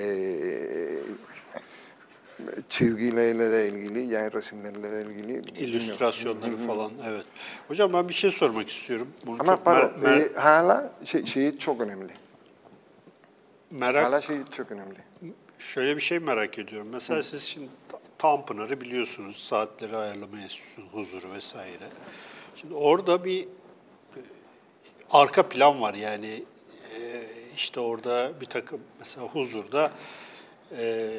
çizgilerle 2.68 3.52
de 3.52 3.68
ilgili 3.68 4.00
yani 4.00 4.32
resimlerle 4.32 4.90
de 4.90 5.00
ilgili. 5.00 5.28
bilmiyorum. 5.28 5.54
İllüstrasyonları 5.56 6.56
falan 6.56 6.92
evet. 7.08 7.24
Hocam 7.68 7.92
ben 7.92 8.08
bir 8.08 8.14
şey 8.14 8.30
sormak 8.30 8.68
istiyorum. 8.70 9.08
Bunu 9.26 9.36
Ama 9.40 9.52
çok 9.56 9.64
pardon, 9.64 10.00
mer- 10.02 10.04
mer- 10.04 10.34
e, 10.34 10.38
hala 10.38 10.92
şey, 11.04 11.24
şeyi 11.24 11.58
çok 11.58 11.80
önemli. 11.80 12.12
merak 13.70 14.04
Hala 14.06 14.20
şey 14.20 14.36
çok 14.56 14.70
önemli. 14.70 14.98
Şöyle 15.58 15.96
bir 15.96 16.02
şey 16.02 16.18
merak 16.18 16.58
ediyorum. 16.58 16.88
Mesela 16.92 17.22
siz 17.22 17.42
şimdi 17.42 17.68
Tanpınar'ı 18.18 18.80
biliyorsunuz. 18.80 19.36
Saatleri 19.36 19.96
ayarlama 19.96 20.40
enstitüsü, 20.40 20.82
huzuru 20.92 21.32
vesaire. 21.34 21.88
Şimdi 22.56 22.74
orada 22.74 23.24
bir 23.24 23.42
e, 23.42 24.20
arka 25.10 25.48
plan 25.48 25.80
var. 25.80 25.94
Yani 25.94 26.26
e, 26.26 26.42
işte 27.56 27.80
orada 27.80 28.32
bir 28.40 28.46
takım 28.46 28.80
mesela 28.98 29.26
huzurda 29.26 29.90
e, 30.78 31.10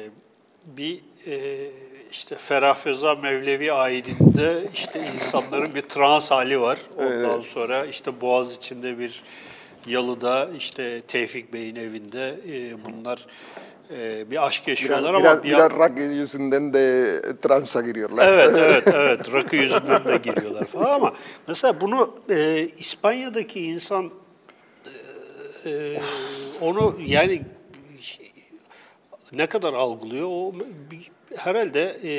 bir 0.66 1.00
e, 1.26 1.66
işte 2.10 2.36
Ferah 2.36 2.76
Feza 2.76 3.14
Mevlevi 3.14 3.72
ayininde 3.72 4.62
işte 4.74 5.00
insanların 5.14 5.74
bir 5.74 5.82
trans 5.82 6.30
hali 6.30 6.60
var. 6.60 6.78
Ondan 6.98 7.40
sonra 7.40 7.84
işte 7.84 8.20
Boğaz 8.20 8.56
içinde 8.56 8.98
bir 8.98 9.22
yalıda 9.86 10.48
işte 10.58 11.00
Tevfik 11.00 11.52
Bey'in 11.52 11.76
evinde 11.76 12.34
e, 12.48 12.84
bunlar 12.84 13.26
e, 13.98 14.30
bir 14.30 14.46
aşk 14.46 14.66
Biraz, 14.66 14.80
yaşıyorlar 14.80 15.14
ama 15.14 15.24
biraz, 15.24 15.42
bir 15.42 15.48
biraz 15.48 15.70
rock 15.70 15.98
yüzünden 15.98 16.74
de 16.74 17.20
transa 17.42 17.80
giriyorlar. 17.80 18.28
Evet, 18.28 18.54
evet, 18.58 18.82
evet. 18.86 19.32
Rakı 19.32 19.56
yüzünden 19.56 20.04
de 20.04 20.16
giriyorlar 20.16 20.64
falan 20.64 20.94
ama 20.94 21.12
mesela 21.46 21.80
bunu 21.80 22.14
e, 22.30 22.68
İspanya'daki 22.78 23.60
insan 23.60 24.10
e, 25.68 25.70
e, 25.70 26.00
onu 26.60 26.96
yani 27.06 27.42
ne 29.32 29.46
kadar 29.46 29.72
algılıyor 29.72 30.28
o 30.30 30.52
herhalde 31.36 31.96
e, 32.04 32.12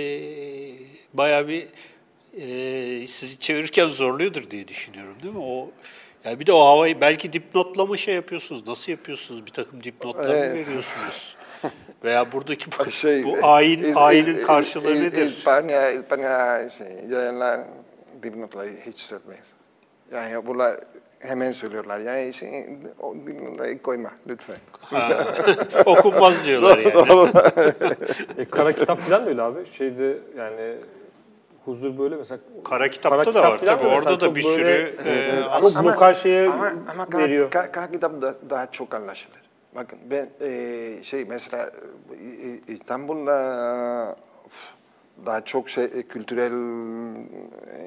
bayağı 1.14 1.48
bir 1.48 1.68
e, 2.38 3.08
sizi 3.08 3.40
çevirirken 3.40 3.88
zorluyordur 3.88 4.50
diye 4.52 4.68
düşünüyorum 4.68 5.16
değil 5.24 5.34
mi? 5.34 5.44
O 5.44 5.72
yani 6.24 6.40
bir 6.40 6.46
de 6.46 6.54
o 6.54 6.60
havayı 6.60 7.02
belki 7.02 7.34
dipnotla 7.34 7.86
mı 7.86 7.98
şey 7.98 8.16
yapıyorsunuz? 8.16 8.68
Nasıl 8.68 8.92
yapıyorsunuz? 8.92 9.46
Bir 9.46 9.52
takım 9.52 9.84
dipnotlar 9.84 10.26
mı 10.26 10.34
Evet. 10.34 10.56
veriyorsunuz? 10.56 11.36
Veya 12.04 12.32
buradaki 12.32 12.66
bu, 12.72 12.92
şey, 12.92 13.24
bu 13.24 13.38
e, 13.38 13.42
ayin, 13.42 13.84
e, 13.84 13.96
ayinin 13.96 14.38
e, 14.38 14.42
karşılığı 14.42 14.96
e, 14.96 15.02
nedir? 15.02 15.26
İspanya, 15.26 15.92
İspanya 15.92 16.70
şey, 16.70 16.88
yayınlar 17.10 17.62
dipnotları 18.24 18.70
hiç 18.86 19.00
söylemeyiz. 19.00 19.44
Yani 20.12 20.48
bunlar 20.48 20.80
hemen 21.20 21.52
söylüyorlar. 21.52 22.00
Yani 22.00 22.34
şey, 22.34 22.50
o 23.00 23.16
koyma 23.84 24.10
lütfen. 24.28 24.58
Ha, 24.82 25.26
Okunmaz 25.86 26.46
diyorlar 26.46 26.78
yani. 26.78 27.30
E, 28.38 28.46
kara 28.46 28.74
kitap 28.74 29.00
falan 29.00 29.26
da 29.26 29.30
öyle 29.30 29.42
abi. 29.42 29.60
Şeyde 29.66 30.18
yani 30.38 30.76
huzur 31.66 31.98
böyle 31.98 32.16
mesela 32.16 32.40
Kara 32.64 32.90
kitapta 32.90 33.32
Kara 33.32 33.52
da 33.52 33.58
kitap 33.58 33.80
var 33.80 33.88
tabii. 33.88 33.96
Orada 33.96 34.20
da 34.20 34.36
bir 34.36 34.44
böyle, 34.44 34.56
sürü 34.56 34.96
e, 35.06 35.12
e, 35.12 35.62
çok 35.62 35.84
mukaşeye 35.84 36.50
ama, 36.50 36.74
ama 36.92 37.06
kara, 37.06 37.24
veriyor. 37.24 37.52
Kara, 37.52 37.72
kara 37.72 37.92
kitap 37.92 38.22
da, 38.22 38.36
daha 38.50 38.72
çok 38.72 38.94
anlaşılır. 38.94 39.42
Bakın 39.76 40.00
ben 40.12 40.30
e, 40.42 41.04
şey 41.04 41.26
mesela 41.26 41.64
e, 41.64 42.72
e, 42.72 42.74
İstanbul'da 42.74 44.16
daha 45.26 45.42
çok 45.42 45.70
şey 45.70 45.84
e, 45.84 46.04
kültürel 46.04 46.52
e, 47.72 47.82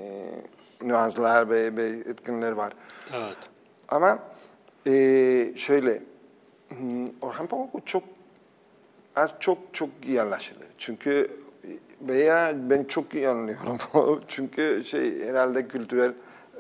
nüanslar 0.89 1.51
ve, 1.51 1.77
ve 1.77 1.85
etkinler 1.87 2.53
var. 2.53 2.73
Evet. 3.15 3.37
Ama 3.89 4.19
e, 4.87 4.93
şöyle, 5.57 5.99
hmm, 6.69 7.07
Orhan 7.23 7.47
Pamuk 7.47 7.87
çok 7.87 8.03
az 9.17 9.31
çok 9.41 9.59
çok 9.73 9.89
iyi 10.07 10.23
anlaşılır. 10.23 10.67
Çünkü 10.79 11.31
veya 12.01 12.53
ben 12.71 12.85
çok 12.85 13.15
iyi 13.15 13.29
anlıyorum. 13.29 13.79
Çünkü 14.29 14.83
şey 14.85 15.25
herhalde 15.29 15.69
kültürel 15.69 16.13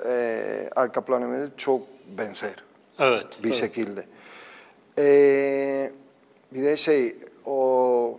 e, 0.06 0.44
arka 0.76 1.00
planımız 1.04 1.50
çok 1.56 1.80
benzer 2.18 2.54
Evet. 2.98 3.26
bir 3.44 3.52
şekilde. 3.52 4.04
E, 4.98 5.92
bir 6.54 6.62
de 6.62 6.76
şey 6.76 7.16
o 7.46 8.18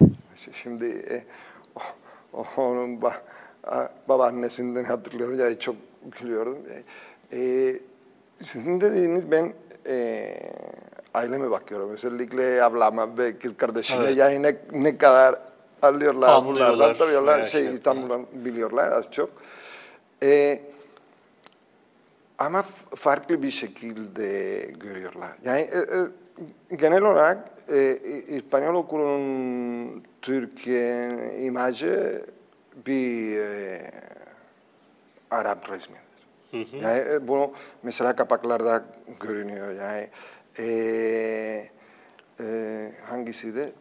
şimdi 0.52 0.86
e, 1.10 1.24
o- 2.32 2.46
onun 2.56 3.02
ba, 3.02 3.08
a- 3.08 3.22
babaannesinden 4.08 4.84
hatırlıyorum. 4.84 5.38
Yani 5.38 5.58
çok 5.58 5.76
gülüyordum. 6.20 6.58
E, 7.32 7.72
sizin 8.42 8.80
dediğiniz 8.80 9.30
ben 9.30 9.52
e, 9.88 10.26
aileme 11.14 11.50
bakıyorum. 11.50 11.90
Özellikle 11.90 12.62
ablama 12.62 13.18
ve 13.18 13.38
kız 13.38 13.56
kardeşime. 13.56 14.04
Evet. 14.04 14.16
Yani 14.16 14.42
ne, 14.42 14.56
ne 14.72 14.98
kadar 14.98 15.34
alıyorlar 15.82 16.28
Anlıyorlar 16.28 16.94
bunlardan. 16.98 17.26
Veya 17.26 17.46
şey, 17.46 17.66
İstanbul'dan 17.66 18.26
biliyorlar 18.32 18.88
az 18.88 19.10
çok. 19.10 19.30
E, 20.22 20.60
ama 22.38 22.62
farklı 22.94 23.42
bir 23.42 23.50
şekilde 23.50 24.58
görüyorlar. 24.80 25.30
Yani 25.44 25.60
e, 25.60 25.78
e, 25.78 26.76
genel 26.76 27.02
olarak 27.02 27.50
e, 27.72 27.96
İspanyol 28.28 28.74
okulunun 28.74 30.02
Türkiye 30.22 31.18
imajı 31.38 32.24
bir 32.86 33.40
e, 33.40 33.90
Arap 35.30 35.70
resmidir. 35.70 36.06
Yani 36.52 37.02
e, 37.12 37.28
bunu 37.28 37.52
mesela 37.82 38.16
kapaklarda 38.16 38.84
görünüyor. 39.20 39.72
Yani 39.72 40.08
e, 40.58 40.66
e, 42.40 42.90
hangisiydi? 43.08 43.72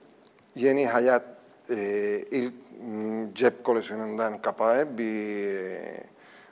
Yeni 0.56 0.88
Hayat 0.88 1.24
e, 1.70 1.76
ilk 2.32 2.54
cep 3.34 3.64
koleksiyonundan 3.64 4.42
kapağı 4.42 4.98
bir 4.98 5.56
e, 5.56 6.04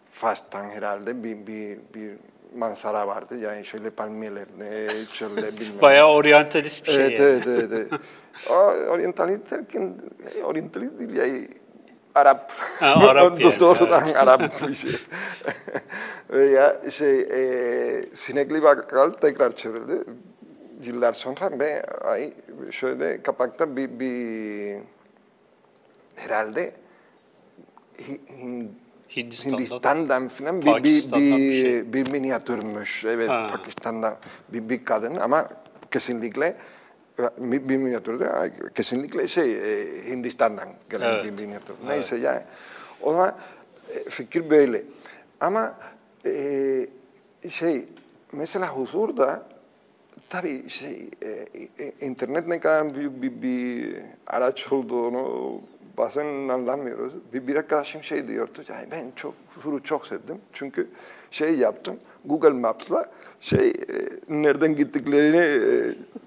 Fas'tan 0.10 0.70
herhalde 0.70 1.24
bir, 1.24 1.48
bir, 1.48 1.78
bir 1.94 2.12
manzara 2.56 3.08
vardı. 3.08 3.38
Yani 3.38 3.66
şöyle 3.66 3.90
palmiyeler, 3.90 4.46
ne, 4.58 5.06
çölde 5.06 5.58
bilmem. 5.60 5.82
Bayağı 5.82 6.14
oryantalist 6.14 6.88
bir 6.88 6.92
şey. 6.92 7.06
Evet, 7.06 7.20
yani. 7.20 7.30
evet, 7.30 7.48
evet, 7.48 7.72
evet. 7.92 8.02
O, 8.50 8.54
orientalist 8.54 9.52
derken, 9.52 9.94
orientalist 10.44 11.00
değil 11.00 11.16
yani 11.16 11.48
Arap. 12.16 12.52
Ha, 12.80 12.88
Arap 13.10 13.42
yani, 13.42 13.60
Doğrudan 13.60 14.14
Arap 14.14 14.68
bir 14.68 14.74
şey. 14.74 14.92
Veya 16.30 16.82
şey, 16.92 17.20
e, 17.20 18.02
Sinekli 18.14 18.64
Bakkal 18.64 19.12
tekrar 19.12 19.56
çevrildi. 19.56 20.04
Yıllar 20.84 21.14
sonra 21.14 21.60
ve 21.60 21.84
ay, 21.84 22.34
şöyle 22.72 23.24
kapakta 23.24 23.78
bir, 23.78 24.00
bir 24.00 24.78
herhalde 26.16 26.72
Hi- 27.98 28.22
Hin- 28.42 28.68
Hindistan'da. 29.16 29.58
Hindistan'dan 29.58 30.28
falan 30.28 30.62
bir, 30.62 30.66
bir, 30.66 30.72
Pakistan'dan 30.72 31.22
bir, 31.22 31.38
bir 31.38 31.62
şey. 31.62 31.94
bir 31.94 32.12
minyatürmüş. 32.12 33.06
Evet, 33.06 33.30
Ha. 33.30 33.48
Pakistan'da 33.52 34.18
bir, 34.50 34.70
bir 34.70 34.86
kadın 34.86 35.16
ama 35.16 35.50
kesinlikle 35.92 36.58
bir, 37.38 37.78
minyatürdü. 37.78 38.30
Kesinlikle 38.76 39.28
şey 39.28 39.54
e, 39.54 39.88
Hindistan'dan 40.10 40.70
gelen 40.90 41.14
Evet. 41.14 41.26
bir 41.26 41.44
minyatür. 41.44 41.76
Neyse 41.88 42.18
yani 42.18 42.42
o 43.02 43.12
zaman 43.12 43.36
e, 43.90 44.10
fikir 44.10 44.50
böyle. 44.50 44.84
Ama 45.40 45.76
e, 46.26 46.88
şey 47.50 47.86
mesela 48.32 48.68
huzurda 48.68 49.48
tabii 50.30 50.70
şey 50.70 51.10
e, 51.22 51.30
e, 51.84 51.92
internet 52.00 52.48
ne 52.48 52.60
kadar 52.60 52.96
büyük 52.96 53.22
bir, 53.22 53.42
bir 53.42 53.96
araç 54.28 54.72
olduğunu 54.72 55.62
bazen 55.98 56.50
anlamıyoruz. 56.50 57.14
Bir, 57.34 57.48
bir 57.48 57.56
arkadaşım 57.56 58.04
şey 58.04 58.28
diyordu, 58.28 58.64
yani 58.70 58.88
ben 58.92 59.12
çok 59.16 59.34
huzuru 59.56 59.84
çok 59.84 60.08
sevdim. 60.08 60.38
Çünkü 60.54 60.90
şey 61.32 61.56
yaptım, 61.56 62.00
Google 62.26 62.50
Maps'la 62.50 63.12
şey 63.44 63.68
e, 63.68 63.74
nereden 64.30 64.76
gittiklerini 64.76 65.46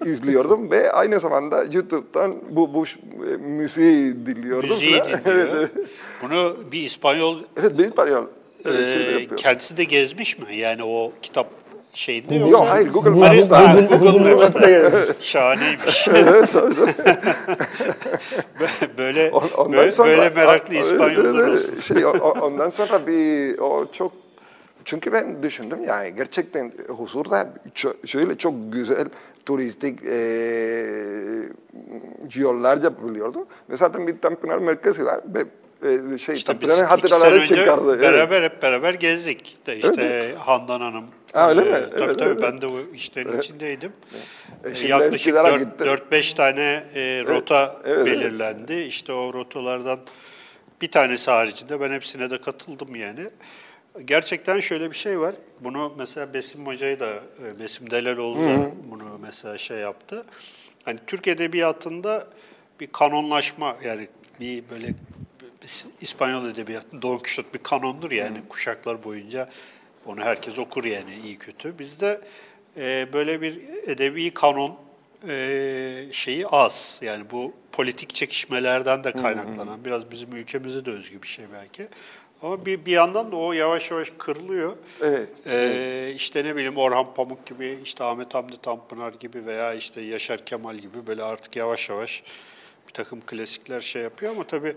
e, 0.05 0.09
izliyordum 0.09 0.71
ve 0.71 0.91
aynı 0.91 1.19
zamanda 1.19 1.63
YouTube'dan 1.71 2.35
bu, 2.49 2.73
bu 2.73 2.85
e, 2.85 3.37
müziği 3.37 4.25
dinliyordum. 4.25 4.69
Müziği 4.69 4.93
dinliyor. 5.03 5.19
evet, 5.25 5.49
evet. 5.53 5.71
Bunu 6.21 6.55
bir 6.71 6.81
İspanyol 6.81 7.37
evet, 7.61 7.77
bir. 7.77 8.27
Evet, 8.65 9.31
e, 9.31 9.35
kendisi 9.35 9.77
de 9.77 9.83
gezmiş 9.83 10.39
mi? 10.39 10.45
Yani 10.55 10.83
o 10.83 11.11
kitap 11.21 11.47
şeyinde 11.93 12.35
Yok 12.35 12.51
yoksa- 12.51 12.69
hayır 12.69 12.87
Google 12.87 13.09
Maps'ta. 13.09 13.75
Google, 13.89 13.97
Google 13.97 14.35
Maps'ta. 14.35 14.69
Şahaneymiş. 15.21 16.07
böyle, 18.97 19.31
On- 19.31 19.49
ondan 19.57 19.73
böyle, 19.73 19.91
sonra 19.91 20.09
böyle 20.09 20.29
meraklı 20.29 20.75
İspanyollar 20.75 21.47
olsun. 21.47 21.79
Şey, 21.79 22.05
ondan 22.41 22.69
sonra 22.69 23.07
bir 23.07 23.57
o 23.59 23.85
çok 23.91 24.26
çünkü 24.87 25.13
ben 25.13 25.43
düşündüm 25.43 25.83
yani 25.83 26.15
gerçekten 26.15 26.71
huzurda 26.87 27.53
ço- 27.75 28.07
şöyle 28.07 28.37
çok 28.37 28.73
güzel 28.73 29.05
turistik 29.45 29.99
e, 30.05 30.17
yollar 32.35 32.81
yapılıyordu. 32.83 33.47
Ve 33.69 33.77
zaten 33.77 34.07
bir 34.07 34.19
Tanpınar 34.19 34.57
merkezi 34.57 35.05
var 35.05 35.19
ve 35.25 35.39
e, 36.13 36.17
şey 36.17 36.35
İşte 36.35 36.53
Tanpınar'ın 36.53 36.83
hatıraları 36.83 37.45
çıkardı. 37.45 37.89
Evet. 37.89 38.01
beraber 38.01 38.43
hep 38.43 38.61
beraber 38.61 38.93
gezdik. 38.93 39.67
De 39.67 39.77
işte 39.77 40.35
Handan 40.37 40.81
Hanım. 40.81 41.05
Ha, 41.33 41.49
öyle 41.49 41.61
mi? 41.61 41.67
Ee, 41.67 41.71
Evet, 41.71 41.91
tabii 41.97 42.17
tabii 42.17 42.29
evet. 42.29 42.41
ben 42.41 42.61
de 42.61 42.65
o 42.67 42.95
işlerin 42.95 43.39
içindeydim. 43.39 43.91
Ee, 44.63 44.69
Eşimle 44.71 44.91
Yaklaşık 44.91 45.15
Üsküdar'a 45.15 45.57
gitti. 45.57 45.83
4-5 45.83 46.35
tane 46.35 46.83
e, 46.95 47.23
rota 47.27 47.81
evet, 47.85 47.97
evet. 47.97 48.05
belirlendi. 48.05 48.73
İşte 48.73 49.13
o 49.13 49.33
rotalardan 49.33 49.99
bir 50.81 50.91
tanesi 50.91 51.31
haricinde 51.31 51.81
ben 51.81 51.91
hepsine 51.91 52.29
de 52.29 52.41
katıldım 52.41 52.95
yani. 52.95 53.29
Gerçekten 54.05 54.59
şöyle 54.59 54.91
bir 54.91 54.95
şey 54.95 55.19
var. 55.19 55.35
Bunu 55.59 55.93
mesela 55.97 56.33
Besim 56.33 56.65
Hoca'yı 56.65 56.99
da, 56.99 57.13
e, 57.45 57.59
Besim 57.59 57.91
Delaloğlu 57.91 58.39
da 58.39 58.71
bunu 58.91 59.19
mesela 59.21 59.57
şey 59.57 59.77
yaptı. 59.77 60.25
Hani 60.85 60.99
Türk 61.07 61.27
Edebiyatı'nda 61.27 62.27
bir 62.79 62.87
kanonlaşma 62.87 63.77
yani 63.83 64.07
bir 64.39 64.63
böyle 64.71 64.93
İspanyol 66.01 66.45
Edebiyatı'nda 66.45 67.01
Don 67.01 67.17
Quixote 67.17 67.53
bir 67.53 67.63
kanondur 67.63 68.11
yani 68.11 68.37
kuşaklar 68.49 69.03
boyunca 69.03 69.49
onu 70.05 70.21
herkes 70.21 70.59
okur 70.59 70.85
yani 70.85 71.15
iyi 71.25 71.37
kötü. 71.37 71.79
Bizde 71.79 72.21
e, 72.77 73.07
böyle 73.13 73.41
bir 73.41 73.61
edebi 73.87 74.33
kanon 74.33 74.77
e, 75.27 76.05
şeyi 76.11 76.47
az. 76.47 76.99
Yani 77.03 77.23
bu 77.31 77.53
politik 77.71 78.15
çekişmelerden 78.15 79.03
de 79.03 79.11
kaynaklanan 79.11 79.85
biraz 79.85 80.11
bizim 80.11 80.35
ülkemize 80.35 80.85
de 80.85 80.91
özgü 80.91 81.21
bir 81.21 81.27
şey 81.27 81.45
belki. 81.53 81.87
Ama 82.41 82.65
bir, 82.65 82.85
bir 82.85 82.91
yandan 82.91 83.31
da 83.31 83.35
o 83.35 83.53
yavaş 83.53 83.91
yavaş 83.91 84.11
kırılıyor. 84.17 84.77
Evet, 85.01 85.29
Ee, 85.45 86.13
işte 86.15 86.43
ne 86.43 86.55
bileyim 86.55 86.77
Orhan 86.77 87.13
Pamuk 87.13 87.45
gibi, 87.45 87.77
işte 87.83 88.03
Ahmet 88.03 88.33
Hamdi 88.33 88.61
Tanpınar 88.61 89.13
gibi 89.13 89.45
veya 89.45 89.73
işte 89.73 90.01
Yaşar 90.01 90.45
Kemal 90.45 90.75
gibi 90.75 91.07
böyle 91.07 91.23
artık 91.23 91.55
yavaş 91.55 91.89
yavaş 91.89 92.23
bir 92.87 92.93
takım 92.93 93.21
klasikler 93.21 93.79
şey 93.81 94.01
yapıyor 94.01 94.31
ama 94.31 94.43
tabii 94.43 94.75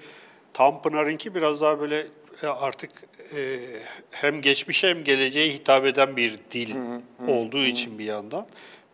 Tanpınar'ınki 0.53 1.35
biraz 1.35 1.61
daha 1.61 1.81
böyle 1.81 2.07
e, 2.43 2.47
artık 2.47 2.91
e, 3.37 3.59
hem 4.11 4.41
geçmişe 4.41 4.89
hem 4.89 5.05
geleceğe 5.05 5.53
hitap 5.55 5.85
eden 5.87 6.17
bir 6.17 6.39
dil 6.51 6.75
olduğu 7.29 7.65
için 7.65 7.99
bir 7.99 8.05
yandan. 8.05 8.47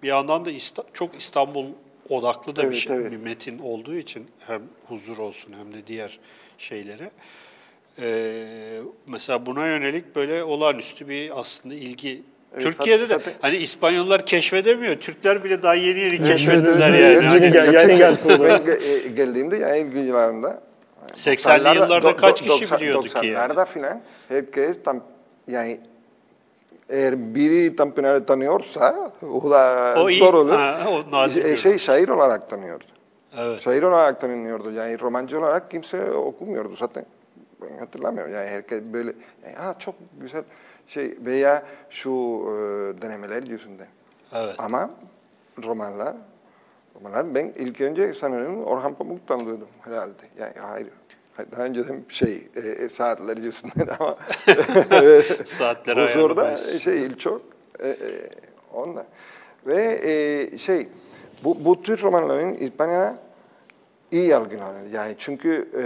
Bir 0.02 0.08
yandan 0.08 0.44
da 0.44 0.50
İsta- 0.50 0.84
çok 0.92 1.14
İstanbul 1.14 1.66
odaklı 2.08 2.56
da 2.56 2.60
bir 2.62 2.66
Evet, 2.66 2.76
şey, 2.76 2.96
evet. 2.96 3.12
bir 3.12 3.16
metin 3.16 3.58
olduğu 3.58 3.94
için 3.96 4.26
hem 4.46 4.62
huzur 4.88 5.18
olsun 5.18 5.52
hem 5.58 5.74
de 5.74 5.86
diğer 5.86 6.18
şeylere. 6.58 7.10
Ee, 8.00 8.44
mesela 9.06 9.46
buna 9.46 9.66
yönelik 9.66 10.16
böyle 10.16 10.44
olağanüstü 10.44 11.08
bir 11.08 11.40
aslında 11.40 11.74
ilgi. 11.74 12.22
Evet, 12.54 12.64
Türkiye'de 12.64 13.02
de 13.02 13.06
zaten- 13.06 13.32
hani 13.40 13.56
İspanyollar 13.56 14.26
keşfedemiyor. 14.26 14.96
Türkler 14.96 15.44
bile 15.44 15.62
daha 15.62 15.74
yeni 15.74 15.98
yeni 15.98 16.24
keşfettiler 16.24 16.94
yani. 16.94 17.14
Yeni 17.14 17.26
Hani 17.26 17.52
gel- 17.52 17.74
yani 17.74 17.96
gel. 17.98 18.16
Ben 18.28 18.72
e, 18.72 19.08
geldiğimde 19.08 19.56
yani 19.56 19.78
ilk 19.78 19.94
yıllarında 19.94 20.62
80'li 21.14 21.62
90'larda 21.62 21.74
yıllarda 21.74 22.16
kaç 22.16 22.38
kişi 22.38 22.50
90 22.50 22.80
biliyordu 22.80 23.06
ki 23.08 23.26
yani? 23.26 23.36
90'larda 23.52 23.66
filan 23.66 24.00
herkes 24.28 24.82
tam 24.84 25.00
yani 25.48 25.80
eğer 26.88 27.34
biri 27.34 27.76
Tanpınar'ı 27.76 28.26
tanıyorsa 28.26 29.10
o 29.32 29.50
da 29.50 29.94
O 29.98 30.10
zor 30.10 30.34
olur. 30.34 30.52
Ha, 30.52 30.78
bir 31.36 31.56
şey 31.56 31.78
şair 31.78 32.08
olarak 32.08 32.50
tanıyordu. 32.50 32.84
Evet. 33.38 33.60
Şair 33.60 33.82
olarak 33.82 34.20
tanınıyordu. 34.20 34.72
Yani 34.72 35.00
romancı 35.00 35.38
olarak 35.38 35.70
kimse 35.70 36.10
okumuyordu 36.10 36.76
zaten. 36.76 37.06
Ben 37.62 37.78
hatırlamıyorum. 37.78 38.34
Yani 38.34 38.48
herkes 38.48 38.82
böyle 38.92 39.12
yani, 39.44 39.58
"Aa, 39.58 39.78
çok 39.78 39.94
güzel 40.20 40.44
şey 40.86 41.18
veya 41.24 41.62
şu 41.90 42.10
e, 42.10 42.52
denemeler 43.02 43.42
yüzünden. 43.42 43.88
Evet. 44.32 44.54
Ama 44.58 44.90
romanlar 45.64 46.14
romanlar 46.96 47.34
ben 47.34 47.52
ilk 47.56 47.80
önce 47.80 48.14
sanırım 48.14 48.64
Orhan 48.64 48.94
Pamuk 48.94 49.28
tanıyordum 49.28 49.68
herhalde. 49.84 50.22
Yani 50.38 50.52
hayır. 50.60 50.88
Daha 51.52 51.62
önceden 51.64 52.04
şey 52.08 52.48
e, 52.56 52.60
e, 52.60 52.88
saatler 52.88 53.36
yüzünden 53.36 53.88
ama 53.98 54.18
Saatleri 55.44 56.04
huzurda 56.04 56.56
şey 56.56 57.16
çok 57.16 57.42
e, 57.80 57.88
e, 57.88 57.96
onunla. 58.72 59.06
Ve 59.66 60.00
e, 60.02 60.58
şey 60.58 60.88
bu, 61.44 61.64
bu 61.64 61.82
tür 61.82 62.02
romanların 62.02 62.54
İspanya'da 62.54 63.18
iyi 64.10 64.36
algılanır. 64.36 64.90
Yani 64.92 65.14
çünkü 65.18 65.68
e, 65.74 65.84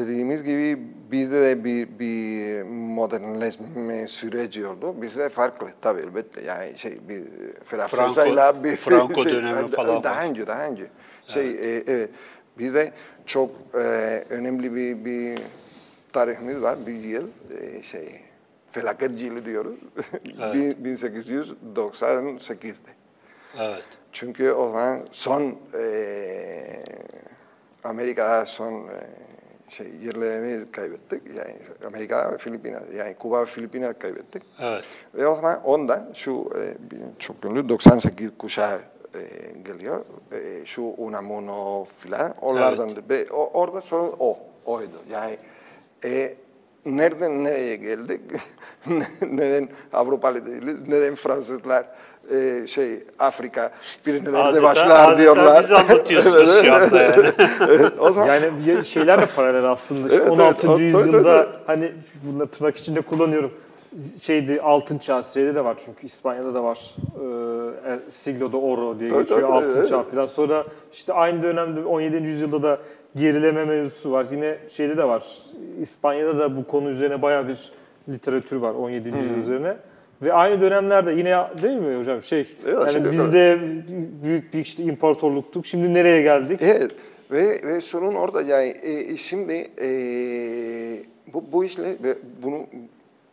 dediğimiz 0.00 0.42
gibi 0.42 0.78
bizde 1.12 1.42
de 1.42 1.64
bir, 1.64 1.98
bir 1.98 2.62
modernleşme 2.72 4.06
süreci 4.06 4.66
oldu. 4.66 5.02
Bizde 5.02 5.28
farklı 5.28 5.68
tabii 5.82 6.00
elbette. 6.00 6.42
Yani 6.42 6.78
şey 6.78 6.98
bir 7.08 7.22
Fransızayla 7.64 8.64
bir 8.64 8.76
Franco 8.76 9.22
şey, 9.22 9.32
dönemi 9.36 9.68
falan 9.68 10.02
Daha 10.02 10.24
önce, 10.24 10.46
daha 10.46 10.68
önce. 10.68 10.86
Şey 11.26 11.50
e, 11.50 11.82
evet. 11.86 12.10
Bizde 12.58 12.92
çok 13.26 13.50
e, 13.74 13.78
önemli 14.30 14.74
bir, 14.74 15.04
bir 15.04 15.38
tarihimiz 16.12 16.62
var. 16.62 16.86
Bir 16.86 16.92
yıl 16.92 17.28
e, 17.60 17.82
şey 17.82 18.20
felaket 18.66 19.20
yılı 19.20 19.44
diyoruz. 19.44 19.76
1898'de. 20.24 22.90
Evet. 23.58 23.84
Çünkü 24.12 24.52
o 24.52 24.66
zaman 24.66 25.00
son 25.10 25.56
eee 25.74 26.84
Amerika'da 27.84 28.46
son 28.46 28.72
eee, 28.72 28.88
şey 29.68 29.86
yerlerini 30.02 30.70
kaybettik. 30.72 31.22
Yani 31.36 31.54
Amerika 31.86 32.32
ve 32.32 32.38
Filipina, 32.38 32.80
yani 32.96 33.14
Kuba 33.14 33.42
ve 33.42 33.46
Filipina 33.46 33.92
kaybettik. 33.92 34.42
Evet. 34.62 34.84
Ve 35.14 35.26
o 35.26 35.36
zaman 35.36 35.60
ondan 35.64 36.10
şu 36.14 36.50
bir 36.90 36.98
çok 37.18 37.44
ünlü 37.44 37.68
98 37.68 38.30
kuşağı 38.38 38.80
eee, 39.14 39.22
geliyor. 39.64 40.04
Eee, 40.32 40.64
şu 40.64 40.82
Unamuno 40.82 41.84
filan 41.98 42.34
onlardan 42.40 42.96
da. 42.96 43.00
Ve 43.08 43.26
o, 43.32 43.50
orada 43.60 43.80
sorun 43.80 44.14
o, 44.18 44.38
oydu. 44.64 45.02
Yani 45.10 45.38
eee 46.04 46.36
nereden 46.84 47.44
nereye 47.44 47.76
geldik? 47.76 48.20
neden 49.22 49.68
Avrupalı 49.92 50.46
değiliz? 50.46 50.88
Neden 50.88 51.14
Fransızlar 51.14 51.88
eee, 52.32 52.66
şey 52.66 52.90
Afrika 53.18 53.70
bir 54.06 54.14
nelerde 54.24 54.36
Adeta- 54.58 54.62
başlar 54.62 55.04
adeta 55.08 55.18
diyorlar. 55.18 55.62
bizi 55.62 55.74
anlatıyorsunuz 55.74 56.62
şu 56.62 56.74
anda 56.74 57.02
yani. 57.02 57.26
Evet, 57.68 57.92
o 57.98 58.12
zaman 58.12 58.26
Yani 58.28 58.50
bir 58.66 58.84
şeyler 58.84 59.20
de 59.22 59.26
paralel 59.36 59.64
aslında. 59.64 60.08
İşte 60.08 60.20
Evet, 60.22 60.30
16. 60.30 60.66
evet, 60.70 60.80
yüzyılda 60.80 61.46
hani 61.66 61.92
bunları 62.24 62.48
tırnak 62.48 62.76
içinde 62.76 63.00
kullanıyorum. 63.00 63.50
şeydi 64.22 64.60
altın 64.62 64.98
çağ 64.98 65.22
şeyde 65.22 65.54
de 65.54 65.64
var 65.64 65.76
çünkü 65.84 66.06
İspanya'da 66.06 66.54
da 66.54 66.64
var. 66.64 66.94
El 67.86 67.98
Siglo 68.08 68.52
de 68.52 68.56
Oro 68.56 68.98
diye 68.98 69.10
Tabii, 69.10 69.20
geçiyor 69.22 69.40
tabii, 69.40 69.52
altın 69.52 69.78
evet. 69.78 69.88
çağ 69.88 70.02
falan. 70.02 70.26
Sonra 70.26 70.64
işte 70.92 71.12
aynı 71.12 71.42
dönemde 71.42 71.84
17. 71.84 72.16
yüzyılda 72.16 72.62
da 72.62 72.78
gerileme 73.16 73.64
mevzusu 73.64 74.12
var. 74.12 74.26
Yine 74.30 74.58
şeyde 74.76 74.96
de 74.96 75.04
var. 75.04 75.22
İspanya'da 75.80 76.38
da 76.38 76.56
bu 76.56 76.66
konu 76.66 76.88
üzerine 76.90 77.22
bayağı 77.22 77.48
bir 77.48 77.72
literatür 78.08 78.56
var 78.56 78.74
17. 78.74 79.08
yüzyıl 79.08 79.38
üzerine. 79.42 79.76
Ve 80.22 80.32
aynı 80.32 80.60
dönemlerde 80.60 81.12
yine 81.12 81.46
değil 81.62 81.76
mi 81.76 81.98
hocam 81.98 82.22
şey 82.22 82.56
Evet, 82.66 82.94
yani 82.94 83.12
biz 83.12 83.32
de 83.32 83.58
büyük 84.22 84.54
bir 84.54 84.58
işte 84.58 84.82
imparatorluktuk. 84.82 85.66
Şimdi 85.66 85.94
nereye 85.94 86.22
geldik? 86.22 86.60
Evet 86.62 86.90
ve, 87.30 87.60
ve 87.64 87.80
sorun 87.80 88.14
orada 88.14 88.42
yani 88.42 88.74
e, 88.82 89.16
şimdi 89.16 89.70
e, 89.82 89.88
bu, 91.34 91.44
bu 91.52 91.64
işle 91.64 91.96
bunu 92.42 92.66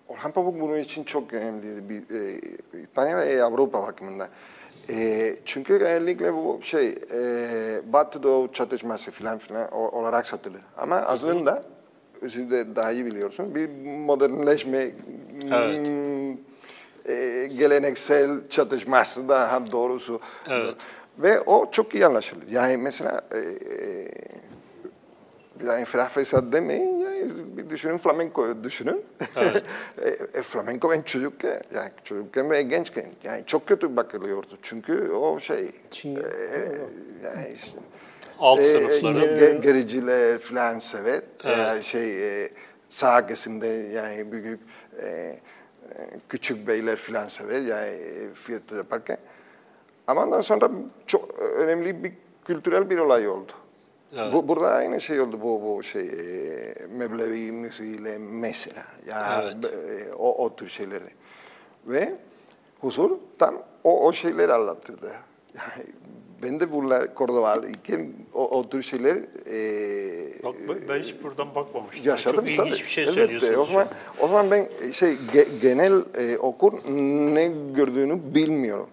Orhan 0.07 0.31
Pamuk 0.31 0.61
bunun 0.61 0.77
için 0.77 1.03
çok 1.03 1.33
önemli 1.33 1.89
bir 1.89 1.95
e, 1.95 2.39
İspanya 2.81 3.17
ve 3.17 3.43
Avrupa 3.43 3.83
bakımından. 3.83 4.27
E, 4.89 5.35
çünkü 5.45 5.79
genellikle 5.79 6.33
bu 6.33 6.59
şey 6.63 6.87
e, 6.87 6.93
Batı 7.93 8.23
Doğu 8.23 8.51
çatışması 8.51 9.11
filan 9.11 9.37
filan 9.37 9.71
olarak 9.71 10.27
satılır. 10.27 10.61
Ama 10.77 10.95
aslında 10.95 11.63
siz 12.21 12.51
de 12.51 12.75
daha 12.75 12.91
iyi 12.91 13.05
biliyorsun 13.05 13.55
bir 13.55 13.69
modernleşme 14.05 14.91
Evet. 15.51 15.87
E, 17.07 17.47
geleneksel 17.57 18.29
çatışması 18.49 19.29
daha 19.29 19.71
doğrusu. 19.71 20.21
Evet. 20.49 20.75
Ve 21.19 21.41
o 21.41 21.71
çok 21.71 21.95
iyi 21.95 22.05
anlaşılır. 22.05 22.43
Yani 22.49 22.77
mesela 22.77 23.21
e, 23.31 23.37
e, 23.39 24.07
yani 25.67 25.85
ferah 25.85 26.09
fesat 26.09 26.43
demeyin, 26.53 26.97
yani 26.97 27.29
düşünün 27.69 27.97
flamenkoyu 27.97 28.63
düşünün. 28.63 29.05
e, 30.01 30.07
e, 30.33 30.41
flamenko 30.41 30.89
ben 30.91 31.01
çocukken, 31.01 31.61
yani 31.75 31.89
çocukken 32.03 32.49
ve 32.51 32.61
gençken 32.61 33.05
yani 33.23 33.43
çok 33.45 33.67
kötü 33.67 33.95
bakılıyordu. 33.95 34.57
Çünkü 34.61 35.11
o 35.11 35.39
şey, 35.39 35.71
Çingene. 35.91 36.25
e, 36.27 36.59
yani 37.23 37.51
işte, 37.55 37.79
Alt 38.39 38.59
e, 38.59 38.63
sınıfları. 38.63 39.25
e, 39.25 39.39
ge- 39.39 39.61
gericiler 39.61 40.39
falan 40.39 40.79
sever. 40.79 41.21
Yani 41.43 41.83
şey 41.83 42.43
e, 42.43 42.49
sağ 42.89 43.27
kesimde 43.27 43.67
yani 43.67 44.31
büyük 44.31 44.59
e, 45.03 45.35
küçük 46.29 46.67
beyler 46.67 46.95
falan 46.95 47.27
sever 47.27 47.61
yani 47.61 47.89
e, 47.89 48.33
fiyatı 48.33 48.75
yaparken. 48.75 49.17
Ama 50.07 50.23
ondan 50.23 50.41
sonra 50.41 50.71
çok 51.05 51.39
önemli 51.39 52.03
bir 52.03 52.13
kültürel 52.45 52.89
bir 52.89 52.97
olay 52.97 53.27
oldu. 53.27 53.51
Evet. 54.13 54.33
Bu, 54.33 54.47
burada 54.47 54.67
aynı 54.67 55.01
şey 55.01 55.21
oldu 55.21 55.41
bu, 55.41 55.61
bu 55.61 55.83
şey 55.83 56.05
e, 56.05 56.87
Mevlevi 56.87 57.51
müziğiyle 57.51 58.17
mesela 58.17 58.83
ya 59.07 59.43
Evet. 59.43 59.55
e, 59.65 60.13
o, 60.13 60.45
o 60.45 60.55
tür 60.55 60.67
şeyleri. 60.69 61.09
Ve 61.85 62.15
huzur 62.81 63.11
tam 63.39 63.63
o, 63.83 64.07
o 64.07 64.13
şeyleri 64.13 64.53
anlatırdı. 64.53 65.11
Yani 65.55 65.85
ben 66.43 66.59
de 66.59 66.71
bunlar 66.71 67.13
Kordovalı 67.15 67.69
iken 67.69 68.13
o, 68.33 68.57
o 68.59 68.69
tür 68.69 68.83
şeyler 68.83 69.15
e, 69.15 70.43
Bak, 70.43 70.55
ben- 70.69 70.89
ben 70.89 70.99
hiç 71.03 71.15
buradan 71.23 71.55
bakmamıştım. 71.55 72.07
yaşadım 72.09 72.35
Çok 72.45 72.57
tabii. 72.57 72.67
ilginç 72.67 72.83
bir 72.85 72.89
şey 72.89 73.03
Elbette. 73.03 73.19
söylüyorsunuz. 73.39 73.59
O 73.69 73.71
zaman, 73.71 73.87
o 74.19 74.27
zaman 74.27 74.51
ben 74.51 74.69
e, 74.81 74.93
şey 74.93 75.13
ge- 75.33 75.59
genel 75.61 76.01
e, 76.17 76.37
okur 76.37 76.73
ne 77.33 77.47
gördüğünü 77.75 78.35
bilmiyorum. 78.35 78.87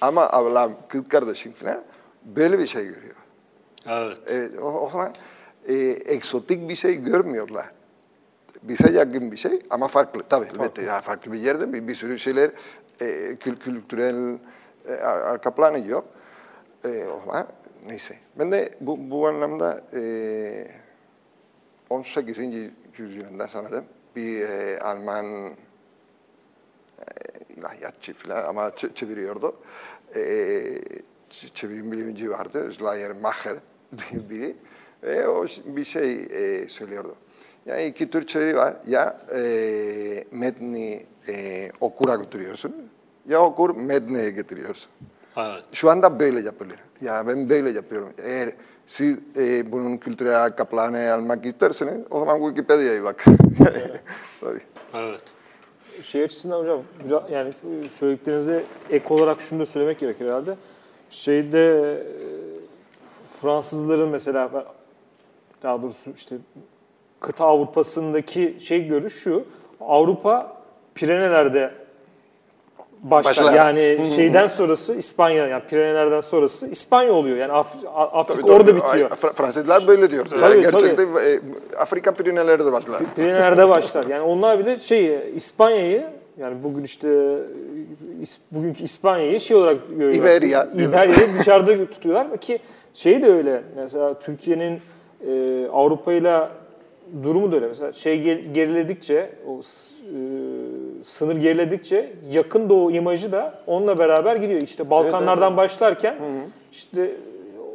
Ama 0.00 0.30
ablam, 0.30 0.72
kız 0.88 1.08
kardeşim 1.08 1.52
falan 1.52 1.82
böyle 2.24 2.58
bir 2.58 2.66
şey 2.66 2.84
görüyor. 2.84 3.14
Evet. 3.88 4.18
Evet, 4.26 4.50
o, 4.62 4.64
o 4.86 4.90
zaman 4.90 5.12
e, 5.68 5.74
egzotik 6.06 6.68
bir 6.68 6.76
şey 6.76 6.94
görmüyorlar. 6.96 7.66
Bize 8.62 8.92
yakın 8.92 9.32
bir 9.32 9.36
şey 9.36 9.60
ama 9.70 9.88
farklı. 9.88 10.22
Tabii 10.28 10.46
elbette 10.54 10.82
ya 10.82 11.00
farklı 11.00 11.32
bir 11.32 11.38
yerde 11.38 11.72
bir, 11.72 11.88
bir 11.88 11.94
sürü 11.94 12.18
şeyler 12.18 12.50
e, 13.00 13.04
kül- 13.40 13.58
kültürel 13.58 14.38
e, 14.88 14.92
ar- 14.94 15.20
arka 15.20 15.54
planı 15.54 15.88
yok. 15.88 16.04
E, 16.84 17.04
o 17.06 17.20
zaman 17.20 17.48
neyse. 17.86 18.14
Ben 18.38 18.52
de 18.52 18.74
bu, 18.80 19.10
bu 19.10 19.26
anlamda 19.28 19.84
e, 19.94 20.66
18. 21.90 22.38
yüzyılında 22.98 23.48
sanırım 23.48 23.84
bir 24.16 24.40
e, 24.40 24.78
Alman 24.80 25.26
e, 25.46 25.54
ilahiyatçı 27.56 28.14
falan 28.14 28.44
ama 28.44 28.74
çeviriyordu. 28.74 29.56
E, 30.14 30.20
ç- 31.30 31.52
çevirim 31.54 31.92
bilimci 31.92 32.30
vardı, 32.30 32.72
Schleiermacher 32.72 33.56
diye 34.10 34.30
biri. 34.30 34.56
Ve 35.02 35.28
o 35.28 35.46
bir 35.64 35.84
şey 35.84 36.22
e, 36.22 36.68
söylüyordu. 36.68 37.16
Yani 37.66 37.84
iki 37.84 38.10
tür 38.10 38.26
çeviri 38.26 38.56
var. 38.56 38.76
Ya 38.86 39.20
e, 39.34 40.24
metni 40.32 41.06
e, 41.28 41.70
okura 41.80 42.14
götürüyorsun 42.14 42.90
ya 43.28 43.42
okur 43.42 43.76
metneye 43.76 44.30
getiriyorsun. 44.30 44.92
Evet. 45.36 45.64
Şu 45.72 45.90
anda 45.90 46.20
böyle 46.20 46.40
yapılır. 46.40 46.76
Ya 47.00 47.26
ben 47.26 47.50
böyle 47.50 47.70
yapıyorum. 47.70 48.08
Eğer 48.24 48.52
siz 48.86 49.18
e, 49.36 49.72
bunun 49.72 49.96
kültürel 49.96 50.42
arka 50.42 50.64
planı 50.64 51.12
almak 51.12 51.46
isterseniz 51.46 52.00
o 52.10 52.18
zaman 52.18 52.38
Wikipedia'ya 52.48 53.04
bak. 53.04 53.24
Tabii. 54.40 54.60
Evet. 54.94 55.22
Şey 56.02 56.24
açısından 56.24 56.60
hocam 56.60 56.82
biraz, 57.04 57.22
yani 57.30 57.50
söylediklerinize 57.98 58.64
ek 58.90 59.14
olarak 59.14 59.40
şunu 59.40 59.60
da 59.60 59.66
söylemek 59.66 59.98
gerekir 59.98 60.26
herhalde. 60.26 60.56
Şeyde 61.10 61.94
e, 61.94 62.02
Fransızların 63.40 64.08
mesela 64.08 64.66
daha 65.62 65.82
doğrusu 65.82 66.10
işte 66.10 66.36
kıta 67.20 67.44
Avrupa'sındaki 67.44 68.56
şey 68.60 68.86
görüş 68.86 69.14
şu. 69.14 69.44
Avrupa 69.80 70.62
Pireneler'de 70.94 71.81
başlar. 73.02 73.30
Başlar. 73.44 73.52
Yani 73.54 73.98
şeyden 74.16 74.46
sonrası 74.46 74.94
İspanya 74.94 75.46
yani 75.46 75.62
Pirenelerden 75.70 76.20
sonrası 76.20 76.66
İspanya 76.68 77.12
oluyor. 77.12 77.36
Yani 77.36 77.52
Af- 77.52 77.84
Afrika 77.94 78.42
Tabii, 78.42 78.52
orada 78.52 78.70
tabii. 78.70 78.80
bitiyor. 78.80 79.10
Fra- 79.10 79.32
Fransızlar 79.32 79.86
böyle 79.86 80.10
diyor. 80.10 80.26
Tabii, 80.26 80.40
Yani 80.42 80.62
tabii. 80.62 80.72
gerçekten 80.72 81.04
e, 81.06 81.40
Afrika 81.78 82.12
Pirineleri 82.14 82.64
de 82.66 82.72
başlar. 82.72 83.02
Pireneler'de 83.16 83.68
başlar. 83.68 84.04
Yani 84.04 84.22
onlar 84.22 84.58
bile 84.58 84.78
şey 84.78 85.18
İspanya'yı 85.34 86.04
yani 86.38 86.56
bugün 86.64 86.84
işte 86.84 87.08
bugünkü 88.50 88.82
İspanya'yı 88.84 89.40
şey 89.40 89.56
olarak 89.56 89.78
görüyorlar. 89.90 90.20
İberya. 90.20 90.68
İberya'yı 90.74 91.28
dışarıda 91.40 91.86
tutuyorlar 91.86 92.36
ki 92.36 92.58
şey 92.94 93.22
de 93.22 93.26
öyle. 93.32 93.62
Mesela 93.76 94.14
Türkiye'nin 94.20 94.80
e, 95.28 95.66
Avrupa 95.72 96.12
ile 96.12 96.40
durumu 97.22 97.52
da 97.52 97.56
öyle. 97.56 97.66
Mesela 97.68 97.92
şey 97.92 98.22
geriledikçe 98.52 99.30
o 99.48 99.52
e, 99.52 99.60
sınır 101.02 101.36
geriledikçe 101.36 102.12
yakın 102.30 102.68
doğu 102.68 102.90
imajı 102.90 103.32
da 103.32 103.62
onunla 103.66 103.98
beraber 103.98 104.36
gidiyor. 104.36 104.60
İşte 104.60 104.90
Balkanlardan 104.90 105.56
başlarken 105.56 106.14
işte 106.72 107.10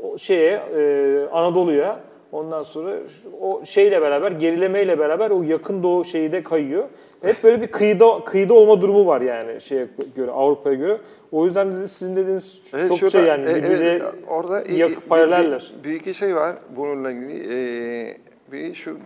o 0.03 0.17
şeye 0.17 0.51
e, 0.77 1.27
Anadolu'ya 1.31 1.99
ondan 2.31 2.63
sonra 2.63 2.95
o 3.41 3.65
şeyle 3.65 4.01
beraber 4.01 4.31
gerilemeyle 4.31 4.99
beraber 4.99 5.29
o 5.29 5.43
yakın 5.43 5.83
doğu 5.83 6.05
şeyi 6.05 6.31
de 6.31 6.43
kayıyor. 6.43 6.83
Hep 7.21 7.35
böyle 7.43 7.61
bir 7.61 7.67
kıyıda 7.67 8.23
kıyıda 8.25 8.53
olma 8.53 8.81
durumu 8.81 9.05
var 9.07 9.21
yani 9.21 9.61
şeye 9.61 9.87
göre 10.15 10.31
Avrupa'ya 10.31 10.75
göre. 10.75 10.97
O 11.31 11.45
yüzden 11.45 11.81
de 11.81 11.87
sizin 11.87 12.15
dediğiniz 12.15 12.61
Evet, 12.73 12.87
çok 12.87 12.97
şurada, 12.97 13.11
şey 13.11 13.23
yani 13.25 13.45
e, 13.51 13.55
birbirine 13.55 13.89
evet, 13.89 14.01
orada 14.27 14.57
yak- 14.59 14.91
i- 14.91 14.95
bir- 14.95 15.01
paraleller. 15.09 15.71
Bir, 15.83 15.89
bir 15.89 15.95
iki 15.95 16.13
şey 16.13 16.35
var 16.35 16.55
bununla 16.75 17.11
ilgili. 17.11 17.53
Ee, 17.53 18.13
bir 18.51 18.73
şu 18.73 18.97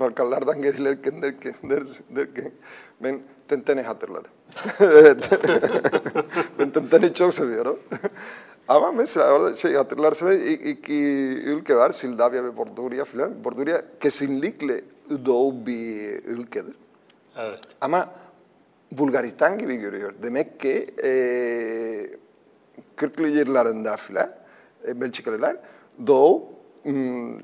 Balkanlardan 0.00 0.62
gerilerken 0.62 1.22
derken, 1.22 1.54
der- 1.62 2.00
derken 2.16 2.52
ben 3.02 3.20
Tentene 3.48 3.82
hatırladım. 3.82 4.30
evet. 4.80 5.30
ben 6.58 6.70
Tentene'yi 6.70 7.14
çok 7.14 7.34
seviyorum. 7.34 7.80
Ama 8.68 8.92
mesela 8.92 9.32
orada 9.32 9.54
şey 9.54 9.74
hatırlarsanız 9.74 10.36
i- 10.36 10.70
iki 10.70 10.94
ülke 11.46 11.76
var, 11.76 11.90
Sildavya 11.90 12.44
ve 12.44 12.56
Borduria 12.56 13.04
filan. 13.04 13.44
Borduria 13.44 13.82
kesinlikle 14.00 14.80
doğu 15.26 15.66
bir 15.66 16.24
ülkedir. 16.24 16.74
Evet. 17.36 17.60
Ama 17.80 18.10
Bulgaristan 18.92 19.58
gibi 19.58 19.76
görüyor. 19.76 20.14
Demek 20.22 20.60
ki 20.60 20.86
e, 21.04 21.10
40'lı 22.96 23.28
yıllarında 23.28 23.96
filan 23.96 24.30
e, 24.88 25.00
Belçikalılar 25.00 25.56
Doğu 26.06 26.48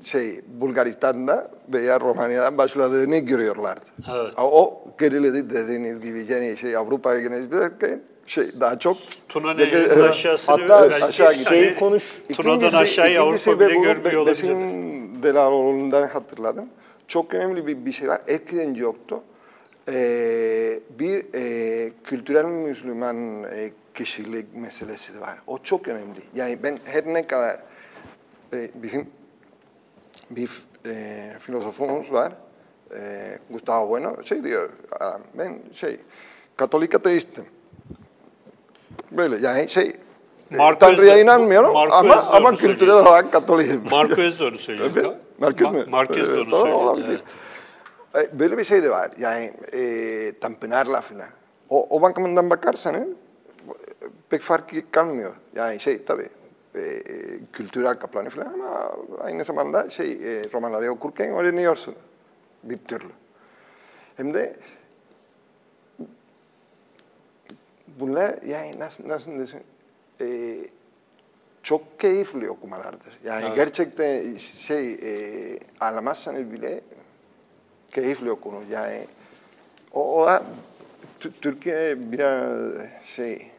şey 0.03 0.41
Bulgaristan'da 0.47 1.51
veya 1.73 1.99
Romanya'dan 1.99 2.57
başladığını 2.57 3.17
görüyorlardı. 3.17 3.85
Evet. 4.13 4.33
O, 4.39 4.63
o 4.63 4.83
geriledi 4.99 5.49
dediğiniz 5.49 6.01
gibi 6.01 6.25
yani 6.29 6.57
şey 6.57 6.77
Avrupa'ya 6.77 7.19
genellikle 7.19 7.99
şey 8.25 8.43
daha 8.61 8.79
çok 8.79 8.97
Tuna 9.29 9.53
Nehri'nin 9.53 10.09
aşağısını 10.09 10.55
Hatta 10.55 10.89
belki 10.89 11.05
aşağı 11.05 11.33
gidiyor. 11.33 11.49
şey 11.51 11.75
konuş 11.75 12.03
Tuna'dan 12.33 12.73
aşağıya 12.73 13.23
Avrupa 13.23 13.59
ve 13.59 13.69
bile 13.69 13.79
görmüyor 13.79 14.03
Be- 14.03 14.17
olabilir. 14.17 14.27
Besim 14.27 15.23
Delaloğlu'ndan 15.23 16.07
hatırladım. 16.07 16.65
Çok 17.07 17.33
önemli 17.33 17.67
bir, 17.67 17.85
bir 17.85 17.91
şey 17.91 18.07
var. 18.07 18.21
Eskiden 18.27 18.73
yoktu. 18.73 19.21
Ee, 19.89 20.79
bir 20.99 21.25
e, 21.35 21.91
kültürel 22.03 22.45
Müslüman 22.45 23.43
e, 23.43 23.71
kişilik 23.93 24.55
meselesi 24.55 25.15
de 25.15 25.19
var. 25.21 25.37
O 25.47 25.57
çok 25.63 25.87
önemli. 25.87 26.19
Yani 26.35 26.57
ben 26.63 26.77
her 26.85 27.05
ne 27.05 27.27
kadar 27.27 27.59
e, 28.53 28.69
bizim 28.75 29.07
bir 30.35 30.49
e, 30.85 31.23
filozofumuz 31.39 32.11
var. 32.11 32.31
e, 32.95 32.99
Gustavo 33.49 33.89
Bueno 33.89 34.23
şey 34.23 34.43
diyor, 34.43 34.69
adam, 34.99 35.21
ben 35.37 35.59
şey, 35.73 35.99
Katolik 36.57 36.95
ateistim. 36.95 37.45
Böyle 39.11 39.47
yani 39.47 39.69
şey, 39.69 39.91
e, 40.51 40.55
Marco 40.57 40.79
Tanrı'ya 40.79 41.15
Ezra- 41.17 41.21
inanmıyorum 41.23 41.73
Marco 41.73 41.95
ama, 41.95 42.09
Ezra 42.15 42.25
ama 42.27 42.49
onu 42.49 42.55
kültürel 42.57 42.77
söylüyor. 42.79 43.05
olarak 43.05 43.31
Katolik'im. 43.31 43.83
Marco 43.91 44.21
Ezzo 44.21 44.47
onu 44.47 44.59
söylüyor. 44.59 44.89
Evet. 44.97 45.05
Marquez 45.39 45.71
mi? 45.71 45.77
Ma- 45.79 45.89
Marquez 45.89 46.17
de 46.17 46.33
Evet, 46.33 46.37
onu 46.37 46.49
tamam, 46.49 46.61
söylüyor. 46.61 46.79
olabilir. 46.83 47.23
E, 48.15 48.39
Böyle 48.39 48.57
bir 48.57 48.63
şey 48.63 48.83
de 48.83 48.89
var. 48.89 49.11
Yani 49.19 49.53
e, 49.73 50.39
tampenarla 50.39 51.01
filan. 51.01 51.27
O, 51.69 51.97
o 51.97 52.01
bakımından 52.01 52.49
bakarsanız 52.49 53.07
e, 53.07 53.13
pek 54.29 54.41
fark 54.41 54.91
kalmıyor. 54.93 55.33
Yani 55.55 55.79
şey 55.79 56.03
tabii 56.05 56.29
e, 56.75 57.03
kültürel 57.53 57.99
kaplanı 57.99 58.29
filan 58.29 58.53
ama 58.53 58.95
aynı 59.19 59.43
zamanda 59.43 59.89
şey 59.89 60.11
e, 60.11 60.43
romanları 60.53 60.91
okurken 60.91 61.29
öğreniyorsun 61.33 61.95
bir 62.63 62.77
türlü. 62.77 63.09
Hem 64.17 64.33
de 64.33 64.55
bunlar 67.99 68.41
yani 68.41 68.79
nasıl, 68.79 69.07
nasıl 69.07 69.39
desem 69.39 69.61
e, 70.21 70.57
çok 71.63 71.99
keyifli 71.99 72.49
okumalardır. 72.49 73.17
Yani 73.23 73.45
Evet. 73.45 73.55
gerçekten 73.55 74.35
şey 74.35 74.93
e, 74.93 75.59
anlamazsanız 75.79 76.51
bile 76.51 76.81
keyifli 77.91 78.31
okunur. 78.31 78.67
Yani 78.71 79.07
o, 79.93 80.21
o 80.21 80.25
da 80.27 80.43
Tü- 81.21 81.31
Türkiye 81.41 82.11
biraz 82.11 82.71
şey 83.03 83.51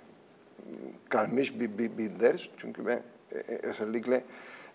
kalmış 1.08 1.60
bir, 1.60 1.78
bir, 1.78 1.98
bir 1.98 2.20
ders. 2.20 2.42
Çünkü 2.58 2.86
ben 2.86 3.00
e, 3.32 3.38
e, 3.38 3.58
özellikle 3.62 4.24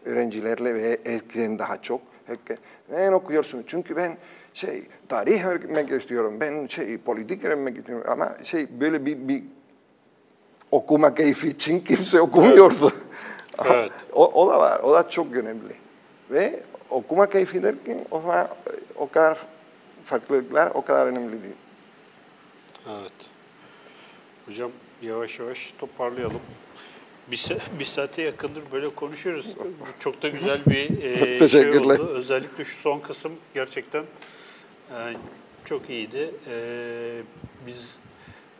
öğrencilerle 0.05 0.73
ve 0.73 0.99
eskiden 1.05 1.59
daha 1.59 1.81
çok 1.81 2.01
herke- 2.25 2.57
ne 2.91 3.15
okuyorsunuz? 3.15 3.63
Çünkü 3.67 3.95
ben 3.95 4.17
şey 4.53 4.83
tarih 5.09 5.45
öğrenmek 5.45 5.91
istiyorum. 5.91 6.37
Ben 6.39 6.67
şey 6.67 6.97
politik 6.97 7.45
öğrenmek 7.45 7.77
istiyorum. 7.77 8.05
Ama 8.09 8.35
şey 8.43 8.67
böyle 8.81 9.05
bir, 9.05 9.27
bir 9.27 9.43
okuma 10.71 11.15
keyfi 11.15 11.47
için 11.47 11.79
kimse 11.87 12.21
okumuyordu. 12.21 12.91
Evet. 13.65 13.91
o, 14.13 14.25
o 14.43 14.47
da 14.47 14.59
var. 14.59 14.79
O 14.79 14.93
da 14.93 15.09
çok 15.09 15.35
önemli. 15.35 15.73
Ve 16.31 16.59
okuma 16.89 17.29
keyfi 17.29 17.63
derken 17.63 17.99
o, 18.11 18.21
zaman 18.21 18.47
o 18.95 19.09
kadar 19.09 19.47
farklılıklar 20.01 20.71
o 20.73 20.81
kadar 20.81 21.07
önemli 21.07 21.43
değil. 21.43 21.55
Evet. 22.89 23.13
Hocam 24.45 24.71
yavaş 25.01 25.39
yavaş 25.39 25.73
toparlayalım. 25.79 26.41
Bir, 27.31 27.47
bir 27.79 27.85
saate 27.85 28.21
yakındır 28.21 28.63
böyle 28.71 28.89
konuşuyoruz. 28.89 29.55
Çok 29.99 30.21
da 30.21 30.27
güzel 30.27 30.61
bir 30.65 31.03
e, 31.03 31.17
şey 31.19 31.37
Teşekkürler. 31.37 31.99
oldu. 31.99 32.07
Özellikle 32.07 32.65
şu 32.65 32.77
son 32.77 32.99
kısım 32.99 33.31
gerçekten 33.53 34.03
e, 34.91 34.97
çok 35.65 35.89
iyiydi. 35.89 36.31
E, 36.51 37.21
biz 37.67 37.99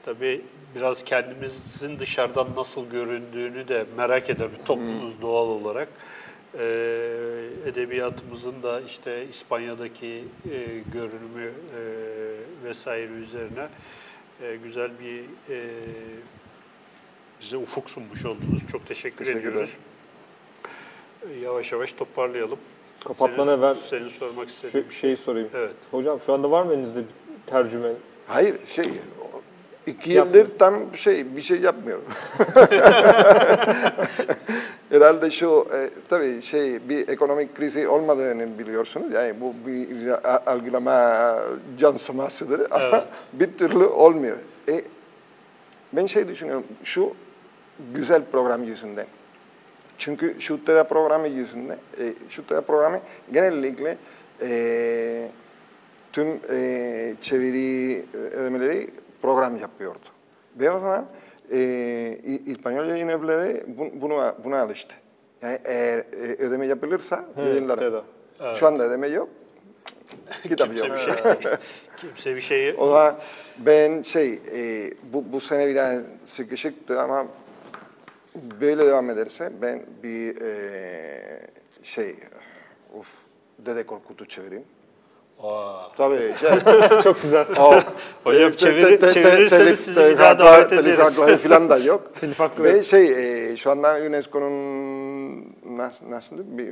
tabii 0.05 0.41
biraz 0.75 1.03
kendimizin 1.03 1.99
dışarıdan 1.99 2.47
nasıl 2.55 2.89
göründüğünü 2.89 3.67
de 3.67 3.85
merak 3.97 4.29
eden 4.29 4.49
bir 4.59 4.65
toplumuz 4.65 5.21
doğal 5.21 5.47
olarak. 5.47 5.87
E, 6.59 6.65
edebiyatımızın 7.65 8.63
da 8.63 8.81
işte 8.81 9.25
İspanya'daki 9.29 10.23
e, 10.51 10.57
görünümü 10.93 11.45
e, 11.45 11.81
vesaire 12.63 13.11
üzerine 13.11 13.67
e, 14.43 14.55
güzel 14.63 14.91
bir 14.99 15.19
e, 15.55 15.59
bize 17.41 17.57
ufuk 17.57 17.89
sunmuş 17.89 18.25
oldunuz. 18.25 18.67
Çok 18.71 18.85
teşekkür 18.87 19.17
Teşekkürler. 19.25 19.49
ediyoruz. 19.49 19.77
E, 21.29 21.33
Yavaş 21.39 21.71
yavaş 21.71 21.91
toparlayalım. 21.91 22.59
Kapatmadan 23.05 23.45
Senin- 23.45 23.57
evvel 23.59 23.75
Senin 23.75 24.07
sormak 24.07 24.49
istediğin 24.49 24.83
şu 24.83 24.89
bir 24.89 24.93
şey. 24.93 25.01
şeyi 25.01 25.17
sorayım. 25.17 25.49
Evet. 25.55 25.71
Hocam 25.91 26.19
şu 26.25 26.33
anda 26.33 26.51
var 26.51 26.63
mı 26.63 26.73
elinizde 26.73 26.99
bir 26.99 27.05
tercüme? 27.47 27.89
Hayır 28.27 28.55
şey 28.67 28.85
iki 29.89 30.11
yıldır 30.11 30.57
tam 30.59 30.73
şey 30.95 31.35
bir 31.35 31.41
şey 31.41 31.61
yapmıyorum. 31.61 32.05
Herhalde 34.89 35.31
şu 35.31 35.67
e, 35.73 35.89
tabii 36.09 36.41
şey 36.41 36.89
bir 36.89 37.09
ekonomik 37.09 37.55
krizi 37.55 37.87
olmadığını 37.87 38.59
biliyorsunuz. 38.59 39.13
Yani 39.13 39.41
bu 39.41 39.53
bir 39.67 40.11
algılama 40.51 41.35
yansımasıdır 41.79 42.67
ama 42.71 43.05
bir 43.33 43.57
türlü 43.57 43.85
olmuyor. 43.85 44.37
E, 44.69 44.81
ben 45.93 46.05
şey 46.05 46.27
düşünüyorum 46.27 46.65
şu 46.83 47.13
güzel 47.93 48.21
program 48.31 48.63
yüzünden. 48.63 49.07
Çünkü 49.97 50.35
şu 50.39 50.65
TEDA 50.65 50.83
programı 50.83 51.27
yüzünden, 51.27 51.77
e, 51.99 52.13
şu 52.29 52.47
TEDA 52.47 52.61
programı 52.61 52.99
genellikle 53.31 53.97
e, 54.41 55.31
tüm 56.13 56.27
e, 56.27 57.15
çeviri 57.21 58.05
ödemeleri 58.13 58.89
program 59.21 59.57
yapıyordu. 59.57 60.05
Ve 60.59 60.71
o 60.71 60.79
zaman 60.79 61.05
e, 61.51 61.59
İspanyol 62.45 62.85
yayın 62.85 63.07
evleri 63.07 63.63
bu- 63.67 64.01
buna, 64.01 64.35
buna 64.43 64.59
alıştı. 64.61 64.95
Yani 65.41 65.59
eğer 65.65 65.97
e, 65.99 66.03
ödeme 66.45 66.67
yapılırsa 66.67 67.25
yayınlar. 67.37 67.77
TEDA. 67.77 68.03
Şu 68.55 68.67
anda 68.67 68.83
ödeme 68.83 69.07
yok. 69.07 69.29
Kitap 70.43 70.67
Kimse 70.67 70.85
yok. 70.87 70.97
bir 70.97 71.01
şey 71.01 71.13
kimse 71.97 72.35
bir 72.35 72.41
şey 72.41 72.75
O 72.77 72.87
zaman 72.87 73.15
ben 73.57 74.01
şey 74.01 74.33
e, 74.33 74.91
bu, 75.13 75.33
bu 75.33 75.39
sene 75.39 75.67
biraz 75.67 76.01
sıkışıktı 76.25 77.01
ama 77.01 77.27
böyle 78.61 78.85
devam 78.87 79.09
ederse 79.09 79.51
ben 79.61 79.81
bir 80.03 80.41
e, 80.41 81.41
şey 81.83 82.15
uf, 82.99 83.07
Dede 83.59 83.83
Korkut'u 83.85 84.25
çevireyim. 84.25 84.63
Aa, 85.43 85.89
Tabii 85.97 86.17
şey. 86.39 86.49
Çok 87.03 87.21
güzel. 87.21 87.45
o, 87.57 87.75
Hocam 88.23 88.51
çeviri- 88.51 89.13
çevirirseniz 89.13 89.51
telif- 89.53 89.75
sizi 89.75 89.99
bir 89.99 90.05
telif 90.05 90.19
daha 90.19 90.29
hakları- 90.29 90.39
davet 90.53 90.69
telif 90.69 90.85
ederiz. 90.85 91.19
hakları 91.19 91.37
falan 91.37 91.69
da 91.69 91.77
yok. 91.77 92.11
Telif 92.21 92.39
hakkı 92.39 92.63
Ve 92.63 92.83
şey 92.83 93.05
e, 93.53 93.57
şu 93.57 93.71
anda 93.71 93.97
UNESCO'nun 94.07 95.55
nasıl, 95.77 96.09
nasıl 96.11 96.35
bir 96.37 96.69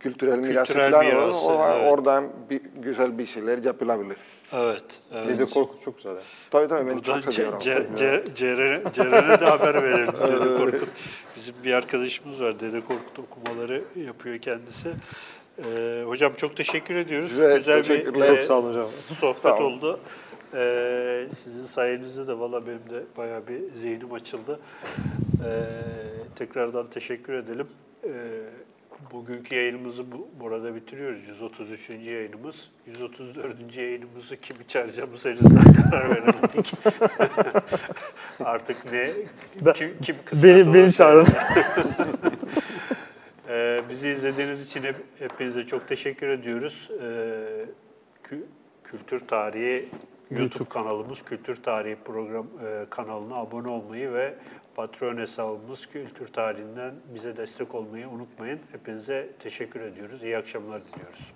kültürel 0.00 0.38
mirası 0.38 0.72
Kültürel 0.72 0.90
falan 0.92 1.06
mirası, 1.06 1.48
var. 1.48 1.74
O- 1.74 1.78
evet. 1.78 1.92
Oradan 1.92 2.28
bir, 2.50 2.60
güzel 2.76 3.18
bir 3.18 3.26
şeyler 3.26 3.64
yapılabilir. 3.64 4.16
evet. 4.52 4.84
evet. 5.14 5.28
Dede 5.28 5.44
Korkut 5.46 5.82
çok 5.82 5.96
güzel. 5.96 6.14
Tabii 6.50 6.68
tabii 6.68 6.88
ben 6.88 6.96
Buradan 6.96 7.20
çok 7.20 7.32
seviyorum. 7.34 7.58
Ce- 7.58 7.86
Ce- 7.96 8.24
Ce- 8.24 8.34
Ceren'e 8.34 8.80
Ceren'e 8.92 9.40
de 9.40 9.44
haber 9.44 9.82
verelim 9.82 10.06
Dede 10.28 10.58
Korkut. 10.58 10.88
Bizim 11.36 11.54
bir 11.64 11.72
arkadaşımız 11.72 12.42
var. 12.42 12.60
Dede 12.60 12.80
Korkut 12.80 13.18
okumaları 13.18 13.82
yapıyor 13.96 14.38
kendisi. 14.38 14.88
Ee, 15.64 16.02
hocam 16.06 16.32
çok 16.36 16.56
teşekkür 16.56 16.94
ediyoruz. 16.94 17.28
Size 17.30 17.56
Güzel 17.56 17.78
bir 17.78 17.82
teşekkürler. 17.82 18.26
Çok 18.26 18.38
sağ 18.44 18.54
olun 18.54 18.68
hocam. 18.68 18.86
sohbet 18.86 19.42
Sağ 19.42 19.56
olun. 19.56 19.64
oldu. 19.64 20.00
Ee, 20.54 21.26
sizin 21.36 21.66
sayenizde 21.66 22.26
de 22.26 22.38
valla 22.38 22.66
benim 22.66 22.78
de 22.90 23.04
bayağı 23.16 23.46
bir 23.48 23.66
zihnim 23.74 24.12
açıldı. 24.12 24.60
Ee, 25.44 25.50
tekrardan 26.36 26.90
teşekkür 26.90 27.32
edelim. 27.32 27.66
Ee, 28.04 28.08
bugünkü 29.12 29.56
yayınımızı 29.56 30.12
bu, 30.12 30.28
burada 30.40 30.74
bitiriyoruz. 30.74 31.26
133. 31.28 31.90
yayınımız. 31.90 32.70
134. 32.86 33.76
yayınımızı 33.76 34.36
kimi 34.36 34.68
çağıracağımız 34.68 35.24
henüz 35.24 35.40
karar 35.90 36.10
veremedik. 36.10 36.72
Artık 38.44 38.92
ne? 38.92 39.10
Kim, 39.74 39.88
kim 40.02 40.16
kısmet 40.24 40.44
Beni, 40.44 40.74
beni 40.74 40.92
çağırın. 40.92 41.26
ee, 43.50 43.80
bizi 43.90 44.08
izlediğiniz 44.08 44.66
için 44.66 44.82
hep, 44.82 44.96
hepinize 45.18 45.66
çok 45.66 45.88
teşekkür 45.88 46.28
ediyoruz. 46.28 46.90
Ee, 47.02 47.64
kü- 48.24 48.44
Kültür 48.84 49.20
Tarihi 49.20 49.88
YouTube, 50.30 50.40
YouTube. 50.40 50.68
kanalımız 50.68 51.24
Kültür 51.24 51.62
Tarihi 51.62 51.96
program 52.04 52.46
e, 52.66 52.86
kanalına 52.90 53.34
abone 53.34 53.68
olmayı 53.68 54.12
ve 54.12 54.34
Patreon 54.74 55.16
hesabımız 55.16 55.86
Kültür 55.86 56.26
Tarihinden 56.26 56.94
bize 57.14 57.36
destek 57.36 57.74
olmayı 57.74 58.08
unutmayın. 58.08 58.60
Hepinize 58.72 59.28
teşekkür 59.38 59.80
ediyoruz. 59.80 60.22
İyi 60.22 60.36
akşamlar 60.38 60.82
diliyoruz. 60.84 61.32